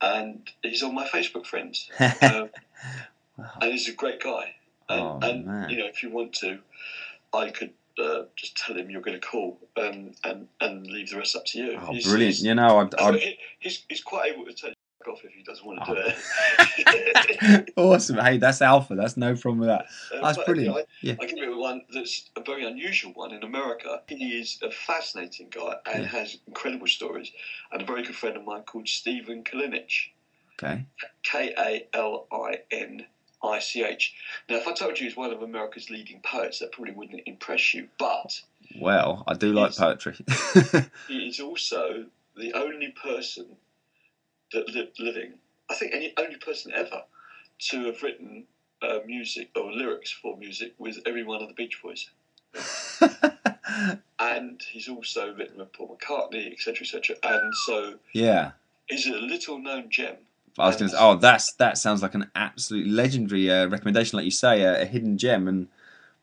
And 0.00 0.48
he's 0.62 0.82
on 0.84 0.94
my 0.94 1.08
Facebook 1.08 1.46
friends. 1.46 1.90
um, 2.22 2.50
Wow. 3.38 3.50
and 3.60 3.72
he's 3.72 3.86
a 3.88 3.92
great 3.92 4.22
guy. 4.22 4.54
And, 4.88 5.00
Oh, 5.00 5.18
and 5.22 5.44
man. 5.44 5.68
you 5.68 5.76
know, 5.78 5.86
if 5.86 6.02
you 6.02 6.08
want 6.10 6.32
to, 6.34 6.58
I 7.34 7.50
could 7.50 7.72
uh, 8.02 8.22
just 8.36 8.56
tell 8.56 8.76
him 8.76 8.90
you're 8.90 9.00
going 9.02 9.18
to 9.20 9.26
call 9.26 9.58
um, 9.76 10.12
and 10.24 10.48
and 10.60 10.86
leave 10.86 11.10
the 11.10 11.16
rest 11.18 11.36
up 11.36 11.44
to 11.46 11.58
you. 11.58 11.78
Oh, 11.80 11.92
He's- 11.92 12.04
brilliant. 12.04 12.34
he's- 12.34 12.42
You 12.44 12.54
know, 12.54 12.78
I'd, 12.80 12.94
I'd, 12.96 13.36
he's, 13.58 13.84
he's 13.88 14.02
quite 14.02 14.32
able 14.32 14.44
to 14.46 14.52
tell 14.52 14.70
you 14.70 14.74
off 15.12 15.20
if 15.24 15.30
he 15.32 15.42
doesn't 15.44 15.64
want 15.64 15.78
to 15.84 15.94
do 15.94 16.00
it. 16.04 17.72
awesome. 17.76 18.16
Hey, 18.18 18.38
that's 18.38 18.60
alpha. 18.60 18.96
That's 18.96 19.16
no 19.16 19.36
problem 19.36 19.60
with 19.60 19.68
that. 19.68 19.86
Uh, 20.12 20.20
That's 20.20 20.44
brilliant. 20.44 20.76
I, 20.78 20.84
Yeah. 21.00 21.14
I 21.20 21.26
give 21.26 21.38
you 21.38 21.56
one 21.56 21.82
that's 21.94 22.28
a 22.34 22.40
very 22.40 22.64
unusual 22.66 23.12
one 23.12 23.32
in 23.32 23.44
America. 23.44 24.02
He 24.08 24.36
is 24.40 24.58
a 24.64 24.70
fascinating 24.72 25.48
guy 25.50 25.76
and 25.86 26.02
Yeah. 26.02 26.08
has 26.08 26.38
incredible 26.48 26.88
stories. 26.88 27.30
And 27.70 27.82
a 27.82 27.84
very 27.84 28.02
good 28.02 28.16
friend 28.16 28.36
of 28.36 28.44
mine 28.44 28.62
called 28.62 28.88
Stephen 28.88 29.44
Kalinich. 29.44 30.08
Okay. 30.60 30.86
K 31.22 31.54
A 31.56 31.86
L 31.96 32.26
I 32.32 32.58
N 32.72 33.06
I 33.42 33.58
C 33.58 33.84
H. 33.84 34.14
Now, 34.48 34.56
if 34.56 34.66
I 34.66 34.72
told 34.72 34.98
you 34.98 35.06
he's 35.06 35.16
one 35.16 35.32
of 35.32 35.42
America's 35.42 35.90
leading 35.90 36.20
poets, 36.20 36.58
that 36.60 36.72
probably 36.72 36.92
wouldn't 36.92 37.22
impress 37.26 37.74
you. 37.74 37.88
But 37.98 38.40
Well, 38.78 39.24
I 39.26 39.34
do 39.34 39.52
like 39.52 39.76
poetry. 39.76 40.16
he 41.08 41.28
is 41.28 41.40
also 41.40 42.06
the 42.36 42.52
only 42.54 42.88
person 42.90 43.56
that 44.52 44.68
lived 44.68 44.98
living, 44.98 45.34
I 45.70 45.74
think, 45.74 45.94
any 45.94 46.12
only 46.16 46.36
person 46.36 46.72
ever 46.74 47.02
to 47.58 47.86
have 47.86 48.02
written 48.02 48.44
uh, 48.82 48.98
music 49.06 49.50
or 49.56 49.72
lyrics 49.72 50.10
for 50.10 50.36
music 50.36 50.74
with 50.78 50.98
every 51.06 51.24
one 51.24 51.42
of 51.42 51.48
the 51.48 51.54
Beach 51.54 51.80
Boys. 51.82 52.10
And 54.18 54.62
he's 54.70 54.88
also 54.88 55.34
written 55.34 55.58
with 55.58 55.72
Paul 55.72 55.96
McCartney, 55.96 56.50
etc., 56.52 56.80
etc. 56.80 57.16
And 57.22 57.54
so 57.66 57.94
yeah. 58.12 58.52
he's 58.88 59.06
a 59.06 59.12
little 59.12 59.58
known 59.58 59.90
gem. 59.90 60.16
I 60.58 60.66
was 60.66 60.76
going 60.76 60.90
to 60.90 60.96
say, 60.96 61.02
oh, 61.02 61.16
that's 61.16 61.52
that 61.54 61.78
sounds 61.78 62.02
like 62.02 62.14
an 62.14 62.30
absolutely 62.34 62.90
legendary 62.90 63.50
uh, 63.50 63.66
recommendation, 63.68 64.16
like 64.16 64.24
you 64.24 64.30
say, 64.30 64.64
uh, 64.64 64.80
a 64.80 64.84
hidden 64.84 65.18
gem. 65.18 65.48
And 65.48 65.68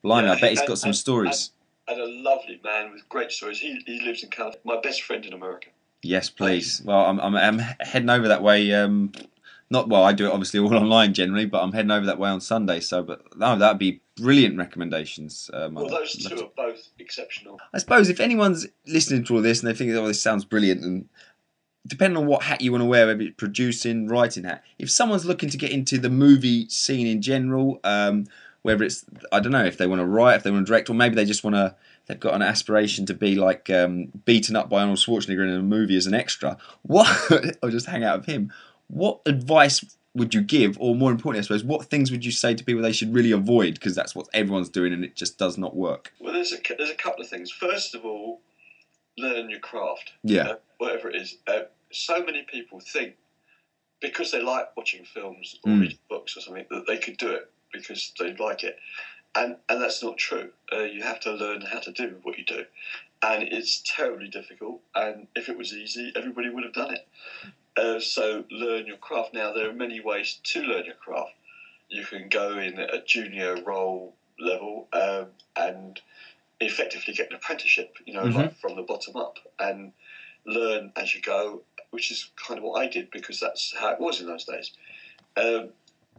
blimey, 0.02 0.30
I 0.30 0.40
bet 0.40 0.52
he's 0.52 0.62
got 0.62 0.78
some 0.78 0.90
and- 0.90 0.98
stories. 0.98 1.52
And 1.86 2.00
a 2.00 2.06
lovely 2.06 2.62
man 2.64 2.94
with 2.94 3.08
great 3.10 3.30
stories. 3.32 3.60
He, 3.60 3.84
he 3.86 4.00
lives 4.06 4.24
in 4.24 4.30
California. 4.30 4.62
My 4.64 4.80
best 4.80 5.02
friend 5.02 5.26
in 5.26 5.34
America. 5.34 5.68
yes, 6.02 6.30
please. 6.30 6.82
Well, 6.86 7.06
I'm, 7.06 7.20
I'm, 7.20 7.36
I'm 7.36 7.60
heading 7.82 8.10
over 8.10 8.30
that 8.30 8.42
way. 8.42 8.74
Um, 8.74 9.12
not 9.70 9.90
well, 9.90 10.04
I 10.04 10.14
do 10.14 10.28
it 10.28 10.32
obviously 10.32 10.62
all 10.62 10.74
online 10.84 11.14
generally, 11.14 11.46
but 11.46 11.62
I'm 11.62 11.74
heading 11.74 11.92
over 11.92 12.06
that 12.06 12.18
way 12.20 12.30
on 12.30 12.40
Sunday. 12.40 12.80
So, 12.80 13.04
but 13.04 13.38
no, 13.38 13.58
that'd 13.58 13.80
be 13.80 14.00
brilliant 14.16 14.58
recommendations. 14.58 15.50
Um, 15.54 15.74
Well, 15.74 15.90
those 15.90 16.14
two 16.14 16.40
are 16.40 16.50
both 16.56 16.88
exceptional. 17.00 17.60
I 17.74 17.80
suppose 17.80 18.10
if 18.10 18.22
anyone's 18.22 18.66
listening 18.88 19.26
to 19.26 19.36
all 19.36 19.42
this 19.42 19.62
and 19.62 19.70
they 19.70 19.78
think, 19.78 19.92
oh, 19.92 20.08
this 20.08 20.22
sounds 20.22 20.46
brilliant, 20.46 20.84
and 20.84 21.10
depending 21.86 22.18
on 22.18 22.26
what 22.26 22.44
hat 22.44 22.62
you 22.62 22.72
want 22.72 22.82
to 22.82 22.86
wear, 22.86 23.08
whether 23.08 23.22
it's 23.22 23.36
producing, 23.36 24.08
writing 24.08 24.46
hat, 24.46 24.64
if 24.80 24.90
someone's 24.90 25.26
looking 25.26 25.50
to 25.50 25.58
get 25.58 25.72
into 25.72 25.98
the 25.98 26.10
movie 26.10 26.68
scene 26.70 27.08
in 27.08 27.22
general, 27.22 27.80
um, 27.84 28.26
whether 28.62 28.84
it's, 28.84 29.06
I 29.32 29.40
don't 29.40 29.52
know, 29.52 29.66
if 29.66 29.78
they 29.78 29.88
want 29.88 30.00
to 30.00 30.06
write, 30.06 30.36
if 30.36 30.44
they 30.44 30.52
want 30.52 30.66
to 30.66 30.70
direct, 30.70 30.90
or 30.90 30.94
maybe 30.94 31.16
they 31.16 31.26
just 31.26 31.44
want 31.44 31.56
to, 31.56 31.76
they've 32.08 32.20
got 32.20 32.34
an 32.34 32.42
aspiration 32.42 33.06
to 33.06 33.14
be 33.14 33.36
like 33.36 33.70
um, 33.70 34.08
beaten 34.26 34.56
up 34.56 34.70
by 34.70 34.82
Arnold 34.82 35.00
Schwarzenegger 35.00 35.44
in 35.44 35.50
a 35.50 35.62
movie 35.62 35.98
as 35.98 36.08
an 36.08 36.14
extra, 36.14 36.58
what, 36.84 37.08
or 37.62 37.70
just 37.70 37.88
hang 37.88 38.04
out 38.04 38.20
with 38.20 38.28
him, 38.28 38.52
what 38.88 39.20
advice 39.26 39.84
would 40.16 40.34
you 40.34 40.42
give, 40.42 40.78
or 40.80 40.96
more 40.96 41.12
importantly, 41.12 41.40
I 41.40 41.44
suppose, 41.44 41.64
what 41.64 41.86
things 41.86 42.12
would 42.12 42.24
you 42.24 42.32
say 42.32 42.54
to 42.54 42.64
people 42.64 42.82
they 42.82 42.92
should 42.92 43.14
really 43.14 43.32
avoid 43.32 43.74
because 43.74 43.96
that's 43.96 44.16
what 44.16 44.28
everyone's 44.34 44.70
doing 44.70 44.94
and 44.94 45.04
it 45.04 45.16
just 45.16 45.38
does 45.38 45.58
not 45.58 45.76
work? 45.76 46.14
Well, 46.20 46.34
there's 46.34 46.54
a, 46.54 46.58
there's 46.78 46.92
a 46.92 46.96
couple 46.96 47.24
of 47.24 47.30
things. 47.30 47.52
First 47.52 47.96
of 47.96 48.06
all, 48.06 48.40
learn 49.18 49.50
your 49.50 49.60
craft. 49.60 50.14
Yeah. 50.24 50.44
Uh, 50.44 50.56
whatever 50.78 51.10
it 51.10 51.16
is. 51.16 51.38
Uh, 51.48 51.62
so 51.94 52.24
many 52.24 52.44
people 52.44 52.80
think 52.80 53.16
because 54.02 54.32
they 54.32 54.42
like 54.42 54.76
watching 54.78 55.04
films 55.06 55.56
or 55.64 55.72
Mm. 55.72 55.80
reading 55.80 55.98
books 56.10 56.38
or 56.38 56.42
something 56.42 56.66
that 56.70 56.88
they 56.88 56.98
could 56.98 57.18
do 57.18 57.30
it 57.30 57.50
because 57.72 58.14
they 58.20 58.34
like 58.36 58.64
it, 58.64 58.78
and 59.36 59.56
and 59.70 59.82
that's 59.82 60.04
not 60.04 60.18
true. 60.18 60.52
Uh, 60.72 60.84
you 60.84 61.04
have 61.04 61.20
to 61.22 61.32
learn 61.32 61.62
how 61.62 61.80
to 61.80 61.92
do 61.92 62.20
what 62.24 62.38
you 62.38 62.46
do, 62.46 62.64
and 63.24 63.44
it's 63.44 63.82
terribly 63.86 64.30
difficult. 64.30 64.82
And 64.96 65.28
if 65.36 65.50
it 65.50 65.58
was 65.58 65.74
easy, 65.74 66.12
everybody 66.16 66.50
would 66.50 66.64
have 66.64 66.74
done 66.74 66.92
it. 66.92 67.08
Uh, 67.76 68.00
so 68.00 68.46
learn 68.52 68.86
your 68.88 68.98
craft. 68.98 69.34
Now 69.34 69.52
there 69.52 69.70
are 69.70 69.74
many 69.74 70.00
ways 70.00 70.40
to 70.44 70.62
learn 70.62 70.86
your 70.86 70.96
craft. 70.96 71.34
You 71.90 72.04
can 72.04 72.30
go 72.30 72.58
in 72.60 72.80
a 72.80 73.02
junior 73.06 73.56
role 73.64 74.16
level 74.40 74.88
um, 74.94 75.28
and 75.56 76.00
effectively 76.60 77.14
get 77.14 77.30
an 77.30 77.36
apprenticeship. 77.36 77.98
You 78.06 78.14
know, 78.14 78.26
Mhm. 78.26 78.36
like 78.36 78.54
from 78.54 78.76
the 78.76 78.84
bottom 78.84 79.16
up 79.18 79.40
and 79.60 79.92
learn 80.46 80.92
as 80.96 81.14
you 81.16 81.22
go, 81.22 81.64
which 81.94 82.10
is 82.10 82.32
kind 82.36 82.58
of 82.58 82.64
what 82.64 82.82
I 82.82 82.88
did 82.88 83.12
because 83.12 83.40
that's 83.40 83.72
how 83.78 83.90
it 83.92 84.00
was 84.00 84.20
in 84.20 84.26
those 84.26 84.46
days. 84.46 84.72
Um, 85.38 85.70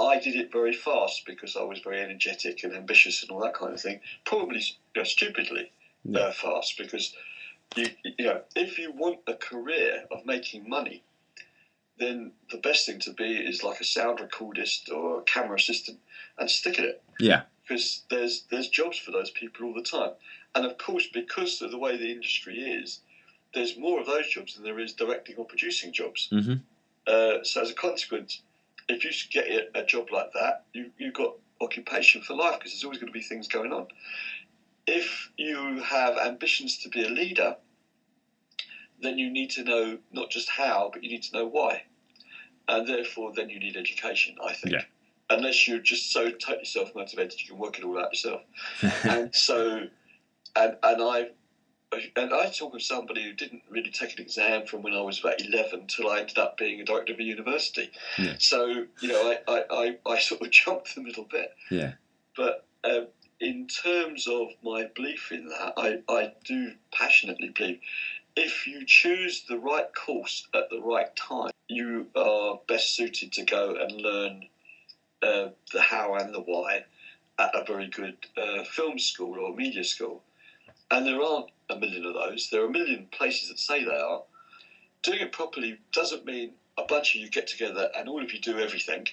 I 0.01 0.19
did 0.19 0.37
it 0.37 0.53
very 0.53 0.73
fast 0.73 1.27
because 1.27 1.57
I 1.57 1.63
was 1.63 1.81
very 1.81 2.01
energetic 2.01 2.63
and 2.63 2.73
ambitious 2.73 3.23
and 3.23 3.31
all 3.33 3.41
that 3.41 3.55
kind 3.55 3.75
of 3.75 3.81
thing. 3.81 3.99
Probably 4.25 4.59
you 4.61 5.01
know, 5.01 5.05
stupidly 5.05 5.71
Yeah. 6.05 6.21
uh, 6.21 6.33
fast 6.33 6.79
because 6.79 7.13
you 7.77 7.87
you 8.05 8.25
know 8.27 8.41
if 8.55 8.79
you 8.79 8.93
want 8.93 9.19
a 9.27 9.35
career 9.35 10.05
of 10.13 10.25
making 10.25 10.69
money, 10.69 11.03
then 11.99 12.31
the 12.53 12.59
best 12.59 12.87
thing 12.87 13.01
to 13.01 13.13
be 13.13 13.37
is 13.37 13.65
like 13.65 13.81
a 13.81 13.85
sound 13.85 14.21
recordist 14.21 14.93
or 14.93 15.21
a 15.21 15.23
camera 15.25 15.57
assistant 15.57 15.99
and 16.39 16.49
stick 16.49 16.79
at 16.79 16.85
it 16.85 17.03
Yeah. 17.19 17.43
because 17.63 18.05
there's 18.11 18.45
there's 18.51 18.69
jobs 18.69 18.99
for 18.99 19.11
those 19.11 19.31
people 19.33 19.67
all 19.67 19.75
the 19.75 19.83
time. 19.83 20.13
And 20.55 20.65
of 20.65 20.79
course, 20.79 21.09
because 21.13 21.61
of 21.63 21.73
the 21.73 21.79
way 21.79 21.97
the 21.97 22.13
industry 22.13 22.59
is, 22.61 23.01
there's 23.55 23.77
more 23.77 24.01
of 24.01 24.07
those 24.07 24.29
jobs 24.29 24.55
than 24.55 24.65
there 24.65 24.79
is 24.79 24.93
directing 24.93 25.37
or 25.37 25.47
producing 25.47 25.93
jobs. 25.93 26.29
Mhm. 26.33 26.61
Uh, 27.07 27.43
so 27.45 27.63
as 27.63 27.71
a 27.71 27.75
consequence, 27.75 28.43
if 28.89 29.05
you 29.05 29.13
get 29.31 29.47
a, 29.49 29.81
a 29.81 29.85
job 29.85 30.11
like 30.11 30.33
that, 30.33 30.63
you 30.73 30.91
you've 30.99 31.15
got 31.15 31.37
occupation 31.61 32.21
for 32.21 32.35
life 32.35 32.59
because 32.59 32.73
there's 32.73 32.85
always 32.85 32.99
going 32.99 33.13
to 33.13 33.19
be 33.19 33.23
things 33.23 33.49
going 33.49 33.73
on. 33.73 33.87
If 34.87 35.31
you 35.39 35.81
have 35.81 36.17
ambitions 36.19 36.79
to 36.79 36.89
be 36.89 37.05
a 37.05 37.09
leader, 37.09 37.57
then 39.01 39.19
you 39.19 39.31
need 39.31 39.51
to 39.51 39.63
know 39.63 39.99
not 40.13 40.31
just 40.31 40.49
how, 40.49 40.91
but 40.93 41.03
you 41.03 41.09
need 41.09 41.23
to 41.23 41.37
know 41.37 41.47
why, 41.47 41.83
and 42.69 42.87
therefore 42.87 43.33
then 43.35 43.49
you 43.49 43.59
need 43.59 43.77
education. 43.77 44.37
I 44.45 44.53
think. 44.53 44.75
Yeah. 44.75 44.83
Unless 45.31 45.67
you're 45.67 45.79
just 45.79 46.13
so 46.13 46.31
totally 46.31 46.67
self 46.67 46.95
motivated, 46.95 47.41
you 47.41 47.47
can 47.49 47.57
work 47.57 47.79
it 47.79 47.85
all 47.85 47.99
out 47.99 48.13
yourself 48.13 48.43
and 49.05 49.35
so 49.35 49.87
and 50.57 50.77
and 50.83 51.03
I 51.03 51.31
and 52.17 52.33
I 52.33 52.51
talk 52.51 52.75
of 52.75 52.83
somebody 52.83 53.23
who 53.23 53.33
didn't 53.33 53.63
really 53.71 53.91
take 53.91 54.19
an 54.19 54.25
exam 54.25 54.67
from 54.67 54.83
when 54.83 54.95
I 54.95 55.01
was 55.01 55.21
about 55.21 55.41
eleven 55.41 55.87
till 55.87 56.11
I 56.11 56.21
ended 56.21 56.39
up 56.39 56.57
being 56.57 56.81
a 56.81 56.85
director 56.85 57.13
of 57.13 57.21
a 57.21 57.23
university. 57.23 57.91
Yeah. 58.19 58.35
So 58.39 58.87
you 59.01 59.09
know, 59.09 59.37
I, 59.49 59.53
I, 59.53 59.65
I, 59.71 60.13
I 60.13 60.19
sort 60.19 60.43
of 60.43 60.51
jumped 60.53 60.95
the 60.95 61.03
middle 61.03 61.25
bit. 61.31 61.55
Yeah. 61.71 61.93
But 62.37 62.67
um, 62.85 63.09
in 63.41 63.69
terms 63.69 64.27
of 64.27 64.49
my 64.63 64.89
belief 64.95 65.31
in 65.31 65.47
that, 65.49 65.75
I, 65.77 65.99
I 66.09 66.33
do 66.45 66.73
passionately 66.93 67.51
believe 67.51 67.81
if 68.37 68.67
you 68.67 68.85
choose 68.85 69.45
the 69.49 69.59
right 69.59 69.95
course 69.95 70.49
at 70.55 70.71
the 70.71 70.81
right 70.81 71.15
time, 71.15 71.53
you 71.69 72.07
are 72.17 72.61
best 72.67 72.95
suited 72.97 73.33
to 73.33 73.45
go 73.45 73.77
and 73.77 74.01
learn 74.01 74.49
uh, 75.23 75.49
the 75.73 75.81
how 75.81 76.15
and 76.15 76.35
the 76.35 76.41
why 76.41 76.85
at 77.39 77.55
a 77.55 77.65
very 77.65 77.89
good 77.89 78.17
uh, 78.37 78.65
film 78.65 78.99
school 78.99 79.39
or 79.39 79.55
media 79.55 79.85
school. 79.85 80.23
And 80.91 81.07
there 81.07 81.23
aren't 81.23 81.51
a 81.71 81.77
million 81.77 82.05
of 82.05 82.15
those. 82.15 82.49
There 82.51 82.63
are 82.63 82.67
a 82.67 82.71
million 82.71 83.07
places 83.11 83.49
that 83.49 83.59
say 83.59 83.85
they 83.85 83.91
are. 83.91 84.23
Doing 85.03 85.21
it 85.21 85.33
properly 85.33 85.79
doesn't 85.93 86.25
mean 86.25 86.55
a 86.79 86.85
bunch 86.85 87.15
of 87.15 87.21
you 87.21 87.29
get 87.29 87.47
together 87.47 87.91
and 87.97 88.09
all 88.09 88.23
of 88.23 88.33
you 88.33 88.41
do 88.41 88.59
everything. 88.59 89.07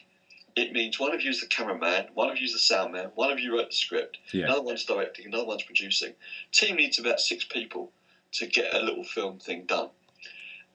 It 0.55 0.73
means 0.73 0.99
one 0.99 1.13
of 1.13 1.21
you 1.21 1.29
is 1.29 1.39
the 1.39 1.45
cameraman, 1.45 2.07
one 2.13 2.29
of 2.29 2.37
you 2.37 2.45
is 2.45 2.53
the 2.53 2.59
sound 2.59 2.91
man, 2.91 3.11
one 3.15 3.31
of 3.31 3.39
you 3.39 3.53
wrote 3.53 3.69
the 3.69 3.75
script, 3.75 4.17
Yeah. 4.31 4.45
another 4.45 4.61
one's 4.61 4.83
directing, 4.83 5.25
another 5.25 5.45
one's 5.45 5.63
producing. 5.63 6.13
Team 6.51 6.75
needs 6.75 6.99
about 6.99 7.21
six 7.21 7.45
people 7.45 7.91
to 8.33 8.45
get 8.45 8.73
a 8.73 8.79
little 8.79 9.03
film 9.03 9.39
thing 9.39 9.63
done. 9.63 9.89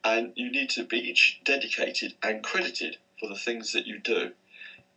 And 0.05 0.33
you 0.35 0.51
need 0.51 0.71
to 0.71 0.85
be 0.85 0.99
each 0.99 1.41
dedicated 1.43 2.15
and 2.23 2.43
credited 2.43 2.97
for 3.19 3.29
the 3.29 3.35
things 3.35 3.73
that 3.73 3.87
you 3.87 3.99
do. 3.99 4.31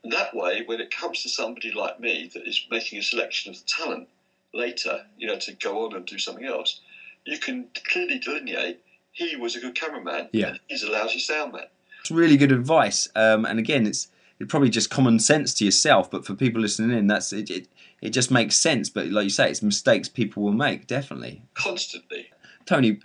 And 0.04 0.14
that 0.14 0.34
way, 0.34 0.62
when 0.62 0.80
it 0.80 0.92
comes 0.92 1.24
to 1.24 1.30
somebody 1.30 1.72
like 1.72 2.00
me 2.00 2.30
that 2.34 2.48
is 2.48 2.66
making 2.70 3.00
a 3.00 3.04
selection 3.04 3.52
of 3.52 3.58
the 3.58 3.66
talent 3.66 4.08
later, 4.54 5.06
you 5.18 5.28
know, 5.28 5.38
to 5.40 5.54
go 5.54 5.86
on 5.86 5.96
and 5.96 6.06
do 6.06 6.18
something 6.18 6.46
else, 6.46 6.82
you 7.26 7.38
can 7.38 7.68
clearly 7.92 8.20
delineate 8.20 8.80
he 9.12 9.36
was 9.36 9.56
a 9.56 9.60
good 9.60 9.76
cameraman 9.76 10.30
Yeah. 10.32 10.56
he's 10.68 10.84
a 10.84 10.92
lousy 10.92 11.20
sound 11.20 11.54
man. 11.54 11.66
It's 12.02 12.12
really 12.12 12.38
good 12.38 12.52
advice. 12.52 13.10
Um, 13.16 13.46
and 13.46 13.60
again, 13.60 13.86
it's 13.86 14.08
it 14.40 14.48
probably 14.48 14.70
just 14.70 14.90
common 14.90 15.20
sense 15.20 15.54
to 15.56 15.66
yourself, 15.66 16.10
but 16.10 16.26
for 16.26 16.34
people 16.34 16.62
listening 16.62 16.98
in, 16.98 17.08
that's 17.08 17.34
it. 17.34 17.50
It, 17.50 17.68
it 18.02 18.12
just 18.12 18.32
makes 18.32 18.56
sense. 18.56 18.90
But 18.90 19.08
like 19.08 19.26
you 19.26 19.30
say, 19.30 19.50
it's 19.50 19.62
mistakes 19.62 20.08
people 20.08 20.44
will 20.44 20.54
make. 20.54 20.88
Definitely, 20.88 21.42
Constantly. 21.56 22.28
Tony. 22.66 23.00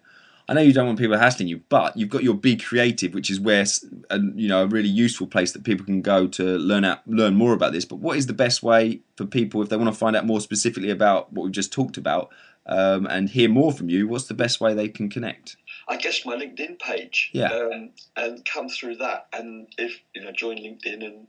I 0.48 0.52
know 0.52 0.60
you 0.60 0.72
don't 0.74 0.86
want 0.86 0.98
people 0.98 1.16
hassling 1.16 1.48
you, 1.48 1.62
but 1.68 1.96
you've 1.96 2.10
got 2.10 2.22
your 2.22 2.34
Be 2.34 2.56
Creative, 2.56 3.14
which 3.14 3.30
is 3.30 3.40
where 3.40 3.64
a, 4.10 4.18
you 4.18 4.48
know 4.48 4.64
a 4.64 4.66
really 4.66 4.88
useful 4.88 5.26
place 5.26 5.52
that 5.52 5.64
people 5.64 5.86
can 5.86 6.02
go 6.02 6.26
to 6.26 6.42
learn 6.58 6.84
out, 6.84 7.00
learn 7.06 7.34
more 7.34 7.54
about 7.54 7.72
this. 7.72 7.84
But 7.84 7.96
what 7.96 8.18
is 8.18 8.26
the 8.26 8.34
best 8.34 8.62
way 8.62 9.00
for 9.16 9.24
people 9.24 9.62
if 9.62 9.68
they 9.70 9.76
want 9.76 9.92
to 9.92 9.98
find 9.98 10.14
out 10.16 10.26
more 10.26 10.40
specifically 10.40 10.90
about 10.90 11.32
what 11.32 11.44
we've 11.44 11.52
just 11.52 11.72
talked 11.72 11.96
about 11.96 12.30
um, 12.66 13.06
and 13.06 13.30
hear 13.30 13.48
more 13.48 13.72
from 13.72 13.88
you? 13.88 14.06
What's 14.06 14.26
the 14.26 14.34
best 14.34 14.60
way 14.60 14.74
they 14.74 14.88
can 14.88 15.08
connect? 15.08 15.56
I 15.88 15.96
guess 15.96 16.24
my 16.24 16.36
LinkedIn 16.36 16.78
page, 16.78 17.30
Yeah. 17.32 17.52
um, 17.52 17.90
and 18.16 18.44
come 18.44 18.68
through 18.68 18.96
that, 18.96 19.26
and 19.32 19.66
if 19.78 20.00
you 20.14 20.24
know, 20.24 20.32
join 20.32 20.56
LinkedIn 20.58 21.04
and 21.04 21.26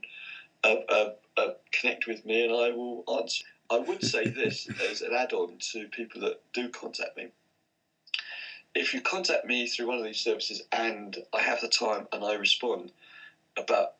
uh, 0.64 0.76
uh, 0.88 1.10
uh, 1.36 1.48
connect 1.72 2.06
with 2.06 2.24
me, 2.24 2.44
and 2.44 2.52
I 2.52 2.70
will 2.70 3.04
answer. 3.18 3.44
I 3.70 3.78
would 3.78 4.02
say 4.04 4.28
this 4.28 4.68
as 4.90 5.02
an 5.02 5.12
add-on 5.12 5.58
to 5.72 5.88
people 5.88 6.20
that 6.22 6.40
do 6.52 6.68
contact 6.68 7.16
me. 7.16 7.28
If 8.76 8.92
you 8.92 9.00
contact 9.00 9.44
me 9.44 9.66
through 9.66 9.86
one 9.86 9.98
of 9.98 10.04
these 10.04 10.20
services, 10.20 10.62
and 10.70 11.16
I 11.32 11.40
have 11.40 11.60
the 11.60 11.68
time 11.68 12.06
and 12.12 12.22
I 12.22 12.34
respond 12.34 12.92
about 13.56 13.94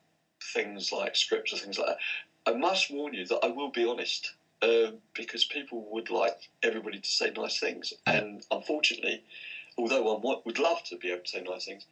things 0.53 0.91
like 0.91 1.15
scripts 1.15 1.51
or 1.51 1.57
things 1.57 1.79
like 1.79 1.87
that, 1.87 1.97
I 2.45 2.55
must 2.55 2.91
warn 2.91 3.13
you 3.13 3.25
that 3.25 3.39
I 3.43 3.47
will 3.47 3.69
be 3.69 3.85
honest. 3.85 4.33
Um, 4.59 5.01
because 5.13 5.45
people 5.45 5.85
would 5.91 6.09
like 6.09 6.49
everybody 6.63 6.97
to 6.99 7.11
say 7.11 7.31
nice 7.35 7.59
things, 7.59 7.93
and 8.07 8.41
unfortunately, 8.49 9.21
although 9.77 10.15
I 10.15 10.39
would 10.45 10.57
love 10.57 10.81
to 10.85 10.97
be 10.97 11.11
able 11.11 11.21
to 11.21 11.29
say 11.29 11.41
nice 11.41 11.65
things, 11.65 11.85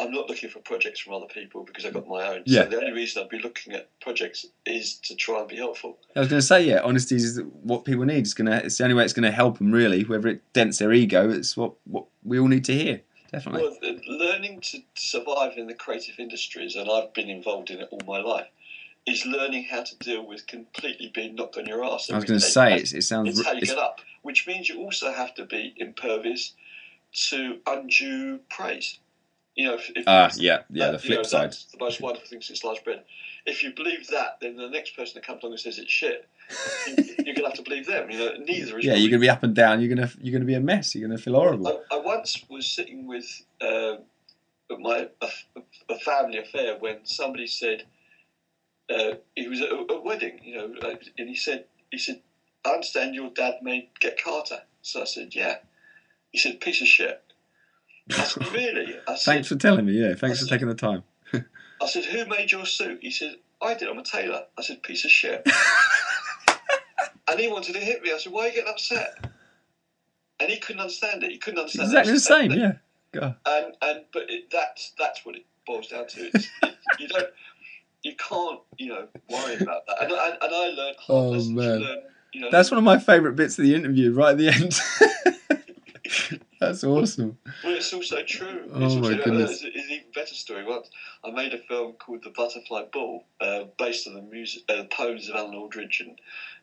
I'm 0.00 0.12
not 0.12 0.28
looking 0.28 0.48
for 0.48 0.60
projects 0.60 1.00
from 1.00 1.14
other 1.14 1.26
people 1.26 1.64
because 1.64 1.84
I've 1.84 1.92
got 1.92 2.06
my 2.06 2.26
own. 2.28 2.42
Yeah. 2.46 2.64
So 2.64 2.70
the 2.70 2.76
only 2.78 2.92
reason 2.92 3.22
I'd 3.22 3.28
be 3.28 3.40
looking 3.40 3.72
at 3.72 3.88
projects 4.00 4.46
is 4.64 4.94
to 5.04 5.14
try 5.16 5.40
and 5.40 5.48
be 5.48 5.56
helpful. 5.56 5.98
I 6.14 6.20
was 6.20 6.28
going 6.28 6.40
to 6.40 6.46
say, 6.46 6.64
yeah, 6.64 6.80
honesty 6.82 7.16
is 7.16 7.40
what 7.62 7.84
people 7.84 8.04
need. 8.04 8.18
It's 8.18 8.34
gonna, 8.34 8.60
it's 8.64 8.78
the 8.78 8.84
only 8.84 8.94
way 8.94 9.04
it's 9.04 9.12
going 9.12 9.24
to 9.24 9.32
help 9.32 9.58
them, 9.58 9.72
really. 9.72 10.04
Whether 10.04 10.28
it 10.28 10.52
dents 10.52 10.78
their 10.78 10.92
ego, 10.92 11.30
it's 11.30 11.56
what 11.56 11.74
what 11.84 12.06
we 12.24 12.38
all 12.38 12.48
need 12.48 12.64
to 12.66 12.74
hear. 12.74 13.02
Definitely. 13.32 13.62
Well, 13.82 13.98
learning 14.08 14.60
to 14.62 14.78
survive 14.94 15.56
in 15.56 15.66
the 15.66 15.74
creative 15.74 16.18
industries, 16.18 16.76
and 16.76 16.90
I've 16.90 17.12
been 17.12 17.28
involved 17.28 17.70
in 17.70 17.80
it 17.80 17.88
all 17.90 18.00
my 18.06 18.20
life, 18.20 18.46
is 19.06 19.26
learning 19.26 19.64
how 19.64 19.82
to 19.82 19.96
deal 19.98 20.26
with 20.26 20.46
completely 20.46 21.10
being 21.14 21.34
knocked 21.34 21.56
on 21.56 21.66
your 21.66 21.84
ass. 21.84 22.10
I 22.10 22.16
was 22.16 22.24
going 22.24 22.40
to 22.40 22.46
say, 22.46 22.74
it 22.76 23.02
sounds. 23.02 23.38
it's 23.38 23.44
how 23.44 23.52
you 23.52 23.58
it's- 23.58 23.70
get 23.70 23.78
up, 23.78 24.00
which 24.22 24.46
means 24.46 24.68
you 24.68 24.78
also 24.78 25.12
have 25.12 25.34
to 25.34 25.44
be 25.44 25.74
impervious 25.76 26.54
to 27.30 27.58
undue 27.66 28.40
praise. 28.48 28.98
You 29.58 29.64
know, 29.66 29.74
if, 29.74 29.90
if 29.96 30.04
Ah, 30.06 30.30
yeah, 30.36 30.62
yeah. 30.70 30.92
that, 30.92 31.02
The 31.02 31.08
you 31.08 31.14
flip 31.14 31.18
know, 31.18 31.22
side. 31.24 31.52
The 31.72 31.78
most 31.80 32.00
wonderful 32.00 32.28
thing 32.28 32.40
since 32.42 32.60
sliced 32.60 32.84
bread. 32.84 33.02
If 33.44 33.64
you 33.64 33.72
believe 33.74 34.06
that, 34.08 34.38
then 34.40 34.56
the 34.56 34.68
next 34.68 34.94
person 34.96 35.14
that 35.16 35.26
comes 35.26 35.42
along 35.42 35.54
and 35.54 35.60
says 35.60 35.78
it's 35.78 35.90
shit, 35.90 36.28
you, 36.86 37.24
you're 37.26 37.34
gonna 37.34 37.48
have 37.48 37.56
to 37.56 37.62
believe 37.62 37.86
them. 37.86 38.08
You 38.08 38.18
know, 38.18 38.30
neither 38.38 38.78
is. 38.78 38.84
Yeah, 38.84 38.94
you're 38.94 39.10
going 39.10 39.20
to 39.20 39.26
be 39.26 39.28
up 39.28 39.42
and 39.42 39.56
down. 39.56 39.80
You're 39.80 39.94
going 39.94 40.08
to 40.08 40.16
you're 40.20 40.38
to 40.38 40.46
be 40.46 40.54
a 40.54 40.60
mess. 40.60 40.94
You're 40.94 41.08
going 41.08 41.18
to 41.18 41.22
feel 41.22 41.34
horrible. 41.34 41.82
I, 41.90 41.96
I 41.96 41.98
once 41.98 42.44
was 42.48 42.68
sitting 42.68 43.08
with 43.08 43.42
at 44.70 44.78
my 44.78 45.08
a, 45.20 45.28
a 45.88 45.98
family 45.98 46.38
affair 46.38 46.76
when 46.78 46.98
somebody 47.04 47.46
said 47.46 47.84
uh, 48.90 49.14
he 49.34 49.48
was 49.48 49.60
at 49.60 49.70
a, 49.70 49.92
a 49.92 50.00
wedding, 50.00 50.40
you 50.44 50.56
know, 50.56 50.74
uh, 50.82 50.94
and 51.18 51.28
he 51.28 51.34
said 51.34 51.64
he 51.90 51.98
said 51.98 52.20
I 52.64 52.70
understand 52.70 53.14
your 53.14 53.30
dad 53.30 53.54
made 53.62 53.88
Get 54.00 54.22
Carter. 54.22 54.60
So 54.82 55.02
I 55.02 55.04
said 55.04 55.34
yeah. 55.34 55.56
He 56.30 56.38
said 56.38 56.60
piece 56.60 56.80
of 56.80 56.86
shit. 56.86 57.22
I 58.10 58.24
said 58.24 58.52
really? 58.52 58.96
I 59.06 59.14
said, 59.14 59.32
Thanks 59.32 59.48
for 59.48 59.56
telling 59.56 59.86
me. 59.86 59.92
Yeah, 59.92 60.14
thanks 60.14 60.40
for 60.40 60.46
taking 60.48 60.68
the 60.68 60.74
time. 60.74 61.04
I 61.80 61.86
said, 61.86 62.04
who 62.06 62.26
made 62.26 62.50
your 62.50 62.66
suit? 62.66 62.98
He 63.02 63.10
said, 63.10 63.36
I 63.62 63.74
did. 63.74 63.88
I'm 63.88 63.98
a 63.98 64.02
tailor. 64.02 64.42
I 64.56 64.62
said, 64.62 64.82
piece 64.82 65.04
of 65.04 65.10
shit. 65.10 65.46
and 67.30 67.38
he 67.38 67.48
wanted 67.48 67.74
to 67.74 67.78
hit 67.78 68.02
me. 68.02 68.12
I 68.12 68.18
said, 68.18 68.32
why 68.32 68.44
are 68.44 68.46
you 68.48 68.54
getting 68.54 68.70
upset? 68.70 69.30
And 70.40 70.50
he 70.50 70.58
couldn't 70.58 70.80
understand 70.80 71.22
it. 71.22 71.30
He 71.30 71.38
couldn't 71.38 71.60
understand 71.60 71.86
exactly 71.88 72.12
the 72.14 72.20
same. 72.20 72.52
it. 72.52 72.58
Yeah. 72.58 72.72
God. 73.12 73.36
And 73.46 73.74
and 73.82 74.04
but 74.12 74.24
it, 74.28 74.50
that's 74.52 74.92
that's 74.98 75.24
what 75.24 75.34
it 75.36 75.44
boils 75.66 75.88
down 75.88 76.06
to. 76.06 76.30
It's, 76.32 76.48
it, 76.62 76.76
you 76.98 77.08
don't, 77.08 77.28
you 78.02 78.14
can't, 78.16 78.60
you 78.76 78.88
know, 78.88 79.08
worry 79.28 79.56
about 79.56 79.86
that. 79.86 80.02
And, 80.02 80.12
and, 80.12 80.38
and 80.40 80.54
I 80.54 80.68
learned 80.68 80.96
hard 80.98 81.40
Oh, 81.40 81.50
man. 81.50 81.80
Learn, 81.80 81.98
you 82.32 82.40
know, 82.42 82.48
That's 82.50 82.70
one 82.70 82.78
of 82.78 82.84
my 82.84 82.98
favourite 82.98 83.34
bits 83.36 83.58
of 83.58 83.64
the 83.64 83.74
interview, 83.74 84.12
right 84.12 84.30
at 84.30 84.38
the 84.38 84.48
end. 84.48 86.40
That's 86.60 86.82
awesome. 86.82 87.38
Well, 87.62 87.74
it's 87.76 87.92
also 87.92 88.22
true. 88.24 88.68
Oh 88.72 88.84
it's 88.84 88.94
my 88.94 89.00
also, 89.12 89.24
goodness. 89.24 89.50
It's, 89.50 89.64
it's 89.64 89.76
an 89.76 89.90
even 89.90 90.10
better 90.14 90.34
story. 90.34 90.64
Once 90.64 90.90
I 91.24 91.30
made 91.30 91.54
a 91.54 91.58
film 91.58 91.92
called 91.92 92.24
The 92.24 92.30
Butterfly 92.30 92.86
Ball, 92.92 93.24
uh, 93.40 93.64
based 93.78 94.08
on 94.08 94.14
the 94.14 94.22
music, 94.22 94.62
uh, 94.68 94.84
poems 94.90 95.28
of 95.28 95.36
Alan 95.36 95.54
Aldridge 95.54 96.00
and 96.04 96.18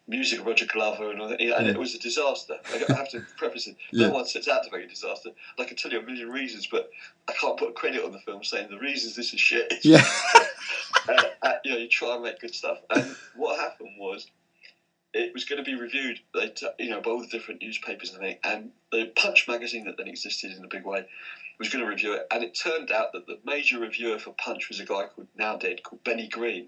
music 0.07 0.39
of 0.39 0.45
Roger 0.45 0.65
Glover, 0.65 1.11
and 1.11 1.21
all 1.21 1.29
that. 1.29 1.39
And 1.39 1.49
Yeah. 1.65 1.71
it 1.71 1.77
was 1.77 1.95
a 1.95 1.99
disaster. 1.99 2.57
I 2.65 2.93
have 2.93 3.09
to 3.11 3.21
preface 3.37 3.67
it. 3.67 3.77
Yeah. 3.91 4.07
No 4.07 4.15
one 4.15 4.25
sets 4.25 4.47
out 4.49 4.63
to 4.65 4.71
make 4.71 4.85
a 4.85 4.89
disaster. 4.89 5.29
I 5.57 5.63
can 5.63 5.77
tell 5.77 5.91
you 5.91 5.99
a 5.99 6.03
million 6.03 6.29
reasons, 6.29 6.67
but 6.67 6.89
I 7.29 7.33
can't 7.33 7.57
put 7.57 7.73
credit 7.75 8.03
on 8.03 8.11
the 8.11 8.19
film 8.19 8.43
saying 8.43 8.69
the 8.69 8.77
reasons 8.79 9.15
this 9.15 9.33
is 9.33 9.39
shit. 9.39 9.73
Yeah. 9.83 10.05
uh, 11.07 11.23
uh, 11.41 11.53
you 11.63 11.71
know, 11.71 11.77
you 11.77 11.87
try 11.87 12.15
and 12.15 12.23
make 12.23 12.39
good 12.41 12.53
stuff. 12.53 12.79
And 12.89 13.15
what 13.35 13.59
happened 13.59 13.91
was, 13.97 14.27
it 15.15 15.33
was 15.33 15.45
going 15.45 15.63
to 15.63 15.63
be 15.63 15.75
reviewed, 15.75 16.19
you 16.77 16.89
know, 16.89 16.99
by 16.99 17.09
all 17.09 17.21
the 17.21 17.27
different 17.27 17.61
newspapers 17.61 18.09
and 18.09 18.17
everything. 18.17 18.39
And 18.43 18.71
the 18.91 19.05
Punch 19.15 19.47
magazine 19.47 19.85
that 19.85 19.95
then 19.95 20.09
existed 20.09 20.51
in 20.51 20.63
a 20.63 20.67
big 20.67 20.83
way 20.83 21.05
was 21.57 21.69
going 21.69 21.83
to 21.83 21.89
review 21.89 22.11
it. 22.11 22.27
And 22.29 22.43
it 22.43 22.53
turned 22.53 22.91
out 22.91 23.13
that 23.13 23.25
the 23.25 23.39
major 23.45 23.79
reviewer 23.79 24.19
for 24.19 24.31
Punch 24.31 24.67
was 24.67 24.81
a 24.81 24.83
guy 24.83 25.05
called 25.05 25.27
now 25.33 25.55
dead 25.55 25.83
called 25.83 26.03
Benny 26.03 26.27
Green, 26.27 26.67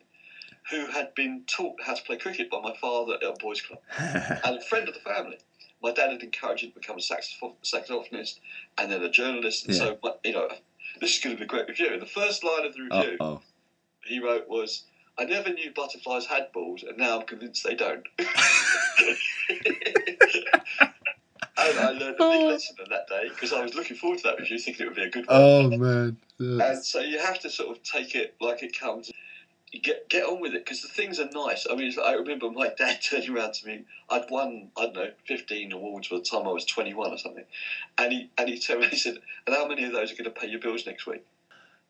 who 0.72 0.88
had 0.88 1.14
been 1.14 1.44
taught 1.46 1.82
how 1.84 1.94
to 1.94 2.02
play 2.02 2.16
cricket 2.16 2.50
by 2.50 2.62
my 2.62 2.74
father 2.80 3.16
at 3.16 3.24
a 3.24 3.34
boys' 3.38 3.62
club 3.62 3.80
and 3.98 4.56
a 4.56 4.62
friend 4.62 4.88
of 4.88 4.94
the 4.94 5.02
family. 5.02 5.38
My 5.84 5.92
dad 5.92 6.12
had 6.12 6.24
encouraged 6.24 6.64
him 6.64 6.72
to 6.72 6.80
become 6.80 6.96
a 6.96 7.02
saxoph- 7.02 7.54
saxophonist 7.66 8.40
and 8.78 8.90
then 8.90 9.04
a 9.04 9.10
journalist. 9.10 9.66
And 9.66 9.76
Yeah. 9.76 9.94
so, 10.02 10.18
you 10.24 10.32
know, 10.32 10.48
this 11.02 11.18
is 11.18 11.20
going 11.22 11.36
to 11.36 11.40
be 11.40 11.44
a 11.44 11.48
great 11.48 11.68
review. 11.68 11.92
And 11.92 12.02
the 12.02 12.06
first 12.06 12.46
line 12.46 12.64
of 12.64 12.74
the 12.74 12.84
review 12.84 13.18
oh. 13.20 13.42
he 14.06 14.20
wrote 14.20 14.48
was, 14.48 14.84
I 15.20 15.26
never 15.26 15.52
knew 15.52 15.72
butterflies 15.72 16.26
had 16.28 16.52
balls, 16.52 16.84
and 16.84 16.98
now 16.98 17.20
I'm 17.20 17.26
convinced 17.26 17.64
they 17.64 17.74
don't. 17.74 18.06
and 18.20 18.30
I 21.58 21.90
learned 21.92 22.02
a 22.02 22.12
big 22.12 22.20
oh. 22.20 22.48
lesson 22.48 22.76
on 22.80 22.90
that 22.90 23.08
day 23.08 23.30
because 23.30 23.52
I 23.52 23.64
was 23.64 23.74
looking 23.74 23.98
forward 23.98 24.20
to 24.20 24.24
that 24.26 24.40
with 24.40 24.52
you, 24.52 24.60
thinking 24.60 24.86
it 24.86 24.90
would 24.90 24.96
be 24.96 25.04
a 25.04 25.10
good 25.10 25.26
one. 25.28 25.42
Oh 25.42 25.70
man. 25.70 26.18
And 26.40 26.86
so 26.86 27.00
you 27.00 27.20
have 27.20 27.40
to 27.42 27.50
sort 27.50 27.76
of 27.76 27.82
take 27.84 28.14
it 28.14 28.36
like 28.40 28.62
it 28.62 28.78
comes. 28.78 29.12
You 29.72 29.82
get 29.82 30.08
get 30.08 30.24
on 30.24 30.40
with 30.40 30.54
it 30.54 30.64
because 30.64 30.84
the 30.84 30.88
things 30.88 31.20
are 31.20 31.30
nice. 31.34 31.66
I 31.70 31.76
mean, 31.76 31.94
like- 31.96 32.06
I 32.06 32.14
remember 32.14 32.52
my 32.52 32.70
dad 32.78 33.00
turning 33.02 33.36
around 33.36 33.54
to 33.56 33.68
me. 33.68 33.86
I'd 34.10 34.30
won 34.30 34.70
I 34.78 34.86
don't 34.86 34.96
know 34.96 35.12
fifteen 35.26 35.72
awards 35.72 36.10
by 36.10 36.18
the 36.18 36.24
time 36.24 36.48
I 36.48 36.52
was 36.52 36.66
twenty 36.66 36.94
one 36.94 37.12
or 37.12 37.18
something, 37.18 37.46
and 37.98 38.14
he 38.14 38.30
and 38.38 38.48
he 38.48 38.60
turned 38.60 38.82
around 38.82 38.92
and 38.92 38.94
he 38.94 39.00
said, 39.00 39.18
"And 39.48 39.56
how 39.56 39.68
many 39.68 39.84
of 39.84 39.94
those 39.94 40.12
are 40.12 40.16
going 40.16 40.26
to 40.26 40.40
pay 40.40 40.48
your 40.48 40.60
bills 40.60 40.86
next 40.86 41.08
week?" 41.08 41.26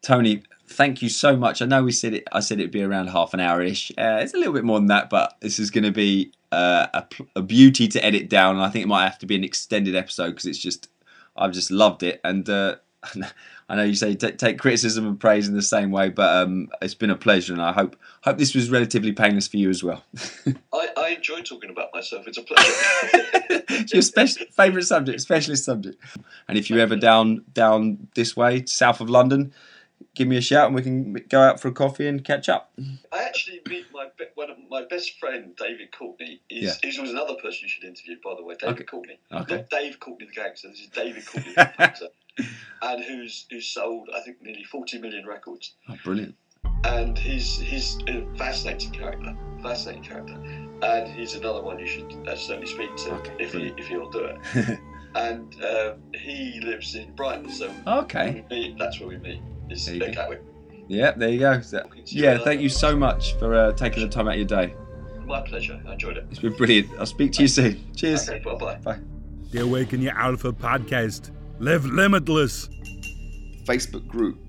Tony, 0.02 0.44
thank 0.68 1.02
you 1.02 1.10
so 1.10 1.36
much. 1.36 1.62
I 1.62 1.66
know 1.66 1.84
we 1.84 1.92
said 1.92 2.14
it. 2.14 2.28
I 2.32 2.40
said 2.40 2.60
it'd 2.60 2.72
be 2.72 2.84
around 2.84 3.08
half 3.08 3.34
an 3.34 3.40
hour 3.40 3.62
ish. 3.62 3.92
Uh, 3.92 4.20
it's 4.22 4.34
a 4.34 4.38
little 4.38 4.54
bit 4.54 4.64
more 4.64 4.80
than 4.80 4.88
that, 4.88 5.10
but 5.10 5.38
this 5.42 5.60
is 5.60 5.72
going 5.72 5.84
to 5.84 5.92
be 5.92 6.32
uh, 6.52 6.88
a, 6.94 7.06
a 7.38 7.42
beauty 7.42 7.88
to 7.90 8.06
edit 8.06 8.30
down. 8.30 8.56
And 8.56 8.64
I 8.64 8.70
think 8.70 8.84
it 8.84 8.88
might 8.88 9.04
have 9.04 9.20
to 9.20 9.26
be 9.26 9.36
an 9.36 9.44
extended 9.44 9.96
episode 9.96 10.30
because 10.30 10.46
it's 10.46 10.60
just 10.60 10.90
I've 11.36 11.52
just 11.52 11.72
loved 11.72 12.04
it. 12.04 12.20
And 12.24 12.48
uh, 12.50 12.76
I 13.70 13.76
know 13.76 13.84
you 13.84 13.96
say 13.96 14.16
t- 14.16 14.32
take 14.32 14.60
criticism 14.60 15.06
and 15.06 15.20
praise 15.20 15.48
in 15.48 15.56
the 15.56 15.62
same 15.62 15.92
way, 15.92 16.10
but 16.10 16.44
um, 16.44 16.70
it's 16.82 16.94
been 16.94 17.10
a 17.10 17.18
pleasure, 17.18 17.54
and 17.54 17.62
I 17.62 17.74
hope 17.74 17.98
hope 18.22 18.38
this 18.38 18.56
was 18.56 18.70
relatively 18.70 19.12
painless 19.12 19.48
for 19.48 19.58
you 19.58 19.70
as 19.70 19.84
well. 19.84 20.04
I, 20.74 20.90
I 20.98 21.10
enjoy 21.10 21.42
talking 21.42 21.70
about 21.70 21.90
myself. 21.94 22.28
It's 22.28 22.38
a 22.38 22.44
pleasure. 22.44 22.72
it's 23.70 23.94
your 23.94 24.02
special 24.02 24.46
favourite 24.52 24.86
subject, 24.86 25.20
specialist 25.20 25.66
subject. 25.66 26.02
And 26.48 26.58
if 26.58 26.70
you're 26.70 26.80
ever 26.80 26.96
down 26.96 27.44
down 27.54 28.08
this 28.16 28.38
way, 28.38 28.66
south 28.66 29.02
of 29.02 29.10
London, 29.10 29.54
give 30.16 30.28
me 30.28 30.38
a 30.38 30.42
shout 30.42 30.68
and 30.68 30.76
we 30.76 30.82
can 30.82 31.14
go 31.30 31.40
out 31.42 31.60
for 31.60 31.68
a 31.68 31.72
coffee 31.72 32.08
and 32.08 32.24
catch 32.24 32.50
up. 32.50 32.72
I 33.12 33.24
actually 33.24 33.62
meet 33.70 33.86
my 33.94 34.08
one 34.36 34.50
of 34.50 34.58
my 34.70 34.84
best 34.90 35.20
friend, 35.20 35.56
David 35.58 35.92
Courtney. 35.98 36.42
Is, 36.50 36.80
Yeah. 36.84 37.02
Was 37.02 37.12
another 37.12 37.36
person 37.36 37.60
you 37.64 37.70
should 37.70 37.84
interview, 37.84 38.16
by 38.24 38.34
the 38.38 38.44
way, 38.44 38.56
David 38.60 38.76
Okay. 38.76 38.84
Courtney. 38.84 39.20
Okay. 39.32 39.56
Not 39.58 39.70
Dave 39.70 40.00
Courtney 40.00 40.28
the 40.28 40.34
gangster. 40.34 40.70
This 40.70 40.82
is 40.82 40.88
David 40.88 41.26
Courtney 41.26 41.54
the 41.56 41.82
actor, 41.82 42.08
and 42.82 43.04
who's 43.04 43.46
who's 43.50 43.68
sold 43.68 44.10
I 44.16 44.22
think 44.22 44.42
nearly 44.42 44.64
forty 44.64 44.98
million 45.00 45.26
records. 45.26 45.76
Oh, 45.90 45.96
brilliant. 46.04 46.36
And 46.84 47.18
he's 47.18 47.58
he's 47.60 47.98
a 48.08 48.26
fascinating 48.38 48.92
character, 48.92 49.36
fascinating 49.64 50.04
character. 50.04 50.36
And 50.82 51.08
he's 51.12 51.34
another 51.34 51.62
one 51.64 51.80
you 51.80 51.88
should 51.88 52.14
uh, 52.28 52.36
certainly 52.36 52.68
speak 52.68 52.96
to 52.98 53.14
Okay, 53.16 53.34
if 53.40 53.52
brilliant. 53.52 53.80
if 53.80 53.88
he'll 53.88 54.10
do 54.12 54.26
it. 54.26 54.80
and 55.16 55.64
um, 55.64 56.02
he 56.14 56.60
lives 56.64 56.94
in 56.96 57.16
Brighton, 57.16 57.50
so 57.50 57.74
Okay. 57.88 58.46
meet, 58.52 58.78
that's 58.78 59.00
where 59.00 59.10
we 59.10 59.18
meet. 59.18 59.42
Is 59.70 59.86
There 59.86 59.96
you 59.96 60.04
at 60.04 60.16
go. 60.16 60.38
Yeah, 60.88 61.12
there 61.12 61.30
you 61.30 61.40
go. 61.40 61.62
So- 61.62 61.84
yeah, 62.06 62.38
thank 62.40 62.62
you 62.62 62.70
so 62.70 62.96
much 62.96 63.34
for 63.38 63.54
uh, 63.54 63.72
taking 63.74 64.04
the 64.04 64.10
time 64.10 64.28
out 64.28 64.34
of 64.34 64.38
your 64.40 64.48
day. 64.48 64.74
My 65.26 65.42
pleasure. 65.42 65.82
I 65.86 65.94
enjoyed 65.94 66.18
it. 66.18 66.26
It's 66.32 66.40
been 66.40 66.54
brilliant. 66.54 66.90
I'll 66.98 67.06
speak 67.06 67.34
to 67.34 67.42
you 67.42 67.50
soon. 67.50 67.94
Cheers. 67.96 68.30
Okay, 68.30 68.42
bye 68.44 68.78
bye. 68.78 69.00
The 69.52 69.60
Awaken 69.62 70.02
Your 70.02 70.14
Alpha 70.18 70.54
podcast. 70.54 71.32
Live 71.60 71.86
limitless. 71.86 72.70
Facebook 73.66 74.08
group, 74.08 74.40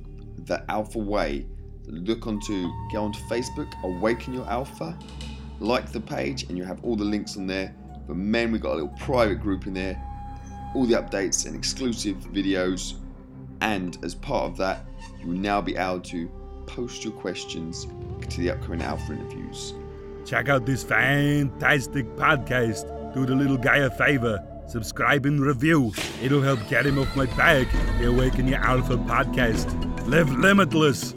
The 0.46 0.62
Alpha 0.70 0.98
Way. 0.98 1.46
Look 1.86 2.26
onto, 2.26 2.70
go 2.92 3.04
onto 3.04 3.18
Facebook, 3.28 3.72
Awaken 3.82 4.34
Your 4.34 4.48
Alpha, 4.48 4.96
like 5.58 5.90
the 5.90 6.00
page, 6.00 6.44
and 6.44 6.56
you 6.56 6.62
have 6.64 6.84
all 6.84 6.94
the 6.96 7.04
links 7.04 7.36
on 7.36 7.46
there. 7.46 7.74
But 8.06 8.16
men, 8.16 8.52
we've 8.52 8.60
got 8.60 8.72
a 8.72 8.74
little 8.74 8.94
private 9.00 9.40
group 9.40 9.66
in 9.66 9.74
there, 9.74 10.00
all 10.74 10.84
the 10.86 10.94
updates 10.94 11.46
and 11.46 11.56
exclusive 11.56 12.16
videos. 12.32 12.94
And 13.60 13.98
as 14.02 14.14
part 14.14 14.50
of 14.50 14.56
that, 14.58 14.84
you 15.20 15.28
will 15.28 15.34
now 15.34 15.60
be 15.60 15.76
able 15.76 16.00
to 16.00 16.28
post 16.66 17.04
your 17.04 17.12
questions 17.14 17.86
to 18.28 18.40
the 18.40 18.50
upcoming 18.50 18.82
Alpha 18.82 19.12
interviews. 19.12 19.74
Check 20.24 20.48
out 20.48 20.66
this 20.66 20.84
fantastic 20.84 22.06
podcast. 22.16 23.14
Do 23.14 23.24
the 23.24 23.34
little 23.34 23.56
guy 23.56 23.78
a 23.78 23.90
favor. 23.90 24.44
Subscribe 24.68 25.24
and 25.24 25.40
review. 25.40 25.92
It'll 26.22 26.42
help 26.42 26.60
get 26.68 26.84
him 26.84 26.98
off 26.98 27.16
my 27.16 27.24
back. 27.24 27.66
The 27.98 28.08
Awaken 28.08 28.46
Your 28.46 28.58
Alpha 28.58 28.98
podcast. 28.98 29.66
Live 30.06 30.30
limitless. 30.30 31.14